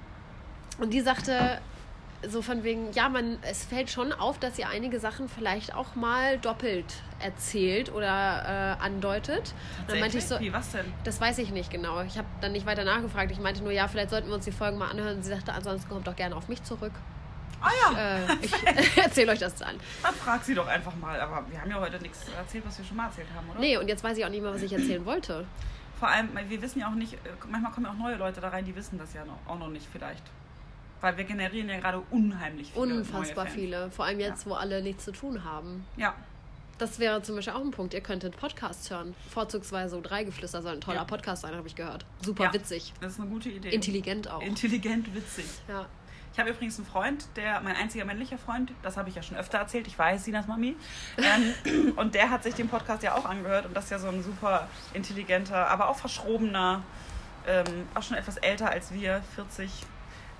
und 0.79 0.91
die 0.93 1.01
sagte 1.01 1.59
so 2.27 2.41
von 2.41 2.63
wegen, 2.63 2.91
ja, 2.93 3.09
man, 3.09 3.37
es 3.43 3.63
fällt 3.65 3.89
schon 3.91 4.11
auf, 4.11 4.39
dass 4.39 4.57
ihr 4.57 4.69
einige 4.69 4.99
Sachen 4.99 5.29
vielleicht 5.29 5.75
auch 5.75 5.95
mal 5.95 6.37
doppelt 6.39 6.85
erzählt 7.19 7.91
oder 7.91 8.77
äh, 8.79 8.83
andeutet. 8.83 9.53
Und 9.81 9.91
dann 9.91 9.99
meinte 9.99 10.17
ich 10.17 10.25
so, 10.25 10.39
Wie, 10.39 10.51
was 10.51 10.71
denn? 10.71 10.85
das 11.03 11.21
weiß 11.21 11.37
ich 11.39 11.51
nicht 11.51 11.69
genau. 11.69 12.01
Ich 12.01 12.17
habe 12.17 12.27
dann 12.41 12.51
nicht 12.53 12.65
weiter 12.65 12.83
nachgefragt. 12.83 13.31
Ich 13.31 13.39
meinte 13.39 13.61
nur, 13.61 13.71
ja, 13.71 13.87
vielleicht 13.87 14.09
sollten 14.09 14.27
wir 14.29 14.35
uns 14.35 14.45
die 14.45 14.51
Folgen 14.51 14.77
mal 14.77 14.89
anhören. 14.89 15.21
Sie 15.21 15.29
sagte, 15.29 15.53
ansonsten 15.53 15.89
kommt 15.89 16.07
doch 16.07 16.15
gerne 16.15 16.35
auf 16.35 16.47
mich 16.47 16.63
zurück. 16.63 16.93
Ah 17.61 17.69
ja, 17.91 18.17
Äh, 18.19 18.19
ich 18.41 18.97
erzähle 19.03 19.31
euch 19.31 19.39
das 19.39 19.55
dann. 19.55 19.75
dann 20.03 20.13
frag 20.15 20.43
sie 20.43 20.53
doch 20.55 20.67
einfach 20.67 20.95
mal. 20.95 21.19
Aber 21.19 21.43
wir 21.49 21.59
haben 21.61 21.69
ja 21.69 21.79
heute 21.79 21.99
nichts 22.01 22.25
erzählt, 22.37 22.65
was 22.65 22.77
wir 22.79 22.85
schon 22.85 22.97
mal 22.97 23.05
erzählt 23.07 23.27
haben, 23.35 23.49
oder? 23.49 23.59
Nee, 23.59 23.77
und 23.77 23.87
jetzt 23.87 24.03
weiß 24.03 24.17
ich 24.17 24.25
auch 24.25 24.29
nicht 24.29 24.41
mehr, 24.41 24.53
was 24.53 24.61
ich 24.61 24.73
erzählen 24.73 25.05
wollte. 25.05 25.45
Vor 25.99 26.07
allem, 26.09 26.29
wir 26.47 26.61
wissen 26.61 26.79
ja 26.79 26.87
auch 26.87 26.95
nicht, 26.95 27.13
äh, 27.13 27.17
manchmal 27.49 27.71
kommen 27.71 27.85
ja 27.87 27.91
auch 27.91 27.97
neue 27.97 28.15
Leute 28.15 28.41
da 28.41 28.49
rein, 28.49 28.65
die 28.65 28.75
wissen 28.75 28.99
das 28.99 29.13
ja 29.13 29.25
noch, 29.25 29.37
auch 29.47 29.57
noch 29.57 29.69
nicht 29.69 29.87
vielleicht. 29.91 30.23
Weil 31.01 31.17
wir 31.17 31.23
generieren 31.25 31.69
ja 31.69 31.79
gerade 31.79 32.01
unheimlich 32.11 32.71
viele 32.73 32.81
Unfassbar 32.95 33.45
viele. 33.47 33.91
Vor 33.91 34.05
allem 34.05 34.19
jetzt, 34.19 34.45
wo 34.47 34.53
alle 34.53 34.81
nichts 34.81 35.05
zu 35.05 35.11
tun 35.11 35.43
haben. 35.43 35.85
Ja, 35.97 36.13
Das 36.79 36.99
wäre 36.99 37.23
zum 37.23 37.35
Beispiel 37.35 37.53
auch 37.53 37.61
ein 37.61 37.71
Punkt. 37.71 37.93
Ihr 37.95 38.01
könntet 38.01 38.37
Podcasts 38.37 38.89
hören. 38.91 39.15
Vorzugsweise 39.31 39.89
so 39.95 40.01
drei 40.01 40.23
Geflüster 40.23 40.61
soll 40.61 40.73
ein 40.73 40.81
toller 40.81 40.97
Ja. 40.97 41.03
Podcast 41.05 41.41
sein, 41.41 41.55
habe 41.55 41.67
ich 41.67 41.75
gehört. 41.75 42.05
Super 42.23 42.45
Ja. 42.45 42.53
witzig. 42.53 42.93
das 43.01 43.13
ist 43.13 43.19
eine 43.19 43.29
gute 43.29 43.49
Idee. 43.49 43.69
Intelligent 43.69 44.29
auch. 44.29 44.41
Intelligent, 44.43 45.13
witzig. 45.15 45.45
ja. 45.67 45.87
Ich 46.33 46.39
habe 46.39 46.51
übrigens 46.51 46.77
einen 46.77 46.85
Freund, 46.85 47.25
der 47.35 47.61
mein 47.61 47.75
einziger 47.75 48.05
männlicher 48.05 48.37
Freund, 48.37 48.71
das 48.83 48.95
habe 48.95 49.09
ich 49.09 49.15
ja 49.15 49.23
schon 49.23 49.37
öfter 49.37 49.57
erzählt, 49.57 49.87
ich 49.87 49.97
weiß, 49.97 50.23
Sinas 50.25 50.45
Mami. 50.45 50.75
Ähm, 51.17 51.93
und 51.95 52.13
der 52.13 52.29
hat 52.29 52.43
sich 52.43 52.53
den 52.53 52.69
Podcast 52.69 53.01
ja 53.01 53.15
auch 53.15 53.25
angehört 53.25 53.65
und 53.65 53.73
das 53.75 53.85
ist 53.85 53.89
ja 53.89 53.97
so 53.97 54.09
ein 54.09 54.21
super 54.21 54.67
intelligenter, 54.93 55.67
aber 55.69 55.89
auch 55.89 55.97
verschrobener, 55.97 56.83
ähm, 57.47 57.87
auch 57.95 58.03
schon 58.03 58.17
etwas 58.17 58.37
älter 58.37 58.69
als 58.69 58.93
wir, 58.93 59.23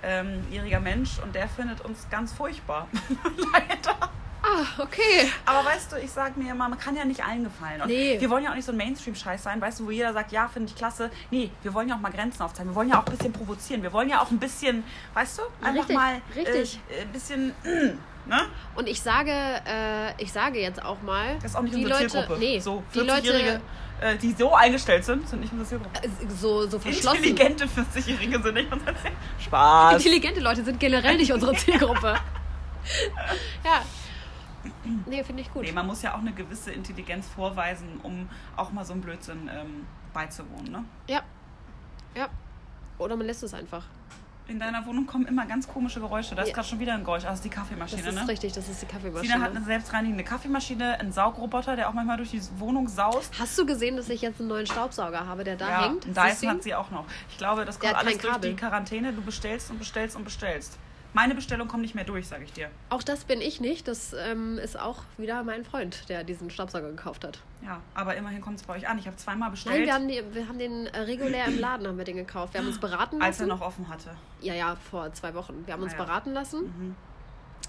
40-jähriger 0.04 0.80
Mensch 0.80 1.20
und 1.24 1.34
der 1.36 1.48
findet 1.48 1.82
uns 1.82 2.08
ganz 2.10 2.34
furchtbar. 2.34 2.88
Leider. 3.54 3.98
Ah, 4.44 4.82
okay. 4.82 5.30
Aber 5.46 5.66
weißt 5.66 5.92
du, 5.92 5.98
ich 5.98 6.12
sag 6.12 6.38
mir 6.38 6.52
immer, 6.52 6.70
man 6.70 6.80
kann 6.80 6.96
ja 6.96 7.04
nicht 7.04 7.24
allen 7.26 7.44
gefallen. 7.44 7.82
Und 7.82 7.88
Nee. 7.88 8.18
wir 8.20 8.30
wollen 8.30 8.44
ja 8.46 8.52
auch 8.52 8.56
nicht 8.56 8.64
so 8.66 8.72
ein 8.72 8.78
Mainstream-Scheiß 8.78 9.44
sein, 9.44 9.60
weißt 9.60 9.80
du, 9.82 9.88
wo 9.88 9.92
jeder 9.92 10.14
sagt, 10.14 10.32
ja, 10.32 10.48
finde 10.48 10.70
ich 10.70 10.76
klasse. 10.76 11.10
Nee, 11.32 11.52
wir 11.64 11.74
wollen 11.74 11.90
ja 11.90 11.96
auch 11.96 12.00
mal 12.00 12.12
Grenzen 12.12 12.42
aufzeigen. 12.44 12.72
Wir 12.72 12.76
wollen 12.76 12.88
ja 12.90 13.00
auch 13.02 13.06
ein 13.06 13.12
bisschen 13.12 13.34
provozieren. 13.34 13.84
Wir 13.84 13.92
wollen 13.92 14.10
ja 14.10 14.22
auch 14.22 14.32
ein 14.32 14.40
bisschen, 14.40 14.84
weißt 15.16 15.40
du, 15.40 15.42
einfach 15.66 15.80
richtig, 15.82 15.96
mal 15.96 16.22
richtig. 16.36 16.80
Äh, 16.90 17.02
ein 17.02 17.10
bisschen, 17.12 17.54
ne? 18.26 18.42
Und 18.76 18.88
ich 18.88 19.02
sage, 19.02 19.32
äh, 19.32 20.14
ich 20.22 20.32
sage 20.32 20.62
jetzt 20.62 20.82
auch 20.86 21.02
mal, 21.02 21.36
Das 21.42 21.46
ist 21.52 21.56
auch 21.58 21.62
nicht 21.64 21.76
die 21.76 21.84
unsere 21.84 22.00
Leute, 22.04 22.12
Zielgruppe. 22.12 22.40
nee, 22.40 22.60
so 22.60 22.84
die 22.94 23.00
40-Jährige, 23.00 23.24
Leute, 23.24 23.56
äh, 23.56 23.60
die 24.22 24.34
so 24.34 24.54
eingestellt 24.54 25.04
sind, 25.06 25.28
sind 25.28 25.42
nicht 25.42 25.52
unsere 25.52 25.68
Zielgruppe. 25.70 26.04
äh, 26.04 26.30
so, 26.30 26.68
so 26.68 26.80
verschlossen. 26.80 27.24
Intelligente 27.24 27.66
40-Jährige 27.66 28.42
sind 28.42 28.54
nicht 28.54 28.72
unsere 28.72 28.94
Zielgruppe. 28.96 29.18
Spaß. 29.40 29.94
Intelligente 29.96 30.40
Leute 30.40 30.64
sind 30.64 30.80
generell 30.80 31.18
nicht 31.18 31.32
unsere 31.32 31.56
Zielgruppe. 31.56 32.16
ja. 33.66 33.82
Nee, 35.06 35.24
finde 35.24 35.42
ich 35.42 35.52
gut. 35.52 35.64
Nee, 35.64 35.72
man 35.72 35.88
muss 35.88 36.02
ja 36.02 36.14
auch 36.14 36.20
eine 36.20 36.34
gewisse 36.34 36.72
Intelligenz 36.72 37.28
vorweisen, 37.28 38.00
um 38.04 38.30
auch 38.56 38.72
mal 38.72 38.86
so 38.86 38.94
einem 38.94 39.02
Blödsinn 39.02 39.50
ähm, 39.54 39.86
beizuwohnen, 40.14 40.72
ne? 40.72 40.84
Ja. 41.08 41.22
Ja. 42.16 42.28
Oder 42.98 43.16
man 43.16 43.28
lässt 43.28 43.44
es 43.44 43.54
einfach. 43.54 43.84
In 44.50 44.60
deiner 44.60 44.86
Wohnung 44.86 45.06
kommen 45.06 45.28
immer 45.28 45.46
ganz 45.46 45.68
komische 45.68 46.00
Geräusche. 46.00 46.34
Da 46.34 46.44
ist 46.44 46.50
Ja. 46.50 46.56
gerade 46.56 46.68
schon 46.70 46.80
wieder 46.80 46.94
ein 46.94 47.04
Geräusch. 47.04 47.26
Ah, 47.26 47.30
das 47.32 47.40
ist 47.40 47.46
die 47.46 47.50
Das 47.50 47.58
Kaffeemaschine, 47.58 48.08
ist 48.08 48.16
ne? 48.16 48.28
richtig, 48.28 48.54
das 48.54 48.70
ist 48.70 48.82
die 48.82 48.86
Kaffeemaschine. 48.86 49.34
Sina 49.34 49.44
hat 49.44 49.56
eine 49.56 49.66
selbstreinigende 49.66 50.24
Kaffeemaschine, 50.24 51.00
einen 51.00 51.12
Saugroboter, 51.12 51.76
der 51.76 51.90
auch 51.90 51.94
manchmal 51.94 52.16
durch 52.18 52.32
die 52.32 52.42
Wohnung 52.58 52.88
saust. 52.88 53.34
Hast 53.38 53.58
du 53.58 53.66
gesehen, 53.66 53.98
dass 53.98 54.08
ich 54.10 54.22
jetzt 54.22 54.40
einen 54.40 54.48
neuen 54.50 54.66
Staubsauger 54.66 55.28
habe, 55.28 55.44
der 55.44 55.58
da 55.58 55.84
hängt? 55.84 56.06
und 56.06 56.16
Siehst 56.16 56.18
du 56.18 56.22
Dyson 56.22 56.50
hat 56.50 56.64
sie 56.64 56.76
auch 56.76 56.92
noch. 56.92 57.06
Ich 57.30 57.38
glaube, 57.38 57.66
das 57.66 57.78
kommt 57.80 57.96
alles 57.96 58.18
durch 58.20 58.38
die 58.38 58.56
Quarantäne. 58.56 59.12
Du 59.12 59.22
bestellst 59.22 59.70
und 59.70 59.80
bestellst 59.80 60.16
und 60.16 60.24
bestellst. 60.24 60.78
Meine 61.13 61.34
Bestellung 61.34 61.67
kommt 61.67 61.82
nicht 61.82 61.96
mehr 61.96 62.04
durch, 62.04 62.28
sage 62.28 62.43
ich 62.43 62.54
dir. 62.54 62.70
Auch 62.89 63.02
das 63.02 63.24
bin 63.24 63.41
ich 63.41 63.60
nicht. 63.60 63.88
Das 63.88 64.13
ähm, 64.13 64.58
ist 64.60 64.80
auch 64.80 65.04
wieder 65.17 65.41
mein 65.43 65.65
Freund, 65.65 66.08
der 66.10 66.24
diesen 66.24 66.50
Staubsauger 66.52 66.89
gekauft 66.89 67.24
hat. 67.26 67.39
Ja, 67.63 67.82
aber 67.96 68.15
immerhin 68.15 68.41
kommt 68.41 68.60
es 68.60 68.63
bei 68.67 68.76
euch 68.76 68.88
an. 68.88 69.00
Ich 69.00 69.08
habe 69.08 69.17
zweimal 69.17 69.50
bestellt, 69.50 69.78
Nein, 69.78 69.86
wir 69.86 69.93
haben, 69.93 70.08
die, 70.08 70.36
wir 70.36 70.48
haben 70.48 70.60
den 70.60 70.86
äh, 70.88 71.00
regulär 71.00 71.46
im 71.48 71.60
Laden 71.60 71.88
haben 71.88 71.98
wir 71.98 72.06
den 72.06 72.17
gekauft. 72.17 72.54
Wir 72.54 72.62
haben 72.62 72.67
uns 72.67 72.80
beraten 72.80 73.22
als 73.22 73.39
er 73.39 73.48
lassen. 73.48 73.60
noch 73.60 73.65
offen 73.65 73.88
hatte. 73.89 74.12
Ja, 74.41 74.54
ja, 74.54 74.76
vor 74.76 75.12
zwei 75.13 75.34
Wochen. 75.34 75.63
Wir 75.65 75.74
haben 75.74 75.82
uns 75.84 75.93
Ah, 75.93 75.98
ja. 75.98 76.04
beraten 76.04 76.34
lassen 76.34 76.62
Mhm. 76.65 76.96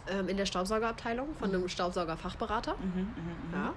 ähm, 0.09 0.29
in 0.29 0.37
der 0.37 0.45
Staubsaugerabteilung 0.47 1.35
von 1.37 1.49
einem 1.49 1.69
Staubsaugerfachberater. 1.69 2.75
Mhm, 2.75 3.01
mhm, 3.01 3.07
mhm. 3.07 3.55
Ja. 3.55 3.75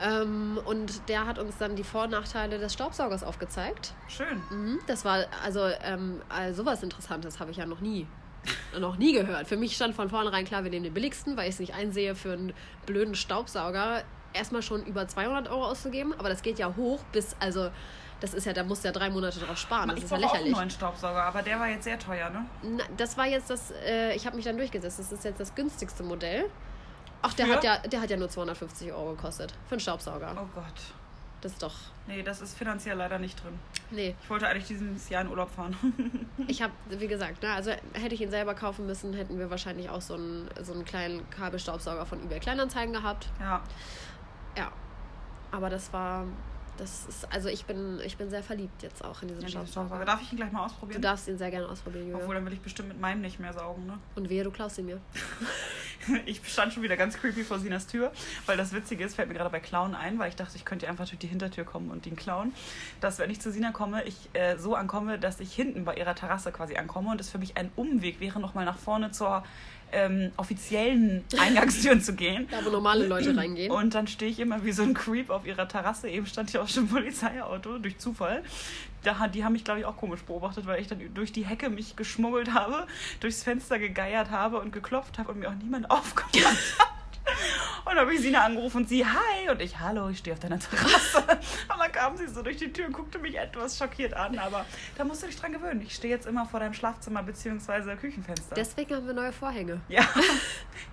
Ähm, 0.00 0.60
und 0.64 1.08
der 1.08 1.26
hat 1.26 1.38
uns 1.38 1.58
dann 1.58 1.76
die 1.76 1.84
Vor- 1.84 2.04
und 2.04 2.10
Nachteile 2.10 2.58
des 2.58 2.72
Staubsaugers 2.72 3.24
aufgezeigt. 3.24 3.94
Schön. 4.08 4.40
Mhm, 4.50 4.78
das 4.86 5.04
war 5.04 5.24
also 5.44 5.60
ähm, 5.82 6.20
äh, 6.38 6.52
sowas 6.52 6.82
Interessantes 6.82 7.40
habe 7.40 7.50
ich 7.50 7.56
ja 7.56 7.66
noch 7.66 7.80
nie. 7.80 8.06
Noch 8.78 8.96
nie 8.96 9.12
gehört. 9.12 9.46
Für 9.46 9.56
mich 9.56 9.74
stand 9.76 9.94
von 9.94 10.08
vornherein 10.10 10.44
klar, 10.44 10.64
wir 10.64 10.70
nehmen 10.70 10.84
den 10.84 10.94
billigsten, 10.94 11.36
weil 11.36 11.48
ich 11.48 11.54
es 11.54 11.60
nicht 11.60 11.74
einsehe, 11.74 12.14
für 12.14 12.32
einen 12.32 12.52
blöden 12.86 13.14
Staubsauger 13.14 14.02
erstmal 14.32 14.62
schon 14.62 14.84
über 14.84 15.06
200 15.06 15.48
Euro 15.50 15.66
auszugeben. 15.66 16.14
Aber 16.18 16.28
das 16.28 16.42
geht 16.42 16.58
ja 16.58 16.74
hoch 16.76 17.00
bis, 17.12 17.36
also, 17.38 17.70
das 18.20 18.34
ist 18.34 18.46
ja, 18.46 18.52
da 18.52 18.64
musst 18.64 18.82
du 18.84 18.88
ja 18.88 18.92
drei 18.92 19.10
Monate 19.10 19.40
drauf 19.40 19.58
sparen. 19.58 19.88
Das 19.88 19.98
ich 19.98 20.04
ist 20.04 20.10
ja 20.10 20.16
brauche 20.16 20.26
auch 20.26 20.32
einen 20.34 20.44
lächerlich. 20.44 20.56
neuen 20.58 20.70
Staubsauger, 20.70 21.22
aber 21.22 21.42
der 21.42 21.60
war 21.60 21.68
jetzt 21.68 21.84
sehr 21.84 21.98
teuer, 21.98 22.30
ne? 22.30 22.46
Na, 22.62 22.84
das 22.96 23.16
war 23.16 23.26
jetzt 23.26 23.50
das, 23.50 23.72
äh, 23.86 24.14
ich 24.14 24.26
habe 24.26 24.36
mich 24.36 24.44
dann 24.44 24.56
durchgesetzt. 24.56 24.98
Das 24.98 25.12
ist 25.12 25.24
jetzt 25.24 25.40
das 25.40 25.54
günstigste 25.54 26.02
Modell. 26.02 26.46
Ach, 27.20 27.34
der 27.34 27.46
Für? 27.46 27.52
hat 27.54 27.64
ja, 27.64 27.78
der 27.78 28.00
hat 28.00 28.10
ja 28.10 28.16
nur 28.16 28.28
250 28.28 28.92
Euro 28.92 29.10
gekostet. 29.14 29.52
Für 29.66 29.72
einen 29.72 29.80
Staubsauger. 29.80 30.34
Oh 30.36 30.48
Gott. 30.54 30.64
Das 31.42 31.52
ist 31.52 31.62
doch. 31.62 31.74
Nee, 32.06 32.22
das 32.22 32.40
ist 32.40 32.56
finanziell 32.56 32.96
leider 32.96 33.18
nicht 33.18 33.42
drin. 33.42 33.58
Nee. 33.90 34.14
Ich 34.22 34.30
wollte 34.30 34.46
eigentlich 34.48 34.66
dieses 34.68 35.08
Jahr 35.10 35.22
in 35.22 35.28
Urlaub 35.28 35.50
fahren. 35.50 35.76
Ich 36.48 36.62
habe, 36.62 36.72
wie 36.88 37.06
gesagt, 37.08 37.42
ne, 37.42 37.52
also 37.52 37.70
hätte 37.92 38.14
ich 38.14 38.20
ihn 38.20 38.30
selber 38.30 38.54
kaufen 38.54 38.86
müssen, 38.86 39.12
hätten 39.12 39.38
wir 39.38 39.50
wahrscheinlich 39.50 39.90
auch 39.90 40.00
so 40.00 40.14
einen, 40.14 40.48
so 40.62 40.72
einen 40.72 40.84
kleinen 40.84 41.28
Kabelstaubsauger 41.30 42.06
von 42.06 42.22
eBay 42.24 42.40
Kleinanzeigen 42.40 42.94
gehabt. 42.94 43.28
ja. 43.40 43.60
Ja. 44.56 44.70
Aber 45.50 45.68
das 45.68 45.92
war, 45.92 46.24
das 46.82 47.06
ist, 47.06 47.32
also 47.32 47.48
ich 47.48 47.64
bin, 47.64 48.00
ich 48.04 48.16
bin 48.16 48.28
sehr 48.28 48.42
verliebt 48.42 48.82
jetzt 48.82 49.04
auch 49.04 49.22
in 49.22 49.28
diesen 49.28 49.42
ja 49.42 49.48
Staubsauger. 49.48 49.86
Staubsauger. 49.86 50.04
Darf 50.04 50.20
ich 50.22 50.32
ihn 50.32 50.36
gleich 50.36 50.50
mal 50.50 50.60
Du 50.60 50.64
ausprobieren? 50.66 51.00
darfst 51.00 51.28
ihn 51.28 51.38
sehr 51.38 51.50
gerne 51.50 51.68
ausprobieren, 51.68 52.06
Julia. 52.06 52.18
Obwohl, 52.20 52.34
dann 52.34 52.44
will 52.44 52.52
ich 52.52 52.60
bestimmt 52.60 52.88
mit 52.88 53.00
meinem 53.00 53.20
nicht 53.20 53.38
mehr 53.38 53.52
saugen, 53.52 53.86
ne? 53.86 53.98
Und 54.16 54.28
wehe, 54.28 54.42
du 54.42 54.50
klaust 54.50 54.78
ihn 54.78 54.86
mir. 54.86 55.00
Ich 56.26 56.40
stand 56.44 56.72
schon 56.72 56.82
wieder 56.82 56.96
ganz 56.96 57.16
creepy 57.16 57.44
vor 57.44 57.60
Sinas 57.60 57.86
Tür, 57.86 58.10
weil 58.46 58.56
das 58.56 58.72
Witzige 58.72 59.04
ist, 59.04 59.14
fällt 59.14 59.28
mir 59.28 59.34
gerade 59.34 59.50
bei 59.50 59.60
Klauen 59.60 59.94
ein, 59.94 60.18
weil 60.18 60.30
ich 60.30 60.34
dachte, 60.34 60.56
ich 60.56 60.64
könnte 60.64 60.88
einfach 60.88 61.06
durch 61.06 61.20
die 61.20 61.28
Hintertür 61.28 61.62
kommen 61.62 61.92
und 61.92 62.04
ihn 62.08 62.16
klauen. 62.16 62.52
Dass, 63.00 63.20
wenn 63.20 63.30
ich 63.30 63.40
zu 63.40 63.52
Sina 63.52 63.70
komme, 63.70 64.02
ich 64.02 64.16
äh, 64.32 64.56
so 64.58 64.74
ankomme, 64.74 65.20
dass 65.20 65.38
ich 65.38 65.54
hinten 65.54 65.84
bei 65.84 65.94
ihrer 65.94 66.16
Terrasse 66.16 66.50
quasi 66.50 66.74
ankomme 66.76 67.12
und 67.12 67.20
es 67.20 67.30
für 67.30 67.38
mich 67.38 67.56
ein 67.56 67.70
Umweg 67.76 68.18
wäre, 68.18 68.40
nochmal 68.40 68.64
nach 68.64 68.78
vorne 68.78 69.12
zur 69.12 69.44
ähm, 69.92 70.32
offiziellen 70.36 71.24
Eingangstür 71.38 72.00
zu 72.00 72.14
gehen. 72.14 72.48
Da, 72.50 72.64
wo 72.64 72.70
normale 72.70 73.06
Leute 73.06 73.36
reingehen. 73.36 73.70
Und 73.70 73.94
dann 73.94 74.06
stehe 74.06 74.30
ich 74.30 74.40
immer 74.40 74.64
wie 74.64 74.72
so 74.72 74.82
ein 74.82 74.94
Creep 74.94 75.30
auf 75.30 75.46
ihrer 75.46 75.68
Terrasse. 75.68 76.08
Eben 76.08 76.26
stand 76.26 76.50
hier 76.50 76.62
auch 76.62 76.68
schon 76.68 76.84
ein 76.84 76.88
Polizeiauto 76.88 77.78
durch 77.78 77.98
Zufall. 77.98 78.42
Da, 79.02 79.26
die 79.28 79.44
haben 79.44 79.52
mich, 79.52 79.64
glaube 79.64 79.80
ich, 79.80 79.86
auch 79.86 79.96
komisch 79.96 80.22
beobachtet, 80.22 80.66
weil 80.66 80.80
ich 80.80 80.86
dann 80.86 81.00
durch 81.14 81.32
die 81.32 81.44
Hecke 81.44 81.70
mich 81.70 81.96
geschmuggelt 81.96 82.54
habe, 82.54 82.86
durchs 83.20 83.42
Fenster 83.42 83.78
gegeiert 83.78 84.30
habe 84.30 84.60
und 84.60 84.72
geklopft 84.72 85.18
habe 85.18 85.32
und 85.32 85.40
mir 85.40 85.48
auch 85.48 85.54
niemand 85.54 85.90
aufgemacht 85.90 86.78
hat. 86.78 87.01
Und 87.84 87.96
dann 87.96 87.98
habe 88.06 88.14
ich 88.14 88.20
Sina 88.20 88.44
angerufen 88.44 88.78
und 88.78 88.88
sie, 88.88 89.04
hi. 89.04 89.50
Und 89.50 89.60
ich, 89.60 89.78
hallo, 89.80 90.08
ich 90.08 90.18
stehe 90.18 90.34
auf 90.34 90.40
deiner 90.40 90.58
Terrasse. 90.58 91.18
Und 91.18 91.78
dann 91.78 91.90
kam 91.92 92.16
sie 92.16 92.26
so 92.28 92.42
durch 92.42 92.56
die 92.56 92.72
Tür 92.72 92.86
und 92.86 92.92
guckte 92.92 93.18
mich 93.18 93.36
etwas 93.36 93.76
schockiert 93.76 94.14
an. 94.14 94.38
Aber 94.38 94.64
da 94.96 95.04
musst 95.04 95.22
du 95.22 95.26
dich 95.26 95.36
dran 95.36 95.52
gewöhnen. 95.52 95.80
Ich 95.82 95.94
stehe 95.94 96.14
jetzt 96.14 96.26
immer 96.26 96.46
vor 96.46 96.60
deinem 96.60 96.74
Schlafzimmer 96.74 97.22
bzw. 97.22 97.96
Küchenfenster. 97.96 98.54
Deswegen 98.54 98.94
haben 98.94 99.06
wir 99.06 99.14
neue 99.14 99.32
Vorhänge. 99.32 99.80
ja, 99.88 100.04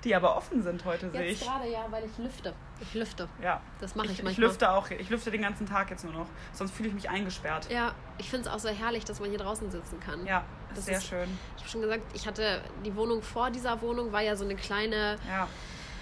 die 0.03 0.15
aber 0.15 0.35
offen 0.35 0.63
sind 0.63 0.83
heute, 0.85 1.09
sehe 1.11 1.21
Jetzt 1.29 1.41
ich. 1.41 1.47
gerade 1.47 1.69
ja, 1.69 1.85
weil 1.89 2.05
ich 2.05 2.17
lüfte. 2.17 2.53
Ich 2.81 2.93
lüfte. 2.93 3.29
Ja. 3.41 3.61
Das 3.79 3.95
mache 3.95 4.07
ich, 4.07 4.13
Ich, 4.13 4.19
ich 4.19 4.23
manchmal. 4.25 4.47
lüfte 4.47 4.71
auch. 4.71 4.89
Ich 4.89 5.09
lüfte 5.09 5.29
den 5.31 5.41
ganzen 5.43 5.67
Tag 5.67 5.89
jetzt 5.91 6.03
nur 6.03 6.13
noch. 6.13 6.27
Sonst 6.53 6.71
fühle 6.73 6.89
ich 6.89 6.95
mich 6.95 7.09
eingesperrt. 7.09 7.69
Ja, 7.71 7.93
ich 8.17 8.29
finde 8.29 8.49
es 8.49 8.53
auch 8.55 8.59
so 8.59 8.69
herrlich, 8.69 9.05
dass 9.05 9.19
man 9.19 9.29
hier 9.29 9.39
draußen 9.39 9.69
sitzen 9.69 9.99
kann. 9.99 10.25
Ja, 10.25 10.43
Das 10.73 10.85
sehr 10.85 10.97
ist- 10.97 11.07
schön. 11.07 11.29
Ich 11.57 11.61
habe 11.63 11.69
schon 11.69 11.81
gesagt, 11.81 12.01
ich 12.13 12.25
hatte 12.27 12.61
die 12.83 12.95
Wohnung 12.95 13.21
vor 13.21 13.51
dieser 13.51 13.81
Wohnung 13.81 14.11
war 14.11 14.21
ja 14.21 14.35
so 14.35 14.43
eine 14.43 14.55
kleine. 14.55 15.17
Ja. 15.27 15.47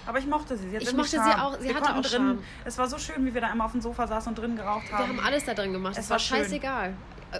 Aber 0.08 0.18
ich 0.18 0.26
mochte 0.26 0.56
sie. 0.56 0.70
sie 0.70 0.76
Ich 0.78 0.94
mochte 0.94 1.10
sie 1.10 1.18
auch- 1.18 1.58
sie 1.60 1.68
wir 1.68 1.74
hatte 1.74 1.90
auch 1.94 2.00
drin, 2.00 2.04
Charme. 2.10 2.38
Es 2.64 2.78
war 2.78 2.88
so 2.88 2.96
schön, 2.96 3.26
wie 3.26 3.34
wir 3.34 3.42
da 3.42 3.48
einmal 3.48 3.66
auf 3.66 3.72
dem 3.72 3.82
Sofa 3.82 4.06
saßen 4.06 4.30
und 4.30 4.38
drin 4.38 4.56
geraucht 4.56 4.90
haben. 4.90 5.04
Wir 5.04 5.08
haben 5.18 5.26
alles 5.26 5.44
da 5.44 5.52
drin 5.52 5.72
gemacht. 5.74 5.92
Es 5.98 6.04
Es 6.04 6.10
war 6.10 6.14
war 6.14 6.18
scheißegal. 6.18 6.94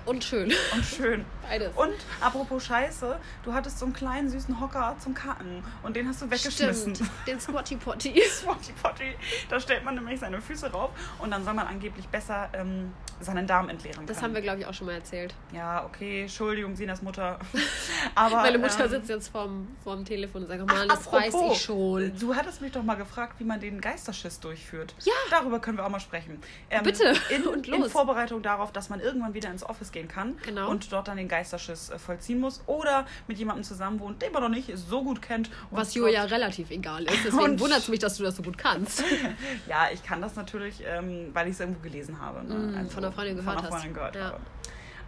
Und 0.04 0.22
schön. 0.24 0.52
und 0.74 0.84
schön. 0.84 1.24
Beides. 1.48 1.74
Und 1.76 1.94
apropos 2.20 2.64
Scheiße, 2.66 3.18
du 3.42 3.52
hattest 3.54 3.78
so 3.78 3.86
einen 3.86 3.94
kleinen 3.94 4.28
süßen 4.28 4.60
Hocker 4.60 4.96
zum 4.98 5.14
Kacken 5.14 5.64
und 5.82 5.96
den 5.96 6.06
hast 6.06 6.20
du 6.20 6.30
weggeschmissen. 6.30 6.94
Stimmt. 6.94 7.10
Den 7.26 7.40
Squatty 7.40 7.76
Potty. 7.76 8.22
Squatty 8.30 8.72
Potty. 8.82 9.14
Da 9.48 9.58
stellt 9.58 9.84
man 9.84 9.94
nämlich 9.94 10.20
seine 10.20 10.40
Füße 10.42 10.70
rauf 10.70 10.90
und 11.20 11.30
dann 11.30 11.44
soll 11.44 11.54
man 11.54 11.66
angeblich 11.66 12.06
besser 12.08 12.50
ähm, 12.52 12.92
seinen 13.20 13.46
Darm 13.46 13.70
entleeren 13.70 14.06
Das 14.06 14.18
können. 14.18 14.24
haben 14.26 14.34
wir, 14.34 14.42
glaube 14.42 14.60
ich, 14.60 14.66
auch 14.66 14.74
schon 14.74 14.86
mal 14.88 14.94
erzählt. 14.94 15.34
Ja, 15.52 15.84
okay, 15.86 16.22
Entschuldigung, 16.22 16.76
Sinas 16.76 17.00
Mutter. 17.00 17.38
Aber, 18.14 18.36
Meine 18.36 18.58
Mutter 18.58 18.84
ähm, 18.84 18.90
sitzt 18.90 19.08
jetzt 19.08 19.28
vorm, 19.28 19.68
vorm 19.82 20.04
Telefon 20.04 20.42
und 20.42 20.48
sagt, 20.48 20.60
Mann, 20.66 20.86
Ach, 20.90 20.96
das 20.96 21.10
weiß 21.10 21.34
apropos, 21.34 21.56
ich 21.56 21.62
schon. 21.64 22.18
Du 22.18 22.34
hattest 22.36 22.60
mich 22.60 22.72
doch 22.72 22.82
mal 22.82 22.94
gefragt, 22.96 23.36
wie 23.38 23.44
man 23.44 23.58
den 23.58 23.80
Geisterschiss 23.80 24.38
durchführt. 24.40 24.94
Ja. 25.04 25.12
Darüber 25.30 25.60
können 25.60 25.78
wir 25.78 25.86
auch 25.86 25.90
mal 25.90 25.98
sprechen. 26.00 26.40
Ähm, 26.68 26.82
Bitte. 26.82 27.14
In, 27.30 27.46
Und 27.48 27.66
in 27.66 27.80
los. 27.80 27.90
Vorbereitung 27.92 28.42
darauf, 28.42 28.70
dass 28.70 28.90
man 28.90 29.00
irgendwann 29.00 29.32
wieder 29.32 29.50
ins 29.50 29.62
Office 29.64 29.77
gehen 29.92 30.08
kann 30.08 30.36
Genau. 30.44 30.68
und 30.70 30.92
dort 30.92 31.08
dann 31.08 31.16
den 31.16 31.28
Geisterschiss 31.28 31.90
äh, 31.90 31.98
vollziehen 31.98 32.40
muss 32.40 32.62
oder 32.66 33.06
mit 33.28 33.38
jemandem 33.38 33.64
zusammen 33.64 34.00
wohnt, 34.00 34.20
den 34.20 34.32
man 34.32 34.42
noch 34.42 34.48
nicht 34.48 34.70
so 34.76 35.02
gut 35.04 35.22
kennt. 35.22 35.50
Was 35.70 35.88
dort- 35.88 35.96
Julia 35.96 36.24
relativ 36.24 36.70
egal 36.70 37.04
ist. 37.04 37.12
Deswegen 37.24 37.38
Und- 37.52 37.60
wundert 37.60 37.78
es 37.80 37.88
mich, 37.88 38.00
dass 38.00 38.16
du 38.16 38.24
das 38.24 38.36
so 38.36 38.42
gut 38.42 38.58
kannst. 38.58 39.02
Ja, 39.68 39.88
ich 39.92 40.02
kann 40.02 40.20
das 40.20 40.34
natürlich, 40.36 40.82
ähm, 40.86 41.30
weil 41.32 41.46
ich 41.46 41.54
es 41.54 41.60
irgendwo 41.60 41.80
gelesen 41.80 42.20
habe. 42.20 42.44
Ne? 42.46 42.54
Mm, 42.54 42.88
von 42.90 43.04
einer 43.04 43.12
Freundin 43.12 43.36
gehört 43.36 43.54
Von 43.56 43.62
hast. 43.64 43.70
Freundin 43.72 43.94
gehört 43.94 44.16
Ja. 44.16 44.24
habe. 44.26 44.40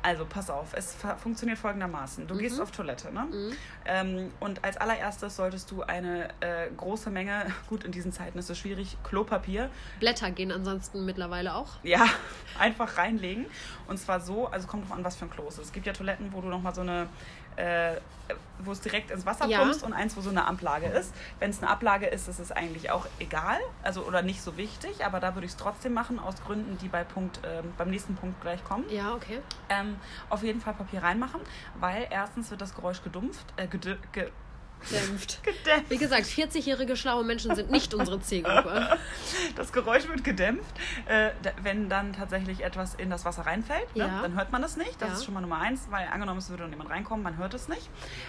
Also, 0.03 0.25
pass 0.25 0.49
auf, 0.49 0.73
es 0.75 0.97
funktioniert 1.23 1.59
folgendermaßen. 1.59 2.27
Du 2.27 2.37
gehst 2.37 2.61
auf 2.61 2.71
Toilette, 2.71 3.13
ne? 3.13 3.27
Ähm, 3.85 4.33
und 4.41 4.65
als 4.65 4.77
allererstes 4.77 5.37
solltest 5.37 5.71
du 5.71 5.83
eine 5.83 6.29
äh, 6.41 6.71
große 6.77 7.11
Menge, 7.11 7.47
gut, 7.69 7.85
in 7.85 7.93
diesen 7.93 8.13
Zeiten 8.13 8.39
ist 8.39 8.49
es 8.49 8.59
schwierig, 8.59 8.97
Klopapier, 9.05 9.71
Blätter 9.99 10.31
gehen 10.31 10.53
ansonsten 10.53 11.05
mittlerweile 11.05 11.55
auch. 11.55 11.73
ja, 11.83 12.07
einfach 12.59 12.97
reinlegen. 12.97 13.47
Und 13.89 13.99
zwar 13.99 14.21
so, 14.21 14.47
also 14.47 14.67
kommt 14.67 14.89
drauf 14.89 14.97
an, 14.97 15.05
was 15.05 15.17
für 15.17 15.27
ein 15.27 15.31
Klo 15.31 15.45
es 15.49 15.55
ist. 15.59 15.67
Es 15.67 15.73
gibt 15.73 15.87
ja 15.87 15.93
Toiletten, 15.93 16.33
wo 16.33 16.41
du 16.41 16.49
nochmal 16.49 16.75
so 16.75 16.81
eine 16.81 17.09
äh, 17.57 17.97
wo 18.61 18.73
es 18.73 18.81
direkt 18.81 19.11
ins 19.11 19.27
Wasser 19.27 19.47
Ja. 19.47 19.61
pumpst 19.61 19.83
und 19.83 19.93
eins, 19.93 20.17
wo 20.17 20.21
so 20.21 20.31
eine 20.31 20.47
Ablage 20.47 20.87
ist. 20.87 21.15
Wenn 21.39 21.51
es 21.51 21.61
eine 21.63 21.71
Ablage 21.71 22.07
ist, 22.07 22.29
ist 22.29 22.39
es 22.39 22.53
eigentlich 22.53 22.91
auch 22.91 23.07
egal, 23.19 23.59
also 23.83 24.03
oder 24.05 24.23
nicht 24.23 24.43
so 24.43 24.57
wichtig, 24.57 25.05
aber 25.05 25.19
da 25.21 25.35
würde 25.35 25.47
ich 25.47 25.53
es 25.53 25.57
trotzdem 25.57 25.95
machen, 25.95 26.19
aus 26.19 26.37
Gründen, 26.45 26.79
die 26.79 26.89
bei 26.89 27.03
Punkt, 27.05 27.41
ähm, 27.45 27.73
beim 27.77 27.91
nächsten 27.91 28.15
Punkt 28.17 28.41
gleich 28.41 28.63
kommen. 28.65 28.85
Ja, 28.91 29.15
okay. 29.15 29.41
Ähm, 29.69 29.97
auf 30.29 30.43
jeden 30.43 30.61
Fall 30.61 30.75
Papier 30.75 31.03
reinmachen, 31.03 31.41
weil 31.81 32.07
erstens 32.11 32.51
wird 32.51 32.61
das 32.61 32.75
Geräusch 32.75 33.03
gedumpft, 33.03 33.47
äh, 33.57 33.67
ged 33.67 33.99
ge 34.13 34.31
Dämpft. 34.91 35.43
gedämpft. 35.43 35.91
Wie 35.91 35.97
gesagt, 35.99 36.25
40-jährige 36.27 36.97
schlaue 36.97 37.25
Menschen 37.25 37.55
sind 37.55 37.71
nicht 37.71 37.93
unsere 37.95 38.21
Zielgruppe. 38.21 38.99
Das 39.57 39.73
Geräusch 39.73 40.09
wird 40.09 40.25
gedämpft. 40.25 40.75
Äh, 41.07 41.31
wenn 41.63 41.89
dann 41.89 42.13
tatsächlich 42.13 42.63
etwas 42.65 42.95
in 42.95 43.11
das 43.11 43.25
Wasser 43.25 43.43
reinfällt, 43.47 43.95
ne, 43.97 44.05
Ja. 44.07 44.23
dann 44.23 44.35
hört 44.35 44.53
man 44.53 44.63
es 44.65 44.77
nicht. 44.77 45.01
Das 45.01 45.09
Ja. 45.09 45.15
ist 45.17 45.25
schon 45.25 45.35
mal 45.35 45.41
Nummer 45.41 45.59
eins, 45.59 45.87
weil 45.91 46.07
angenommen, 46.09 46.39
es 46.39 46.51
würde 46.51 46.67
jemand 46.69 46.91
reinkommen, 46.91 47.23
man 47.23 47.37
hört 47.37 47.55
es 47.55 47.69
nicht. 47.69 47.89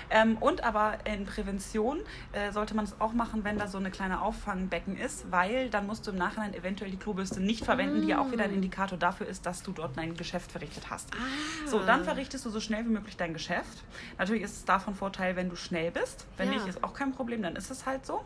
Ähm, 0.09 0.37
und 0.37 0.63
aber 0.63 0.97
in 1.05 1.25
Prävention 1.25 1.99
äh, 2.33 2.51
sollte 2.51 2.75
man 2.75 2.85
es 2.85 2.95
auch 2.99 3.13
machen, 3.13 3.43
wenn 3.43 3.57
da 3.57 3.67
so 3.67 3.77
eine 3.77 3.91
kleine 3.91 4.21
Auffangbecken 4.21 4.97
ist, 4.97 5.31
weil 5.31 5.69
dann 5.69 5.87
musst 5.87 6.05
du 6.07 6.11
im 6.11 6.17
Nachhinein 6.17 6.53
eventuell 6.53 6.91
die 6.91 6.97
Klobürste 6.97 7.39
nicht 7.39 7.65
verwenden, 7.65 8.01
die 8.01 8.09
ja 8.09 8.19
auch 8.19 8.31
wieder 8.31 8.45
Mm. 8.47 8.49
ein 8.49 8.55
Indikator 8.55 8.97
dafür 8.97 9.27
ist, 9.27 9.45
dass 9.45 9.63
du 9.63 9.71
dort 9.71 9.97
dein 9.97 10.15
Geschäft 10.15 10.51
verrichtet 10.51 10.89
hast. 10.89 11.09
Ah. 11.13 11.67
So, 11.67 11.79
dann 11.79 12.03
verrichtest 12.03 12.45
du 12.45 12.49
so 12.49 12.59
schnell 12.59 12.85
wie 12.85 12.89
möglich 12.89 13.17
dein 13.17 13.33
Geschäft. 13.33 13.83
Natürlich 14.17 14.43
ist 14.43 14.55
es 14.57 14.65
davon 14.65 14.95
Vorteil, 14.95 15.35
wenn 15.35 15.49
du 15.49 15.55
schnell 15.55 15.91
bist. 15.91 16.25
Wenn 16.41 16.49
Ja. 16.49 16.55
nicht, 16.55 16.67
ist 16.67 16.83
auch 16.83 16.93
kein 16.93 17.11
Problem, 17.11 17.43
dann 17.43 17.55
ist 17.55 17.69
es 17.69 17.85
halt 17.85 18.03
so. 18.03 18.21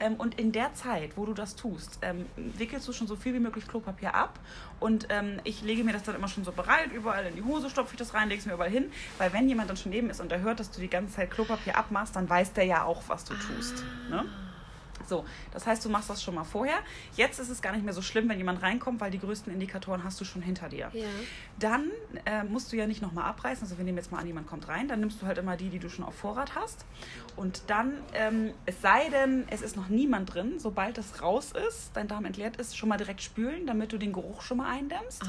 Ähm, 0.00 0.14
und 0.14 0.40
in 0.40 0.50
der 0.50 0.72
Zeit, 0.72 1.16
wo 1.16 1.26
du 1.26 1.34
das 1.34 1.56
tust, 1.56 1.98
ähm, 2.00 2.24
wickelst 2.36 2.88
du 2.88 2.92
schon 2.92 3.06
so 3.06 3.16
viel 3.16 3.34
wie 3.34 3.38
möglich 3.38 3.68
Klopapier 3.68 4.14
ab. 4.14 4.38
Und 4.78 5.08
ähm, 5.10 5.40
ich 5.44 5.60
lege 5.60 5.84
mir 5.84 5.92
das 5.92 6.02
dann 6.04 6.14
immer 6.14 6.28
schon 6.28 6.42
so 6.42 6.52
bereit, 6.52 6.90
überall 6.92 7.26
in 7.26 7.36
die 7.36 7.42
Hose 7.42 7.68
stopfe 7.68 7.92
ich 7.92 7.98
das 7.98 8.14
rein, 8.14 8.30
lege 8.30 8.40
es 8.40 8.46
mir 8.46 8.54
überall 8.54 8.70
hin. 8.70 8.90
Weil 9.18 9.34
wenn 9.34 9.46
jemand 9.46 9.68
dann 9.68 9.76
schon 9.76 9.90
neben 9.90 10.08
ist 10.08 10.20
und 10.20 10.30
der 10.30 10.40
hört, 10.40 10.58
dass 10.58 10.70
du 10.70 10.80
die 10.80 10.88
ganze 10.88 11.16
Zeit 11.16 11.30
Klopapier 11.30 11.76
abmachst, 11.76 12.16
dann 12.16 12.30
weiß 12.30 12.54
der 12.54 12.64
ja 12.64 12.84
auch, 12.84 13.02
was 13.08 13.24
du 13.26 13.34
tust. 13.34 13.84
Ne? 14.08 14.24
So, 15.06 15.24
das 15.52 15.66
heißt, 15.66 15.84
du 15.84 15.88
machst 15.88 16.10
das 16.10 16.22
schon 16.22 16.34
mal 16.34 16.44
vorher. 16.44 16.78
Jetzt 17.16 17.38
ist 17.40 17.48
es 17.48 17.62
gar 17.62 17.72
nicht 17.72 17.84
mehr 17.84 17.94
so 17.94 18.02
schlimm, 18.02 18.28
wenn 18.28 18.38
jemand 18.38 18.62
reinkommt, 18.62 19.00
weil 19.00 19.10
die 19.10 19.18
größten 19.18 19.52
Indikatoren 19.52 20.04
hast 20.04 20.20
du 20.20 20.24
schon 20.24 20.42
hinter 20.42 20.68
dir. 20.68 20.90
Ja. 20.92 21.08
Dann 21.58 21.90
äh, 22.26 22.44
musst 22.44 22.72
du 22.72 22.76
ja 22.76 22.86
nicht 22.86 23.02
nochmal 23.02 23.24
abreißen. 23.24 23.64
Also 23.64 23.78
wir 23.78 23.84
nehmen 23.84 23.98
jetzt 23.98 24.12
mal 24.12 24.18
an, 24.18 24.26
jemand 24.26 24.46
kommt 24.46 24.68
rein, 24.68 24.88
dann 24.88 25.00
nimmst 25.00 25.20
du 25.22 25.26
halt 25.26 25.38
immer 25.38 25.56
die, 25.56 25.70
die 25.70 25.78
du 25.78 25.88
schon 25.88 26.04
auf 26.04 26.14
Vorrat 26.14 26.54
hast. 26.54 26.84
Und 27.36 27.62
dann, 27.68 27.94
ähm, 28.14 28.52
es 28.66 28.80
sei 28.80 29.08
denn, 29.10 29.46
es 29.50 29.62
ist 29.62 29.76
noch 29.76 29.88
niemand 29.88 30.34
drin, 30.34 30.58
sobald 30.58 30.98
es 30.98 31.22
raus 31.22 31.52
ist, 31.68 31.90
dein 31.94 32.08
Darm 32.08 32.24
entleert 32.24 32.56
ist, 32.56 32.76
schon 32.76 32.88
mal 32.88 32.98
direkt 32.98 33.22
spülen, 33.22 33.66
damit 33.66 33.92
du 33.92 33.98
den 33.98 34.12
Geruch 34.12 34.42
schon 34.42 34.58
mal 34.58 34.70
eindämmst. 34.70 35.22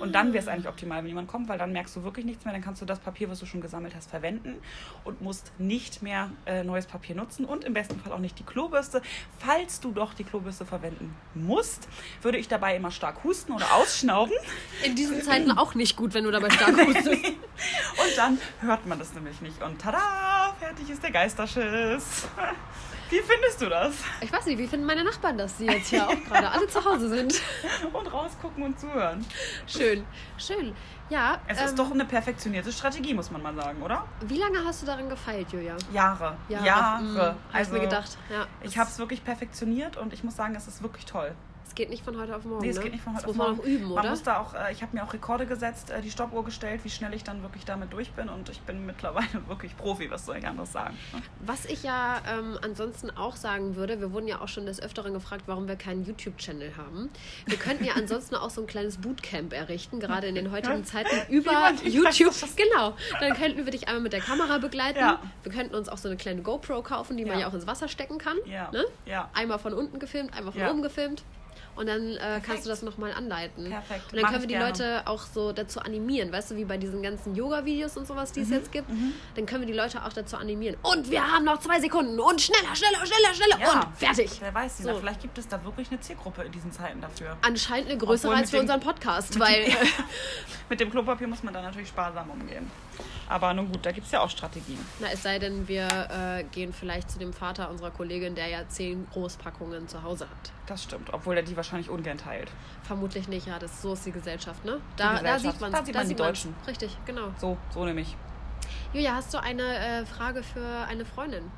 Und 0.00 0.14
dann 0.14 0.32
wäre 0.32 0.42
es 0.42 0.48
eigentlich 0.48 0.68
optimal, 0.68 0.98
wenn 1.02 1.08
jemand 1.08 1.28
kommt, 1.28 1.48
weil 1.48 1.58
dann 1.58 1.72
merkst 1.72 1.94
du 1.96 2.02
wirklich 2.04 2.24
nichts 2.24 2.44
mehr. 2.44 2.52
Dann 2.52 2.62
kannst 2.62 2.82
du 2.82 2.86
das 2.86 2.98
Papier, 2.98 3.28
was 3.30 3.38
du 3.38 3.46
schon 3.46 3.60
gesammelt 3.60 3.94
hast, 3.94 4.10
verwenden 4.10 4.56
und 5.04 5.20
musst 5.20 5.52
nicht 5.58 6.02
mehr 6.02 6.30
äh, 6.46 6.64
neues 6.64 6.86
Papier 6.86 7.14
nutzen 7.14 7.44
und 7.44 7.64
im 7.64 7.74
besten 7.74 7.98
Fall 8.00 8.12
auch 8.12 8.18
nicht 8.18 8.38
die 8.38 8.44
Klobürste. 8.44 9.02
Falls 9.38 9.80
du 9.80 9.92
doch 9.92 10.14
die 10.14 10.24
Klobürste 10.24 10.64
verwenden 10.64 11.14
musst, 11.34 11.88
würde 12.22 12.38
ich 12.38 12.48
dabei 12.48 12.76
immer 12.76 12.90
stark 12.90 13.24
husten 13.24 13.52
oder 13.52 13.74
ausschnauben. 13.74 14.34
In 14.84 14.94
diesen 14.94 15.22
Zeiten 15.22 15.50
auch 15.52 15.74
nicht 15.74 15.96
gut, 15.96 16.14
wenn 16.14 16.24
du 16.24 16.30
dabei 16.30 16.50
stark 16.50 16.76
hustest. 16.86 17.24
Und 17.24 18.16
dann 18.16 18.38
hört 18.60 18.86
man 18.86 18.98
das 18.98 19.14
nämlich 19.14 19.40
nicht. 19.40 19.62
Und 19.62 19.80
tada, 19.80 20.41
fertig 20.62 20.90
ist 20.90 21.02
der 21.02 21.10
Geisterschiss. 21.10 22.28
Wie 23.10 23.18
findest 23.18 23.60
du 23.60 23.68
das? 23.68 23.94
Ich 24.20 24.32
weiß 24.32 24.46
nicht, 24.46 24.58
wie 24.58 24.66
finden 24.66 24.86
meine 24.86 25.02
Nachbarn 25.04 25.36
das, 25.36 25.56
die 25.56 25.66
jetzt 25.66 25.88
hier 25.88 26.08
auch 26.08 26.24
gerade 26.24 26.48
alle 26.48 26.66
zu 26.68 26.82
Hause 26.82 27.08
sind? 27.08 27.42
Und 27.92 28.12
rausgucken 28.12 28.62
und 28.62 28.78
zuhören. 28.78 29.24
Schön, 29.66 30.04
schön. 30.38 30.72
Ja, 31.10 31.38
Es 31.46 31.58
ähm, 31.58 31.66
ist 31.66 31.78
doch 31.78 31.90
eine 31.90 32.04
perfektionierte 32.06 32.72
Strategie, 32.72 33.12
muss 33.12 33.30
man 33.30 33.42
mal 33.42 33.54
sagen, 33.54 33.82
oder? 33.82 34.06
Wie 34.22 34.38
lange 34.38 34.64
hast 34.64 34.82
du 34.82 34.86
daran 34.86 35.08
gefeilt, 35.10 35.52
Julia? 35.52 35.76
Jahre. 35.92 36.36
Jahre. 36.48 36.64
Jahre. 36.64 37.26
Hab 37.26 37.36
Also, 37.54 37.72
ich 37.74 37.82
mir 37.82 37.88
gedacht. 37.88 38.16
Ja, 38.30 38.46
Ich 38.62 38.78
habe 38.78 38.88
es 38.88 38.98
wirklich 38.98 39.22
perfektioniert 39.24 39.96
und 39.96 40.12
ich 40.14 40.24
muss 40.24 40.36
sagen, 40.36 40.54
es 40.54 40.68
ist 40.68 40.82
wirklich 40.82 41.04
toll. 41.04 41.34
Es 41.72 41.76
geht 41.76 41.88
nicht 41.88 42.04
von 42.04 42.20
heute 42.20 42.36
auf 42.36 42.44
morgen. 42.44 42.60
Nee, 42.60 42.68
es 42.68 42.76
ne? 42.76 42.82
geht 42.82 42.92
nicht 42.92 43.02
von 43.02 43.14
heute 43.14 43.22
das 43.22 43.30
auf 43.30 43.36
muss 43.36 43.46
man 43.46 43.56
morgen. 43.56 43.70
noch 43.70 43.74
üben, 43.80 43.88
Man 43.94 43.98
oder? 44.00 44.10
muss 44.10 44.22
da 44.22 44.40
auch, 44.40 44.52
äh, 44.52 44.72
ich 44.72 44.82
habe 44.82 44.94
mir 44.94 45.02
auch 45.02 45.10
Rekorde 45.14 45.46
gesetzt, 45.46 45.90
äh, 45.90 46.02
die 46.02 46.10
Stoppuhr 46.10 46.44
gestellt, 46.44 46.82
wie 46.84 46.90
schnell 46.90 47.14
ich 47.14 47.24
dann 47.24 47.40
wirklich 47.40 47.64
damit 47.64 47.90
durch 47.94 48.10
bin 48.12 48.28
und 48.28 48.50
ich 48.50 48.60
bin 48.60 48.84
mittlerweile 48.84 49.26
wirklich 49.48 49.74
Profi, 49.78 50.10
was 50.10 50.26
soll 50.26 50.36
ich 50.36 50.46
anderes 50.46 50.70
sagen. 50.70 50.94
ne? 51.14 51.22
Was 51.40 51.64
ich 51.64 51.82
ja 51.82 52.20
ähm, 52.30 52.58
ansonsten 52.60 53.08
auch 53.10 53.36
sagen 53.36 53.74
würde, 53.74 54.00
wir 54.00 54.12
wurden 54.12 54.28
ja 54.28 54.42
auch 54.42 54.48
schon 54.48 54.66
des 54.66 54.82
Öfteren 54.82 55.14
gefragt, 55.14 55.44
warum 55.46 55.66
wir 55.66 55.76
keinen 55.76 56.04
YouTube-Channel 56.04 56.76
haben. 56.76 57.08
Wir 57.46 57.56
könnten 57.56 57.84
ja 57.84 57.94
ansonsten 57.96 58.34
auch 58.34 58.50
so 58.50 58.60
ein 58.60 58.66
kleines 58.66 58.98
Bootcamp 58.98 59.54
errichten, 59.54 59.98
gerade 59.98 60.26
in 60.26 60.34
den 60.34 60.50
heutigen 60.50 60.84
Zeiten 60.84 61.16
über 61.32 61.52
man 61.52 61.76
die 61.78 61.88
YouTube. 61.88 62.34
Genau. 62.54 62.94
Dann 63.18 63.32
könnten 63.32 63.64
wir 63.64 63.72
dich 63.72 63.88
einmal 63.88 64.02
mit 64.02 64.12
der 64.12 64.20
Kamera 64.20 64.58
begleiten. 64.58 64.98
Ja. 64.98 65.22
Wir 65.42 65.50
könnten 65.50 65.74
uns 65.74 65.88
auch 65.88 65.96
so 65.96 66.08
eine 66.08 66.18
kleine 66.18 66.42
GoPro 66.42 66.82
kaufen, 66.82 67.16
die 67.16 67.24
man 67.24 67.36
Ja. 67.36 67.40
ja 67.40 67.48
auch 67.48 67.54
ins 67.54 67.66
Wasser 67.66 67.88
stecken 67.88 68.18
kann. 68.18 68.36
Ja. 68.44 68.70
Ne? 68.72 68.84
Ja. 69.06 69.30
Einmal 69.32 69.58
von 69.58 69.72
unten 69.72 69.98
gefilmt, 69.98 70.34
einmal 70.36 70.52
von 70.52 70.60
Ja. 70.60 70.70
oben 70.70 70.82
gefilmt. 70.82 71.22
Und 71.74 71.86
dann 71.86 72.16
äh, 72.18 72.40
kannst 72.44 72.66
du 72.66 72.68
das 72.68 72.82
nochmal 72.82 73.12
anleiten. 73.12 73.70
Perfekt. 73.70 74.04
Und 74.12 74.12
dann 74.16 74.22
Mach 74.22 74.30
können 74.30 74.42
wir 74.42 74.46
die 74.48 74.54
gerne. 74.54 74.66
Leute 74.68 75.02
auch 75.06 75.22
so 75.22 75.52
dazu 75.52 75.80
animieren, 75.80 76.30
weißt 76.30 76.50
du, 76.50 76.56
wie 76.56 76.66
bei 76.66 76.76
diesen 76.76 77.02
ganzen 77.02 77.34
Yoga-Videos 77.34 77.96
und 77.96 78.06
sowas, 78.06 78.30
die 78.32 78.40
Mhm. 78.40 78.46
es 78.46 78.50
jetzt 78.52 78.72
gibt. 78.72 78.88
Dann 79.36 79.46
können 79.46 79.62
wir 79.62 79.66
die 79.66 79.72
Leute 79.78 80.04
auch 80.04 80.12
dazu 80.12 80.36
animieren. 80.36 80.76
Und 80.82 81.10
wir 81.10 81.26
haben 81.26 81.44
noch 81.46 81.60
zwei 81.60 81.80
Sekunden 81.80 82.20
und 82.20 82.40
schneller, 82.40 82.74
schneller, 82.76 83.06
schneller, 83.06 83.34
schneller 83.34 83.58
Ja. 83.60 83.72
und 83.80 83.96
fertig. 83.96 84.30
Wer 84.40 84.52
weiß, 84.54 84.78
So. 84.78 84.94
vielleicht 84.98 85.22
gibt 85.22 85.38
es 85.38 85.48
da 85.48 85.64
wirklich 85.64 85.90
eine 85.90 86.00
Zielgruppe 86.00 86.42
in 86.42 86.52
diesen 86.52 86.70
Zeiten 86.72 87.00
dafür. 87.00 87.36
Anscheinend 87.40 87.88
eine 87.88 87.98
größere 87.98 88.28
Obwohl 88.32 88.40
als 88.42 88.50
für 88.50 88.56
dem- 88.58 88.60
unseren 88.62 88.80
Podcast, 88.80 89.30
mit 89.34 89.42
weil 89.42 89.64
dem- 89.64 89.72
Mit 90.68 90.80
dem 90.80 90.90
Klopapier 90.90 91.26
muss 91.26 91.42
man 91.42 91.52
da 91.52 91.60
natürlich 91.62 91.88
sparsam 91.88 92.30
umgehen. 92.30 92.70
Aber 93.28 93.54
nun 93.54 93.70
gut, 93.70 93.84
da 93.84 93.92
gibt 93.92 94.06
es 94.06 94.12
ja 94.12 94.20
auch 94.20 94.30
Strategien. 94.30 94.78
na, 95.00 95.08
es 95.12 95.22
sei 95.22 95.38
denn, 95.38 95.66
wir 95.68 95.86
äh, 95.88 96.44
gehen 96.44 96.72
vielleicht 96.72 97.10
zu 97.10 97.18
dem 97.18 97.32
Vater 97.32 97.70
unserer 97.70 97.90
Kollegin, 97.90 98.34
der 98.34 98.48
ja 98.48 98.68
zehn 98.68 99.06
Großpackungen 99.12 99.88
zu 99.88 100.02
Hause 100.02 100.24
hat. 100.28 100.52
Das 100.66 100.82
stimmt, 100.82 101.12
obwohl 101.12 101.36
er 101.36 101.42
die 101.42 101.56
wahrscheinlich 101.56 101.88
ungern 101.88 102.18
teilt. 102.18 102.50
Vermutlich 102.82 103.28
nicht, 103.28 103.46
ja, 103.46 103.58
das, 103.58 103.82
so 103.82 103.94
ist 103.94 104.04
die 104.06 104.12
Gesellschaft, 104.12 104.64
ne? 104.64 104.80
Da, 104.96 105.14
da 105.14 105.18
Gesellschaft. 105.18 105.42
sieht 105.42 105.60
man 105.60 105.72
Da 105.72 105.84
sieht 105.84 105.94
man 105.94 106.08
die 106.08 106.14
man's. 106.14 106.26
Deutschen. 106.26 106.54
Richtig, 106.66 106.96
genau. 107.06 107.28
So, 107.38 107.56
so 107.70 107.84
nämlich. 107.84 108.16
Julia, 108.92 109.14
hast 109.14 109.32
du 109.32 109.38
eine 109.38 109.62
äh, 109.62 110.06
Frage 110.06 110.42
für 110.42 110.86
eine 110.88 111.04
Freundin? 111.04 111.50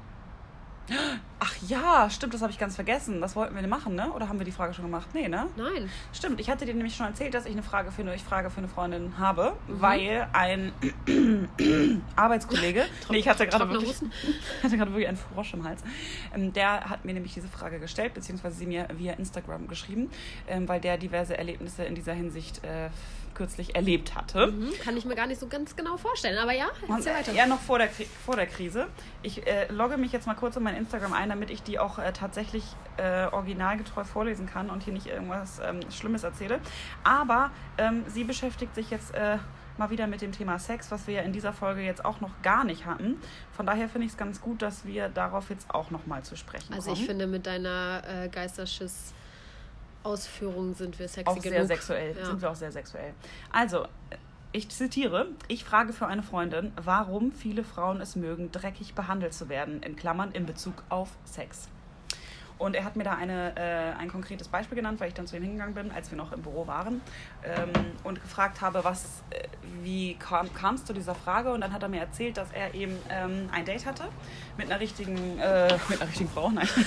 Ach 1.41 1.55
ja, 1.67 2.09
stimmt, 2.11 2.35
das 2.35 2.43
habe 2.43 2.53
ich 2.53 2.59
ganz 2.59 2.75
vergessen. 2.75 3.21
Das 3.21 3.37
wollten 3.37 3.55
wir 3.55 3.67
machen, 3.67 3.95
ne? 3.95 4.11
Oder 4.13 4.29
haben 4.29 4.39
wir 4.39 4.45
die 4.45 4.53
Frage 4.53 4.75
schon 4.75 4.85
gemacht? 4.85 5.09
Nee, 5.15 5.29
ne? 5.29 5.47
Nein. 5.57 5.91
Stimmt, 6.13 6.41
ich 6.41 6.51
hatte 6.51 6.67
dir 6.67 6.75
nämlich 6.75 6.95
schon 6.95 7.07
erzählt, 7.07 7.33
dass 7.35 7.47
ich 7.47 7.53
eine 7.53 7.63
Frage 7.63 7.91
für 7.91 8.03
eine, 8.03 8.15
ich 8.15 8.23
Frage 8.23 8.51
für 8.51 8.59
eine 8.59 8.69
Freundin 8.69 9.19
habe, 9.19 9.55
Mhm. 9.67 9.81
weil 9.81 10.29
ein 10.33 10.73
Arbeitskollege, 12.17 12.85
nee, 13.11 13.19
ich 13.19 13.29
hatte 13.29 13.47
gerade 13.47 13.69
wirklich, 13.71 13.95
hatte 14.63 14.77
gerade 14.77 14.91
wirklich 14.93 15.09
einen 15.09 15.17
Frosch 15.17 15.55
im 15.55 15.65
Hals, 15.65 15.83
ähm, 16.35 16.53
der 16.53 16.89
hat 16.89 17.05
mir 17.05 17.15
nämlich 17.15 17.35
diese 17.35 17.49
Frage 17.49 17.81
gestellt, 17.81 18.15
beziehungsweise 18.15 18.57
sie 18.57 18.67
mir 18.67 18.89
via 18.97 19.15
Instagram 19.15 19.69
geschrieben, 19.69 20.11
ähm, 20.49 20.69
weil 20.69 20.81
der 20.81 20.99
diverse 20.99 21.37
Erlebnisse 21.37 21.85
in 21.85 21.95
dieser 21.95 22.13
Hinsicht 22.13 22.63
äh, 22.65 22.91
kürzlich 23.35 23.75
erlebt 23.75 24.15
hatte. 24.15 24.47
Hm, 24.47 24.73
kann 24.83 24.97
ich 24.97 25.05
mir 25.05 25.15
gar 25.15 25.27
nicht 25.27 25.41
so 25.41 25.47
ganz 25.49 25.77
genau 25.77 25.97
vorstellen, 25.97 26.39
aber 26.39 26.53
ja, 26.53 26.67
Und 26.89 26.97
erzähl 26.99 27.15
weiter. 27.15 27.33
eher 27.33 27.47
noch 27.47 27.61
vor 27.61 27.79
der, 27.79 27.89
vor 28.25 28.37
der 28.37 28.47
Krise. 28.47 28.87
Ich 29.23 29.47
äh, 29.47 29.67
logge 29.73 29.97
mich 29.97 30.13
jetzt 30.13 30.27
mal 30.27 30.35
kurz 30.35 30.57
in 30.57 30.63
mein 30.63 30.77
Instagram 30.77 31.13
ein, 31.13 31.29
damit 31.29 31.51
ich 31.51 31.63
die 31.63 31.79
auch 31.79 31.99
äh, 31.99 32.13
tatsächlich 32.13 32.65
äh, 32.97 33.27
originalgetreu 33.27 34.05
vorlesen 34.05 34.47
kann 34.47 34.71
und 34.71 34.83
hier 34.83 34.93
nicht 34.93 35.07
irgendwas 35.07 35.61
ähm, 35.65 35.81
Schlimmes 35.91 36.23
erzähle. 36.25 36.61
Aber 37.03 37.51
ähm, 37.79 38.05
sie 38.09 38.25
beschäftigt 38.25 38.75
sich 38.75 38.91
jetzt 38.91 39.15
äh, 39.15 39.39
mal 39.77 39.91
wieder 39.91 40.07
mit 40.07 40.21
dem 40.23 40.31
Thema 40.31 40.59
Sex, 40.61 40.91
was 40.93 41.07
wir 41.09 41.15
ja 41.15 41.23
in 41.23 41.33
dieser 41.33 41.53
Folge 41.53 41.81
jetzt 41.83 42.05
auch 42.05 42.21
noch 42.21 42.31
gar 42.43 42.63
nicht 42.65 42.87
hatten. 42.87 43.21
Von 43.57 43.67
daher 43.67 43.89
finde 43.89 44.07
ich 44.07 44.13
es 44.13 44.17
ganz 44.19 44.41
gut, 44.41 44.63
dass 44.63 44.85
wir 44.87 45.09
darauf 45.09 45.51
jetzt 45.51 45.69
auch 45.71 45.91
noch 45.91 46.07
mal 46.07 46.23
zu 46.23 46.37
sprechen 46.37 46.73
Also 46.73 46.91
kommen. 46.91 47.01
ich 47.01 47.07
finde, 47.09 47.27
mit 47.27 47.47
deiner 47.47 48.03
äh, 48.07 48.29
Geisterschiss 48.29 49.13
Ausführung 50.05 50.75
sind 50.75 50.99
wir 50.99 51.09
sexy 51.09 51.29
auch 51.29 51.35
genug. 51.35 51.57
sehr 51.57 51.67
sexuell. 51.67 52.17
Ja. 52.17 52.27
Sind 52.27 52.43
wir 52.43 52.51
auch 52.51 52.55
sehr 52.55 52.73
sexuell. 52.73 53.15
Also, 53.51 53.87
ich 54.53 54.69
zitiere, 54.69 55.29
ich 55.49 55.65
frage 55.65 55.93
für 55.93 56.07
eine 56.07 56.23
Freundin, 56.23 56.73
warum 56.77 57.33
viele 57.33 57.65
Frauen 57.65 58.01
es 58.01 58.15
mögen, 58.15 58.53
dreckig 58.53 58.95
behandelt 58.95 59.35
zu 59.35 59.49
werden, 59.49 59.83
in 59.83 59.97
Klammern 59.97 60.31
in 60.33 60.47
Bezug 60.47 60.85
auf 60.89 61.11
Sex. 61.25 61.69
Und 62.59 62.77
er 62.77 62.85
hat 62.85 62.95
mir 62.97 63.05
da 63.05 63.15
eine, 63.15 63.53
äh, 63.57 64.01
ein 64.01 64.09
konkretes 64.11 64.49
Beispiel 64.49 64.77
genannt, 64.77 65.01
weil 65.01 65.09
ich 65.09 65.15
dann 65.15 65.27
zu 65.27 65.37
ihm 65.37 65.43
hingegangen 65.43 65.75
bin, 65.75 65.91
als 65.91 66.11
wir 66.11 66.17
noch 66.19 66.33
im 66.33 66.43
Büro 66.43 66.67
waren 66.67 67.01
ähm, 67.45 67.71
und 68.05 68.23
gefragt 68.23 68.61
habe, 68.61 68.85
was, 68.85 69.23
äh, 69.31 69.49
wie 69.83 70.15
kam, 70.15 70.53
kamst 70.55 70.89
du 70.89 70.93
dieser 70.93 71.15
Frage? 71.15 71.53
Und 71.53 71.61
dann 71.61 71.73
hat 71.73 71.83
er 71.83 71.89
mir 71.89 72.01
erzählt, 72.01 72.37
dass 72.37 72.51
er 72.53 72.75
eben 72.75 72.97
ähm, 73.11 73.49
ein 73.53 73.65
Date 73.65 73.87
hatte 73.87 74.05
mit 74.57 74.71
einer 74.71 74.81
richtigen, 74.81 75.39
äh, 75.39 75.77
mit 75.89 76.01
einer 76.01 76.09
richtigen 76.09 76.31
Frau, 76.31 76.51
nein, 76.51 76.69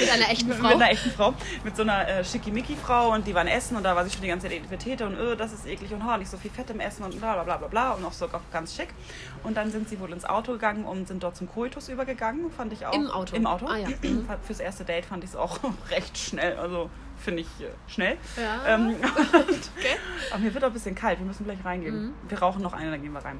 Mit 0.00 0.10
einer 0.12 0.30
echten 0.30 0.48
mit 0.48 0.58
Frau. 0.58 0.68
einer 0.68 0.90
echten 0.90 1.10
Frau, 1.10 1.34
mit 1.64 1.76
so 1.76 1.82
einer 1.82 2.06
äh, 2.08 2.24
schickimicki-Frau 2.24 3.12
und 3.12 3.26
die 3.26 3.34
waren 3.34 3.48
essen 3.48 3.76
und 3.76 3.82
da 3.82 3.96
war 3.96 4.04
sie 4.04 4.10
schon 4.10 4.22
die 4.22 4.28
ganze 4.28 4.48
Zeit 4.48 4.56
Etipetete 4.56 5.06
und 5.06 5.16
öh, 5.16 5.34
das 5.36 5.52
ist 5.52 5.66
eklig 5.66 5.92
und 5.92 6.04
ha, 6.04 6.16
nicht 6.16 6.30
so 6.30 6.36
viel 6.36 6.50
Fett 6.50 6.70
im 6.70 6.80
Essen 6.80 7.02
und 7.04 7.18
bla 7.18 7.34
bla 7.34 7.42
bla 7.42 7.56
bla 7.56 7.68
bla 7.68 7.90
und 7.92 8.04
auch 8.04 8.12
so 8.12 8.28
ganz 8.52 8.76
schick. 8.76 8.88
Und 9.42 9.56
dann 9.56 9.70
sind 9.70 9.88
sie 9.88 9.98
wohl 10.00 10.12
ins 10.12 10.24
Auto 10.24 10.52
gegangen 10.52 10.84
und 10.84 11.08
sind 11.08 11.22
dort 11.22 11.36
zum 11.36 11.48
Koitus 11.48 11.88
übergegangen, 11.88 12.50
fand 12.50 12.72
ich 12.72 12.86
auch. 12.86 12.92
Im 12.94 13.10
Auto? 13.10 13.36
Im 13.36 13.46
Auto. 13.46 13.66
Ah, 13.66 13.76
ja. 13.76 13.88
Fürs 14.42 14.60
erste 14.60 14.75
Date 14.84 15.06
fand 15.06 15.24
ich 15.24 15.30
es 15.30 15.36
auch 15.36 15.58
recht 15.90 16.16
schnell, 16.18 16.56
also 16.58 16.90
finde 17.18 17.42
ich 17.42 17.48
äh, 17.64 17.70
schnell. 17.88 18.18
Ja. 18.36 18.74
Ähm, 18.74 18.96
okay. 19.36 19.96
aber 20.30 20.38
mir 20.40 20.52
wird 20.52 20.62
auch 20.64 20.68
ein 20.68 20.72
bisschen 20.74 20.94
kalt, 20.94 21.18
wir 21.18 21.26
müssen 21.26 21.44
gleich 21.44 21.64
reingehen. 21.64 22.06
Mhm. 22.08 22.14
Wir 22.28 22.38
rauchen 22.38 22.62
noch 22.62 22.72
eine, 22.72 22.90
dann 22.90 23.02
gehen 23.02 23.12
wir 23.12 23.24
rein. 23.24 23.38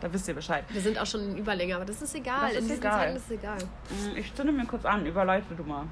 Da 0.00 0.12
wisst 0.12 0.28
ihr 0.28 0.34
Bescheid. 0.34 0.64
Wir 0.68 0.80
sind 0.80 0.98
auch 0.98 1.06
schon 1.06 1.22
in 1.22 1.38
Überlänge, 1.38 1.74
aber 1.76 1.84
das 1.84 2.02
ist 2.02 2.14
egal. 2.14 2.42
Das 2.42 2.52
ist 2.52 2.58
in 2.58 2.68
diesen 2.68 2.80
egal. 2.82 2.98
Zeiten 3.00 3.16
ist 3.16 3.24
es 3.24 3.30
egal. 3.30 3.58
Mm, 3.90 4.16
Ich 4.16 4.34
zünde 4.34 4.52
mir 4.52 4.66
kurz 4.66 4.84
an, 4.84 5.06
überleite 5.06 5.54
du 5.54 5.62
mal. 5.64 5.84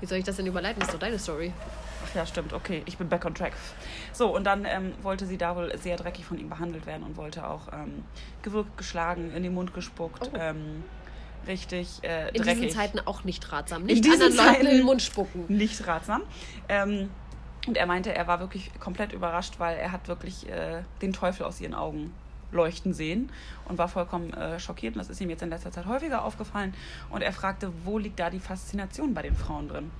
Wie 0.00 0.06
soll 0.06 0.18
ich 0.18 0.24
das 0.24 0.36
denn 0.36 0.46
überleiten? 0.46 0.80
Das 0.80 0.88
ist 0.88 0.94
doch 0.94 1.00
deine 1.00 1.18
Story. 1.18 1.52
Ach 2.04 2.14
ja, 2.14 2.26
stimmt, 2.26 2.52
okay, 2.52 2.82
ich 2.84 2.98
bin 2.98 3.08
back 3.08 3.24
on 3.24 3.34
track. 3.34 3.52
So, 4.12 4.34
und 4.34 4.44
dann 4.44 4.66
ähm, 4.66 4.92
wollte 5.02 5.24
sie 5.24 5.38
da 5.38 5.56
wohl 5.56 5.76
sehr 5.78 5.96
dreckig 5.96 6.26
von 6.26 6.38
ihm 6.38 6.50
behandelt 6.50 6.84
werden 6.84 7.02
und 7.04 7.16
wollte 7.16 7.46
auch 7.48 7.72
ähm, 7.72 8.04
gewürgt, 8.42 8.76
geschlagen, 8.76 9.32
in 9.34 9.42
den 9.42 9.54
Mund 9.54 9.72
gespuckt, 9.72 10.30
Oh. 10.34 10.36
ähm, 10.38 10.84
richtig 11.46 11.88
äh, 12.02 12.28
In 12.28 12.42
dreckig. 12.42 12.62
diesen 12.62 12.70
Zeiten 12.70 13.00
auch 13.00 13.24
nicht 13.24 13.52
ratsam. 13.52 13.82
In 13.82 13.86
Nicht 13.86 14.04
diesen 14.04 14.22
anderen 14.22 14.36
Leuten 14.36 14.48
in 14.48 14.54
Zeiten- 14.66 14.76
den 14.78 14.84
Mund 14.86 15.02
spucken. 15.02 15.44
Nicht 15.48 15.86
ratsam. 15.86 16.22
Ähm, 16.68 17.10
und 17.66 17.76
er 17.76 17.86
meinte, 17.86 18.14
er 18.14 18.26
war 18.28 18.38
wirklich 18.40 18.70
komplett 18.78 19.12
überrascht, 19.12 19.54
weil 19.58 19.76
er 19.76 19.90
hat 19.92 20.06
wirklich 20.08 20.48
äh, 20.48 20.82
den 21.02 21.12
Teufel 21.12 21.44
aus 21.44 21.60
ihren 21.60 21.74
Augen 21.74 22.12
leuchten 22.52 22.94
sehen 22.94 23.30
und 23.68 23.76
war 23.76 23.88
vollkommen 23.88 24.32
äh, 24.32 24.60
schockiert. 24.60 24.94
Und 24.94 25.00
das 25.00 25.10
ist 25.10 25.20
ihm 25.20 25.30
jetzt 25.30 25.42
in 25.42 25.50
letzter 25.50 25.72
Zeit 25.72 25.86
häufiger 25.86 26.24
aufgefallen. 26.24 26.74
Und 27.10 27.22
er 27.22 27.32
fragte, 27.32 27.72
wo 27.84 27.98
liegt 27.98 28.20
da 28.20 28.30
die 28.30 28.38
Faszination 28.38 29.14
bei 29.14 29.22
den 29.22 29.34
Frauen 29.34 29.68
drin? 29.68 29.90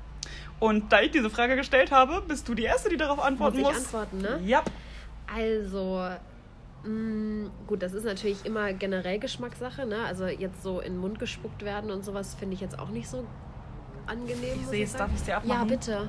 Und 0.61 0.93
da 0.93 1.01
ich 1.01 1.11
diese 1.11 1.29
Frage 1.29 1.57
gestellt 1.57 1.91
habe, 1.91 2.23
bist 2.27 2.49
du 2.49 2.55
die 2.55 2.63
Erste, 2.65 2.89
die 2.89 2.97
darauf 2.97 3.19
antworten 3.21 3.59
Muss 3.61 3.67
muss. 3.73 3.79
ich 3.79 3.85
antworten, 3.85 4.19
ne? 4.23 4.41
Ja. 4.45 4.63
Also, 5.35 6.09
mh, 6.87 7.51
gut, 7.67 7.83
das 7.83 7.93
ist 7.93 8.05
natürlich 8.05 8.45
immer 8.47 8.73
generell 8.73 9.19
Geschmackssache, 9.19 9.87
ne? 9.87 10.05
Also 10.07 10.27
jetzt 10.27 10.63
so 10.63 10.81
in 10.81 10.95
den 10.95 11.01
Mund 11.01 11.19
gespuckt 11.19 11.65
werden 11.65 11.91
und 11.91 12.05
sowas 12.05 12.35
finde 12.35 12.55
ich 12.55 12.61
jetzt 12.61 12.79
auch 12.79 12.89
nicht 12.89 13.09
so 13.09 13.25
angenehm. 14.07 14.59
Ich 14.61 14.67
sehe 14.69 14.85
es, 14.85 14.93
darf 14.93 15.11
ich 15.11 15.17
es 15.17 15.25
dir 15.25 15.33
Ja, 15.33 15.37
abmachen? 15.39 15.69
bitte. 15.69 16.09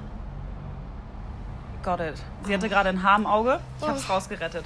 Got 1.83 1.99
it. 2.01 2.15
Sie 2.43 2.53
hatte 2.53 2.69
gerade 2.69 2.89
ein 2.89 3.01
Haar 3.01 3.17
im 3.17 3.25
Auge. 3.25 3.59
Ich 3.79 3.87
habe 3.87 3.97
es 3.97 4.09
Oh. 4.09 4.13
rausgerettet. 4.13 4.65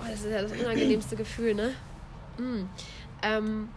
Oh, 0.00 0.04
das 0.08 0.20
ist 0.20 0.30
ja 0.30 0.42
das 0.42 0.52
unangenehmste 0.52 1.16
Gefühl, 1.16 1.54
ne? 1.54 1.70
Mm. 2.38 2.68
Ähm, 3.22 3.68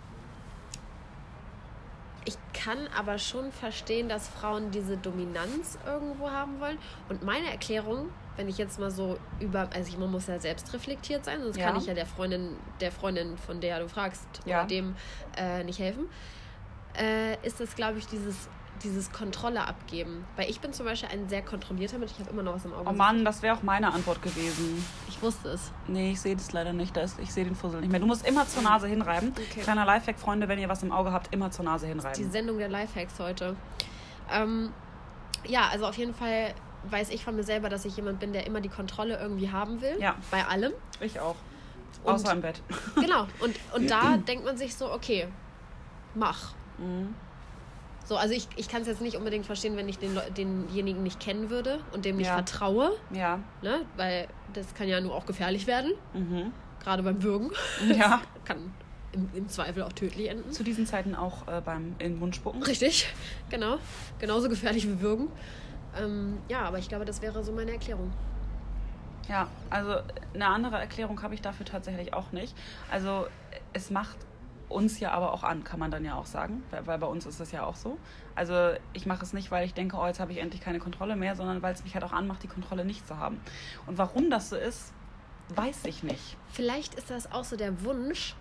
ich 2.26 2.38
kann 2.54 2.78
aber 2.98 3.18
schon 3.20 3.52
verstehen, 3.52 4.10
dass 4.10 4.28
Frauen 4.28 4.72
diese 4.72 4.98
Dominanz 4.98 5.78
irgendwo 5.86 6.30
haben 6.32 6.60
wollen. 6.60 6.78
Und 7.08 7.24
meine 7.24 7.50
Erklärung, 7.52 8.10
wenn 8.36 8.50
ich 8.50 8.58
jetzt 8.58 8.80
mal 8.80 8.92
so 8.92 9.18
über, 9.40 9.70
also 9.74 9.90
ich, 9.90 9.98
man 9.98 10.12
muss 10.12 10.28
ja 10.28 10.40
selbst 10.40 10.74
reflektiert 10.74 11.24
sein, 11.24 11.42
sonst 11.42 11.58
Ja. 11.58 11.68
kann 11.68 11.78
ich 11.78 11.86
ja 11.86 11.94
der 11.94 12.06
Freundin, 12.08 12.58
der 12.82 12.92
Freundin, 12.92 13.38
von 13.38 13.62
der 13.62 13.80
du 13.80 13.88
fragst, 13.88 14.28
Ja. 14.46 14.60
oder 14.60 14.68
dem 14.68 14.96
äh, 15.38 15.64
nicht 15.64 15.80
helfen, 15.80 16.10
äh, 16.98 17.36
ist 17.46 17.60
das, 17.60 17.76
glaube 17.76 18.00
ich, 18.00 18.08
dieses 18.08 18.50
dieses 18.84 19.12
Kontrolle 19.12 19.66
abgeben. 19.68 20.26
Weil 20.36 20.50
ich 20.50 20.60
bin 20.60 20.74
zum 20.74 20.86
Beispiel 20.86 21.10
ein 21.10 21.28
sehr 21.30 21.42
kontrollierter 21.42 21.98
Mensch. 21.98 22.12
Ich 22.14 22.20
habe 22.20 22.30
immer 22.32 22.44
noch 22.44 22.56
was 22.56 22.66
im 22.66 22.74
Auge. 22.74 22.90
Oh 22.90 22.94
Mann, 22.94 23.24
das 23.26 23.42
wäre 23.42 23.56
auch 23.56 23.64
meine 23.64 23.94
Antwort 23.94 24.22
gewesen. 24.22 24.86
Ich 25.08 25.22
wusste 25.22 25.50
es. 25.50 25.72
Nee, 25.88 26.12
ich 26.12 26.22
sehe 26.22 26.36
das 26.36 26.52
leider 26.52 26.74
nicht. 26.74 26.96
Ich 27.22 27.34
sehe 27.34 27.46
den 27.46 27.56
Fussel 27.56 27.82
nicht 27.82 27.92
mehr. 27.92 28.00
Du 28.00 28.06
musst 28.06 28.28
immer 28.28 28.48
zur 28.48 28.64
Nase 28.64 28.88
hinreiben. 28.88 29.32
Okay. 29.32 29.62
Kleiner 29.62 29.86
Lifehack, 29.86 30.20
Freunde, 30.20 30.48
wenn 30.48 30.60
ihr 30.60 30.70
was 30.70 30.84
im 30.84 30.92
Auge 30.92 31.12
habt, 31.12 31.34
immer 31.34 31.52
zur 31.52 31.66
Nase 31.66 31.86
Die 31.86 31.92
hinreiben. 31.94 32.32
Sendung 32.32 32.58
der 32.58 32.70
Lifehacks 32.70 33.20
heute. 33.20 33.56
Ähm, 34.32 34.72
ja, 35.48 35.68
also 35.72 35.86
auf 35.88 35.98
jeden 35.98 36.14
Fall 36.14 36.54
weiß 36.90 37.10
ich 37.10 37.24
von 37.24 37.36
mir 37.36 37.44
selber, 37.44 37.70
dass 37.70 37.86
ich 37.86 37.96
jemand 37.98 38.20
bin, 38.20 38.34
der 38.34 38.46
immer 38.46 38.62
die 38.62 38.70
Kontrolle 38.70 39.18
irgendwie 39.20 39.52
haben 39.52 39.82
will. 39.82 39.98
Ja. 40.00 40.16
Bei 40.32 40.46
allem. 40.46 40.72
Ich 41.00 41.20
auch. 41.20 41.36
Und- 42.04 42.14
Außer 42.14 42.32
im 42.34 42.42
Bett. 42.42 42.62
Genau. 42.96 43.28
Und, 43.40 43.56
und 43.74 43.90
da 43.90 44.18
denkt 44.28 44.46
man 44.46 44.58
sich 44.58 44.76
so, 44.76 44.92
okay, 44.92 45.28
mach. 46.14 46.54
Mhm. 46.78 47.16
So, 48.06 48.18
also 48.18 48.34
ich, 48.34 48.48
ich 48.56 48.68
kann 48.70 48.82
es 48.84 48.88
jetzt 48.88 49.02
nicht 49.02 49.18
unbedingt 49.18 49.46
verstehen, 49.48 49.76
wenn 49.78 49.90
ich 49.90 49.98
den, 49.98 50.18
denjenigen 50.38 51.02
nicht 51.04 51.20
kennen 51.20 51.50
würde 51.50 51.80
und 51.92 52.06
dem 52.06 52.18
nicht 52.18 52.28
Ja. 52.28 52.36
vertraue, 52.36 52.92
Ja. 53.12 53.40
ne? 53.62 53.82
weil 53.98 54.28
das 54.54 54.74
kann 54.76 54.88
ja 54.88 55.02
nur 55.02 55.14
auch 55.16 55.26
gefährlich 55.26 55.66
werden, 55.68 55.92
Mhm. 56.14 56.52
gerade 56.84 57.02
beim 57.04 57.24
Würgen. 57.24 57.52
Ja. 57.96 58.22
Kann 58.46 58.72
im, 59.12 59.30
im 59.34 59.50
Zweifel 59.50 59.82
auch 59.82 59.94
tödlich 59.94 60.30
enden. 60.30 60.52
Zu 60.52 60.64
diesen 60.64 60.86
Zeiten 60.86 61.16
auch 61.16 61.48
äh, 61.48 61.62
beim 61.66 61.96
in 62.00 62.12
den 62.14 62.20
Mund 62.20 62.36
spucken. 62.36 62.62
Richtig, 62.62 63.12
genau. 63.50 63.78
Genauso 64.20 64.50
gefährlich 64.50 64.88
wie 64.88 65.02
Würgen. 65.02 65.30
Ähm, 66.00 66.38
ja, 66.48 66.62
aber 66.62 66.78
ich 66.78 66.88
glaube, 66.90 67.06
das 67.06 67.22
wäre 67.24 67.44
so 67.44 67.52
meine 67.54 67.72
Erklärung. 67.72 68.12
Ja, 69.28 69.48
also 69.72 69.96
eine 70.36 70.46
andere 70.48 70.78
Erklärung 70.78 71.24
habe 71.24 71.34
ich 71.34 71.42
dafür 71.42 71.66
tatsächlich 71.66 72.14
auch 72.14 72.32
nicht. 72.32 72.56
Also 72.92 73.26
es 73.74 73.90
macht 73.90 74.18
uns 74.70 75.00
ja 75.00 75.12
aber 75.12 75.34
auch 75.34 75.44
an, 75.44 75.64
kann 75.64 75.80
man 75.80 75.92
dann 75.92 76.04
ja 76.06 76.16
auch 76.16 76.26
sagen, 76.26 76.64
weil, 76.72 76.88
weil 76.88 76.98
bei 76.98 77.08
uns 77.08 77.26
ist 77.26 77.40
es 77.40 77.52
ja 77.52 77.64
auch 77.64 77.76
so. 77.76 77.98
Also 78.34 78.72
ich 78.94 79.06
mache 79.06 79.24
es 79.24 79.34
nicht, 79.34 79.52
weil 79.52 79.66
ich 79.66 79.74
denke, 79.74 79.98
oh, 79.98 80.06
jetzt 80.06 80.20
habe 80.20 80.32
ich 80.32 80.40
endlich 80.40 80.62
keine 80.62 80.80
Kontrolle 80.80 81.16
mehr, 81.16 81.36
sondern 81.36 81.62
weil 81.62 81.74
es 81.74 81.84
mich 81.84 81.94
halt 81.94 82.04
auch 82.04 82.12
anmacht, 82.12 82.44
die 82.44 82.48
Kontrolle 82.48 82.86
nicht 82.86 83.08
zu 83.08 83.18
haben. 83.18 83.40
Und 83.86 83.98
warum 83.98 84.30
das 84.30 84.50
so 84.50 84.56
ist, 84.56 84.94
weiß 85.50 85.86
ich 85.86 86.04
nicht. 86.04 86.38
Vielleicht 86.50 86.96
ist 86.96 87.10
das 87.10 87.32
auch 87.32 87.44
so 87.44 87.56
der 87.56 87.84
Wunsch, 87.84 88.36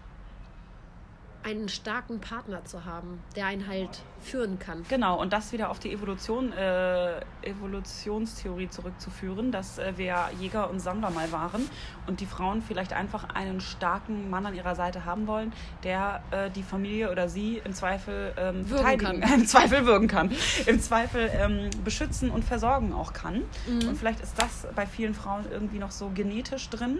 einen 1.45 1.69
starken 1.69 2.21
Partner 2.21 2.65
zu 2.65 2.85
haben, 2.85 3.23
der 3.37 3.47
einen 3.47 3.69
halt 3.69 4.03
führen 4.25 4.59
kann. 4.59 4.85
Genau, 4.89 5.21
und 5.21 5.33
das 5.33 5.53
wieder 5.53 5.71
auf 5.71 5.79
die 5.79 5.93
Evolution, 5.93 6.53
äh, 6.53 7.21
Evolutionstheorie 7.43 8.71
zurückzuführen, 8.71 9.53
dass 9.53 9.79
äh, 9.79 9.93
wir 9.97 10.31
Jäger 10.41 10.71
und 10.71 10.81
Sammler 10.81 11.11
mal 11.11 11.31
waren 11.31 11.69
und 12.07 12.21
die 12.21 12.27
Frauen 12.27 12.63
vielleicht 12.63 12.95
einfach 12.95 13.29
einen 13.35 13.61
starken 13.61 14.31
Mann 14.31 14.47
an 14.47 14.55
ihrer 14.55 14.75
Seite 14.75 15.05
haben 15.05 15.27
wollen, 15.27 15.53
der 15.83 16.23
äh, 16.31 16.51
die 16.51 16.63
Familie 16.63 17.11
oder 17.11 17.29
sie 17.29 17.61
im 17.63 17.75
Zweifel 17.75 18.33
ähm, 18.39 18.65
verteidigen, 18.65 19.21
kann. 19.21 19.35
im 19.41 19.47
Zweifel 19.47 19.85
würgen 19.85 20.09
kann, 20.09 20.31
im 20.67 20.81
Zweifel 20.81 21.31
ähm, 21.35 21.69
beschützen 21.85 22.31
und 22.31 22.45
versorgen 22.45 22.95
auch 22.95 23.13
kann. 23.13 23.43
Mhm. 23.67 23.89
Und 23.89 23.99
vielleicht 23.99 24.21
ist 24.21 24.39
das 24.39 24.67
bei 24.75 24.87
vielen 24.87 25.15
Frauen 25.15 25.45
irgendwie 25.51 25.79
noch 25.79 25.91
so 25.91 26.11
genetisch 26.15 26.71
drin. 26.71 26.99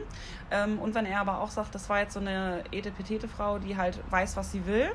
Ähm, 0.51 0.79
und 0.79 0.95
wenn 0.95 1.07
er 1.07 1.21
aber 1.21 1.41
auch 1.41 1.51
sagt, 1.51 1.75
das 1.75 1.89
war 1.89 2.01
jetzt 2.01 2.15
so 2.15 2.21
eine 2.21 2.63
etepetete 2.71 3.29
Frau, 3.29 3.59
die 3.59 3.77
halt 3.77 3.99
weiß, 4.11 4.34
was 4.37 4.53
sie 4.53 4.67
will, 4.67 4.91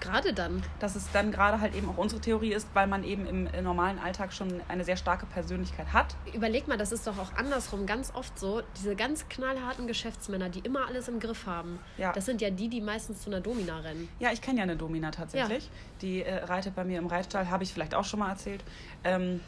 Gerade 0.00 0.32
dann. 0.34 0.64
dass 0.80 0.96
es 0.96 1.08
dann 1.12 1.30
gerade 1.30 1.60
halt 1.60 1.76
eben 1.76 1.88
auch 1.88 1.96
unsere 1.96 2.20
Theorie 2.20 2.52
ist, 2.52 2.66
weil 2.74 2.88
man 2.88 3.04
eben 3.04 3.24
im, 3.24 3.46
im 3.46 3.62
normalen 3.64 4.00
Alltag 4.00 4.32
schon 4.32 4.60
eine 4.66 4.82
sehr 4.82 4.96
starke 4.96 5.26
Persönlichkeit 5.26 5.92
hat. 5.92 6.16
Überleg 6.34 6.66
mal, 6.66 6.76
das 6.76 6.90
ist 6.90 7.06
doch 7.06 7.16
auch 7.18 7.32
andersrum 7.36 7.86
ganz 7.86 8.12
oft 8.12 8.36
so. 8.36 8.62
Diese 8.78 8.96
ganz 8.96 9.28
knallharten 9.28 9.86
Geschäftsmänner, 9.86 10.48
die 10.48 10.58
immer 10.58 10.88
alles 10.88 11.06
im 11.06 11.20
Griff 11.20 11.46
haben, 11.46 11.78
Ja. 11.98 12.10
das 12.12 12.26
sind 12.26 12.40
ja 12.40 12.50
die, 12.50 12.68
die 12.68 12.80
meistens 12.80 13.22
zu 13.22 13.30
einer 13.30 13.40
Domina 13.40 13.78
rennen. 13.78 14.08
Ja, 14.18 14.32
ich 14.32 14.42
kenne 14.42 14.58
ja 14.58 14.64
eine 14.64 14.74
Domina 14.76 15.12
tatsächlich. 15.12 15.70
Die 16.00 16.24
äh, 16.24 16.34
reitet 16.46 16.74
bei 16.74 16.82
mir 16.82 16.98
im 16.98 17.06
Reitstall, 17.06 17.48
habe 17.48 17.62
ich 17.62 17.72
vielleicht 17.72 17.94
auch 17.94 18.04
schon 18.04 18.18
mal 18.18 18.30
erzählt. 18.30 18.64
Ähm, 19.04 19.38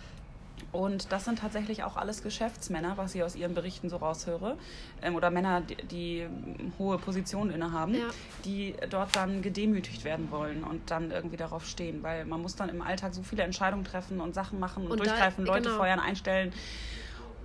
und 0.73 1.13
das 1.13 1.25
sind 1.25 1.39
tatsächlich 1.39 1.83
auch 1.85 1.97
alles 1.97 2.23
Geschäftsmänner, 2.23 2.97
was 2.97 3.15
ich 3.15 3.23
aus 3.23 3.37
ihren 3.37 3.55
Berichten 3.55 3.89
so 3.91 3.97
raushöre. 3.97 4.57
Ähm, 5.03 5.15
oder 5.17 5.31
Männer, 5.31 5.61
die, 5.61 5.77
die 5.87 6.19
ähm, 6.21 6.73
hohe 6.79 6.99
Positionen 6.99 7.51
innehaben, 7.51 7.95
Ja. 7.95 8.09
die 8.45 8.75
dort 8.91 9.15
dann 9.17 9.43
gedemütigt 9.43 10.05
werden 10.05 10.31
wollen 10.31 10.65
und 10.65 10.91
dann 10.91 11.11
irgendwie 11.11 11.37
darauf 11.37 11.67
stehen. 11.67 12.03
Weil 12.03 12.25
man 12.25 12.41
muss 12.43 12.57
dann 12.57 12.69
im 12.69 12.83
Alltag 12.83 13.15
so 13.15 13.23
viele 13.23 13.43
Entscheidungen 13.43 13.85
treffen 13.85 14.21
und 14.21 14.35
Sachen 14.35 14.59
machen 14.61 14.85
und, 14.85 14.93
Und 14.93 15.01
da- 15.01 15.05
durchgreifen, 15.05 15.45
Leute 15.47 15.69
genau. 15.69 15.77
feuern, 15.79 16.01
einstellen. 16.01 16.53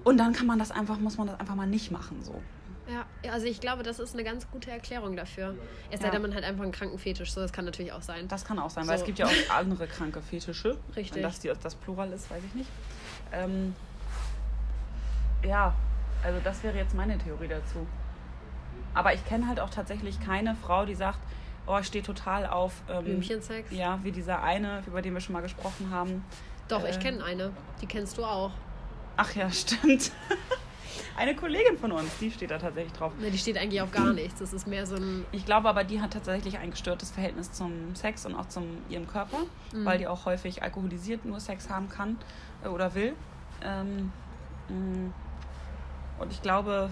Und 0.04 0.18
dann 0.18 0.34
kann 0.34 0.48
man 0.48 0.60
das 0.60 0.72
einfach, 0.72 0.98
muss 1.00 1.18
man 1.18 1.28
das 1.28 1.40
einfach 1.40 1.56
mal 1.56 1.68
nicht 1.68 1.92
machen. 1.92 2.24
So. 2.24 2.42
Ja, 2.92 3.06
also 3.32 3.46
ich 3.46 3.60
glaube, 3.60 3.84
das 3.84 4.00
ist 4.00 4.16
eine 4.16 4.24
ganz 4.24 4.50
gute 4.50 4.72
Erklärung 4.72 5.16
dafür. 5.16 5.54
Es 5.92 6.00
sei 6.00 6.08
Ja. 6.08 6.12
denn, 6.14 6.24
man 6.24 6.34
hat 6.34 6.44
einfach 6.44 6.64
einen 6.64 6.72
kranken 6.72 6.98
Fetisch. 6.98 7.32
So, 7.34 7.40
das 7.42 7.52
kann 7.54 7.66
natürlich 7.66 7.92
auch 7.92 8.02
sein. 8.02 8.28
Das 8.28 8.46
kann 8.46 8.58
auch 8.58 8.72
sein, 8.72 8.88
weil 8.88 8.98
So. 8.98 9.04
es 9.04 9.06
gibt 9.06 9.20
ja 9.20 9.28
auch 9.28 9.56
andere 9.56 9.86
kranke 9.86 10.22
Fetische. 10.24 10.76
Richtig. 10.96 11.14
Wenn 11.18 11.22
das 11.24 11.40
die, 11.40 11.52
das 11.62 11.76
Plural 11.76 12.12
ist, 12.14 12.32
weiß 12.32 12.42
ich 12.48 12.56
nicht. 12.56 12.70
Ähm, 13.32 13.76
ja, 15.44 15.74
also 16.24 16.40
das 16.44 16.64
wäre 16.64 16.78
jetzt 16.78 16.96
meine 16.96 17.18
Theorie 17.18 17.48
dazu. 17.48 17.88
Aber 18.94 19.14
ich 19.14 19.24
kenne 19.26 19.48
halt 19.48 19.60
auch 19.60 19.70
tatsächlich 19.70 20.20
keine 20.20 20.56
Frau, 20.56 20.86
die 20.86 20.96
sagt, 20.96 21.20
oh, 21.68 21.78
ich 21.80 21.88
stehe 21.88 22.04
total 22.04 22.46
auf 22.48 22.74
ähm, 22.90 23.04
Blümchensex? 23.06 23.72
Ja, 23.72 24.00
wie 24.04 24.12
dieser 24.12 24.42
eine, 24.44 24.82
über 24.88 25.02
den 25.02 25.14
wir 25.14 25.22
schon 25.22 25.34
mal 25.34 25.42
gesprochen 25.42 25.92
haben. 25.92 26.26
Doch, 26.68 26.84
ich 26.86 26.98
Äh, 26.98 27.00
kenne 27.00 27.24
eine. 27.24 27.52
Die 27.82 27.86
kennst 27.86 28.18
du 28.18 28.26
auch. 28.26 28.52
Ach 29.18 29.34
ja, 29.36 29.50
stimmt. 29.52 30.12
eine 31.20 31.36
Kollegin 31.36 31.78
von 31.78 31.92
uns, 31.92 32.18
die 32.20 32.32
steht 32.32 32.50
da 32.52 32.58
tatsächlich 32.58 32.94
drauf. 32.94 33.12
Ne, 33.20 33.30
die 33.30 33.38
steht 33.38 33.58
eigentlich 33.58 33.82
auf 33.82 33.92
gar 33.92 34.14
nichts. 34.14 34.40
Das 34.40 34.54
ist 34.54 34.66
mehr 34.68 34.88
so 34.88 34.96
ein. 34.96 35.26
Ich 35.32 35.46
glaube 35.46 35.70
aber, 35.70 35.84
die 35.84 36.02
hat 36.02 36.12
tatsächlich 36.14 36.58
ein 36.58 36.72
gestörtes 36.72 37.12
Verhältnis 37.12 37.52
zum 37.52 37.94
Sex 37.96 38.26
und 38.26 38.36
auch 38.36 38.48
zum 38.48 38.66
ihrem 38.90 39.08
Körper, 39.08 39.38
Mhm. 39.74 39.86
weil 39.86 39.98
die 39.98 40.08
auch 40.08 40.26
häufig 40.26 40.64
alkoholisiert 40.64 41.26
nur 41.26 41.40
Sex 41.40 41.70
haben 41.70 41.90
kann 41.90 42.18
äh, 42.64 42.68
oder 42.70 42.96
will. 42.96 43.14
Ähm, 43.64 44.12
mh. 44.70 45.12
und 46.20 46.32
ich 46.32 46.42
glaube, 46.42 46.90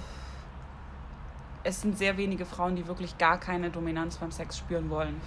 es 1.63 1.81
sind 1.81 1.97
sehr 1.97 2.17
wenige 2.17 2.45
Frauen, 2.45 2.75
die 2.75 2.87
wirklich 2.87 3.17
gar 3.17 3.39
keine 3.39 3.69
Dominanz 3.69 4.17
beim 4.17 4.31
Sex 4.31 4.57
spüren 4.57 4.89
wollen. 4.89 5.19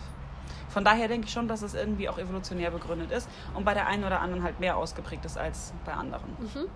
Von 0.68 0.84
daher 0.84 1.08
denke 1.08 1.26
ich 1.26 1.32
schon, 1.32 1.48
dass 1.48 1.62
es 1.62 1.74
irgendwie 1.74 2.08
auch 2.08 2.18
evolutionär 2.18 2.70
begründet 2.70 3.10
ist 3.10 3.28
und 3.54 3.64
bei 3.64 3.74
der 3.74 3.86
einen 3.86 4.04
oder 4.04 4.20
anderen 4.20 4.42
halt 4.44 4.60
mehr 4.60 4.76
ausgeprägt 4.76 5.24
ist 5.24 5.36
als 5.36 5.72
bei 5.84 5.92
anderen. 5.92 6.30
Mhm. 6.38 6.66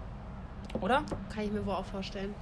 Oder? 0.80 1.02
Kann 1.32 1.44
ich 1.44 1.52
mir 1.52 1.64
wohl 1.64 1.74
auch 1.74 1.84
vorstellen. 1.84 2.34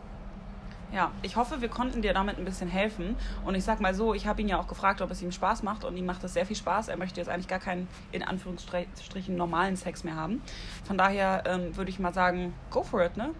Ja, 0.93 1.11
ich 1.23 1.37
hoffe, 1.37 1.63
wir 1.63 1.69
konnten 1.69 2.03
dir 2.03 2.13
damit 2.13 2.39
ein 2.39 2.45
bisschen 2.45 2.69
helfen. 2.69 3.17
Und 3.47 3.55
ich 3.55 3.65
sag 3.65 3.81
mal 3.81 3.95
so, 3.95 4.13
ich 4.13 4.27
habe 4.27 4.43
ihn 4.43 4.49
ja 4.49 4.61
auch 4.61 4.69
gefragt, 4.69 5.01
ob 5.01 5.11
es 5.11 5.23
ihm 5.23 5.33
Spaß 5.33 5.63
macht. 5.63 5.85
Und 5.85 5.97
ihm 5.97 6.05
macht 6.05 6.23
es 6.23 6.35
sehr 6.35 6.45
viel 6.45 6.57
Spaß. 6.57 6.89
Er 6.89 6.99
möchte 6.99 7.19
jetzt 7.19 7.29
eigentlich 7.29 7.49
gar 7.49 7.61
keinen, 7.61 7.89
in 8.13 8.23
Anführungsstrichen, 8.23 9.35
normalen 9.35 9.77
Sex 9.77 10.05
mehr 10.05 10.17
haben. 10.17 10.43
Von 10.85 10.99
daher 10.99 11.45
ähm, 11.47 11.75
würde 11.77 11.91
ich 11.91 11.99
mal 11.99 12.13
sagen, 12.13 12.53
go 12.71 12.83
for 12.83 13.03
it, 13.03 13.17
ne? 13.17 13.31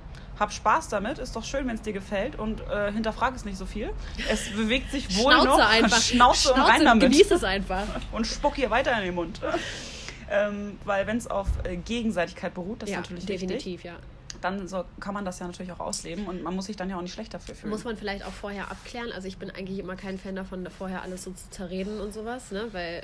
Hab 0.41 0.51
Spaß 0.51 0.89
damit, 0.89 1.19
ist 1.19 1.37
doch 1.37 1.45
schön, 1.45 1.69
wenn 1.69 1.75
es 1.75 1.83
dir 1.83 1.93
gefällt 1.93 2.37
und 2.37 2.63
äh, 2.63 2.91
hinterfrag 2.91 3.37
es 3.37 3.45
nicht 3.45 3.59
so 3.59 3.67
viel. 3.67 3.91
Es 4.31 4.51
bewegt 4.51 4.91
sich 4.91 5.19
wohl 5.19 5.31
Schnauze 5.31 5.49
noch. 5.49 5.71
einfach. 5.71 5.97
Schnauze, 6.01 6.55
und 6.55 6.61
rein 6.63 6.85
damit. 6.85 7.03
Genieß 7.03 7.31
es 7.33 7.45
einfach. 7.45 7.85
Und 8.13 8.27
spuck 8.27 8.57
ihr 8.59 8.71
weiter 8.71 8.97
in 8.99 9.05
den 9.05 9.15
Mund. 9.15 9.41
ähm, 10.31 10.79
weil 10.85 11.07
wenn 11.07 11.19
es 11.19 11.27
auf 11.27 11.49
äh, 11.65 11.77
Gegenseitigkeit 11.77 12.55
beruht, 12.55 12.83
das 12.83 12.89
ja, 12.89 13.01
ist 13.01 13.11
natürlich 13.11 13.29
wichtig 13.29 13.49
definitiv, 13.49 13.85
ja. 13.85 13.97
Dann 14.45 14.69
so 14.69 14.85
kann 15.01 15.15
man 15.15 15.25
das 15.25 15.39
ja 15.39 15.47
natürlich 15.47 15.73
auch 15.73 15.81
ausleben 15.81 16.27
und 16.27 16.43
man 16.43 16.55
muss 16.55 16.67
sich 16.67 16.77
dann 16.77 16.91
ja 16.91 16.97
auch 16.97 17.03
nicht 17.03 17.15
schlecht 17.15 17.33
dafür 17.35 17.55
fühlen. 17.55 17.71
Muss 17.71 17.85
man 17.85 17.97
vielleicht 17.97 18.25
auch 18.25 18.33
vorher 18.33 18.71
abklären. 18.71 19.11
Also 19.13 19.29
ich 19.29 19.39
bin 19.39 19.51
eigentlich 19.51 19.79
immer 19.79 19.97
kein 19.97 20.19
Fan 20.19 20.37
davon, 20.37 20.67
vorher 20.71 21.03
alles 21.03 21.25
so 21.25 21.31
zu 21.33 21.49
zerreden 21.51 22.01
und 22.01 22.13
sowas, 22.13 22.51
ne? 22.51 22.69
Weil 22.73 23.03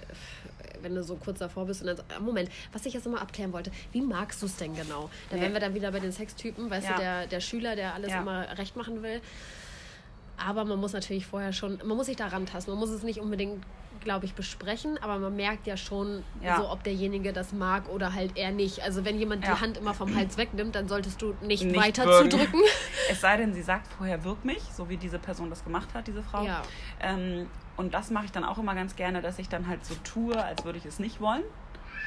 wenn 0.82 0.95
du 0.95 1.03
so 1.03 1.16
kurz 1.16 1.39
davor 1.39 1.66
bist 1.66 1.80
und 1.80 1.86
dann 1.89 1.97
so, 1.97 2.03
ah, 2.14 2.20
Moment, 2.20 2.51
was 2.72 2.84
ich 2.86 2.95
jetzt 2.95 3.05
nochmal 3.05 3.22
abklären 3.22 3.53
wollte, 3.53 3.70
wie 3.93 4.01
magst 4.03 4.43
du 4.43 4.47
es 4.47 4.57
denn 4.57 4.74
genau? 4.76 5.11
Da 5.30 5.36
Nee. 5.36 5.43
wären 5.43 5.53
wir 5.53 5.61
dann 5.61 5.74
wieder 5.74 5.91
bei 5.93 6.01
den 6.01 6.12
Sextypen, 6.12 6.70
weißt 6.70 6.86
Ja. 6.89 6.95
du, 6.95 7.01
der, 7.01 7.26
der 7.26 7.41
Schüler, 7.41 7.74
der 7.76 7.95
alles 7.95 8.11
Ja. 8.12 8.20
immer 8.20 8.59
recht 8.59 8.76
machen 8.76 9.03
will. 9.03 9.20
Aber 10.45 10.64
man 10.64 10.78
muss 10.78 10.93
natürlich 10.93 11.26
vorher 11.26 11.53
schon, 11.53 11.78
man 11.84 11.97
muss 11.97 12.07
sich 12.07 12.16
da 12.16 12.26
rantasten. 12.28 12.72
Man 12.72 12.80
muss 12.80 12.91
es 12.91 13.03
nicht 13.03 13.20
unbedingt, 13.20 13.64
glaube 14.05 14.24
ich, 14.26 14.34
besprechen, 14.34 14.97
aber 15.03 15.18
man 15.18 15.34
merkt 15.34 15.66
ja 15.66 15.76
schon, 15.76 16.22
Ja. 16.41 16.59
so, 16.59 16.70
ob 16.70 16.84
derjenige 16.84 17.32
das 17.32 17.53
mag 17.53 17.89
oder 17.89 18.14
halt 18.14 18.36
eher 18.36 18.53
nicht. 18.53 18.80
Also 18.82 19.05
wenn 19.05 19.18
jemand 19.18 19.45
Ja. 19.45 19.55
die 19.55 19.61
Hand 19.61 19.76
immer 19.76 19.93
vom 19.95 20.14
Hals 20.14 20.36
wegnimmt, 20.36 20.74
dann 20.76 20.86
solltest 20.89 21.20
du 21.20 21.34
nicht, 21.43 21.64
Nicht 21.64 21.76
weiter 21.76 22.05
würgen. 22.07 22.30
zudrücken. 22.30 22.61
Es 23.11 23.20
sei 23.22 23.36
denn, 23.39 23.53
sie 23.55 23.62
sagt 23.62 23.93
vorher 23.95 24.22
wirk 24.24 24.45
mich, 24.45 24.62
so 24.62 24.89
wie 24.89 24.97
diese 24.99 25.18
Person 25.18 25.51
das 25.51 25.64
gemacht 25.64 25.89
hat, 25.95 26.07
diese 26.07 26.22
Frau. 26.22 26.45
Ja. 26.45 26.62
Ähm, 27.01 27.49
und 27.76 27.95
das 27.95 28.11
mache 28.11 28.26
ich 28.26 28.32
dann 28.32 28.45
auch 28.45 28.59
immer 28.59 28.74
ganz 28.74 28.95
gerne, 28.97 29.20
dass 29.22 29.39
ich 29.39 29.49
dann 29.49 29.66
halt 29.66 29.84
so 29.84 29.95
tue, 30.05 30.36
als 30.43 30.64
würde 30.64 30.78
ich 30.78 30.84
es 30.86 30.99
nicht 30.99 31.20
wollen. 31.20 31.43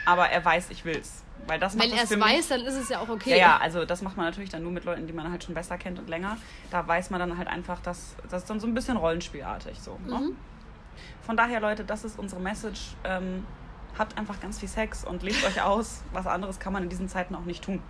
Aber 0.05 0.29
er 0.29 0.43
weiß, 0.43 0.69
ich 0.69 0.85
will's. 0.85 1.23
Weil 1.47 1.59
das 1.59 1.75
macht 1.75 1.89
Wenn 1.89 1.97
er 1.97 2.03
es 2.03 2.19
weiß, 2.19 2.47
dann 2.49 2.61
ist 2.61 2.75
es 2.75 2.89
ja 2.89 2.99
auch 2.99 3.09
okay. 3.09 3.31
Ja, 3.31 3.37
ja, 3.37 3.57
also 3.57 3.85
das 3.85 4.01
macht 4.01 4.15
man 4.15 4.25
natürlich 4.25 4.49
dann 4.49 4.63
nur 4.63 4.71
mit 4.71 4.85
Leuten, 4.85 5.07
die 5.07 5.13
man 5.13 5.31
halt 5.31 5.43
schon 5.43 5.55
besser 5.55 5.77
kennt 5.77 5.99
und 5.99 6.09
länger. 6.09 6.37
Da 6.69 6.87
weiß 6.87 7.09
man 7.09 7.19
dann 7.19 7.37
halt 7.37 7.47
einfach, 7.47 7.79
dass 7.81 8.15
das 8.29 8.43
ist 8.43 8.49
dann 8.49 8.59
so 8.59 8.67
ein 8.67 8.73
bisschen 8.73 8.97
rollenspielartig 8.97 9.79
so. 9.79 9.97
Ne? 10.05 10.19
Mhm. 10.19 10.37
Von 11.23 11.37
daher, 11.37 11.59
Leute, 11.59 11.83
das 11.83 12.03
ist 12.03 12.19
unsere 12.19 12.41
Message. 12.41 12.95
Ähm, 13.03 13.45
habt 13.97 14.17
einfach 14.17 14.39
ganz 14.39 14.59
viel 14.59 14.69
Sex 14.69 15.03
und 15.03 15.23
lebt 15.23 15.43
euch 15.43 15.61
aus. 15.61 16.03
Was 16.13 16.27
anderes 16.27 16.59
kann 16.59 16.73
man 16.73 16.83
in 16.83 16.89
diesen 16.89 17.09
Zeiten 17.09 17.35
auch 17.35 17.45
nicht 17.45 17.63
tun. 17.63 17.81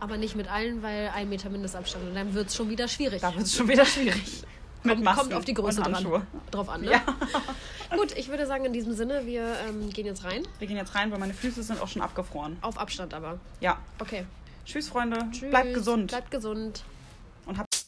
Aber 0.00 0.16
nicht 0.16 0.36
mit 0.36 0.48
allen, 0.48 0.82
weil 0.82 1.10
ein 1.14 1.28
Meter 1.28 1.50
Mindestabstand. 1.50 2.08
Und 2.08 2.14
dann 2.14 2.34
wird 2.34 2.48
es 2.48 2.56
schon 2.56 2.70
wieder 2.70 2.86
schwierig. 2.86 3.20
Da 3.20 3.34
wird 3.34 3.46
es 3.46 3.56
schon 3.56 3.68
wieder 3.68 3.84
schwierig. 3.84 4.44
Mit 4.82 5.04
kommt, 5.04 5.18
kommt 5.18 5.34
auf 5.34 5.44
die 5.44 5.54
Größe 5.54 5.82
dran, 5.82 6.22
drauf 6.50 6.68
an. 6.68 6.82
Ne? 6.82 6.92
Ja. 6.92 7.02
Gut, 7.96 8.16
ich 8.16 8.28
würde 8.28 8.46
sagen, 8.46 8.64
in 8.64 8.72
diesem 8.72 8.94
Sinne, 8.94 9.26
wir 9.26 9.56
ähm, 9.68 9.90
gehen 9.90 10.06
jetzt 10.06 10.24
rein. 10.24 10.46
Wir 10.58 10.68
gehen 10.68 10.76
jetzt 10.76 10.94
rein, 10.94 11.10
weil 11.10 11.18
meine 11.18 11.34
Füße 11.34 11.62
sind 11.62 11.80
auch 11.80 11.88
schon 11.88 12.02
abgefroren. 12.02 12.56
Auf 12.60 12.78
Abstand 12.78 13.14
aber. 13.14 13.40
Ja. 13.60 13.78
Okay. 13.98 14.24
Tschüss, 14.64 14.88
Freunde. 14.88 15.26
Tschüss. 15.32 15.50
Bleibt 15.50 15.74
gesund. 15.74 16.08
Bleibt 16.08 16.30
gesund. 16.30 16.84
Und 17.46 17.58
habt. 17.58 17.86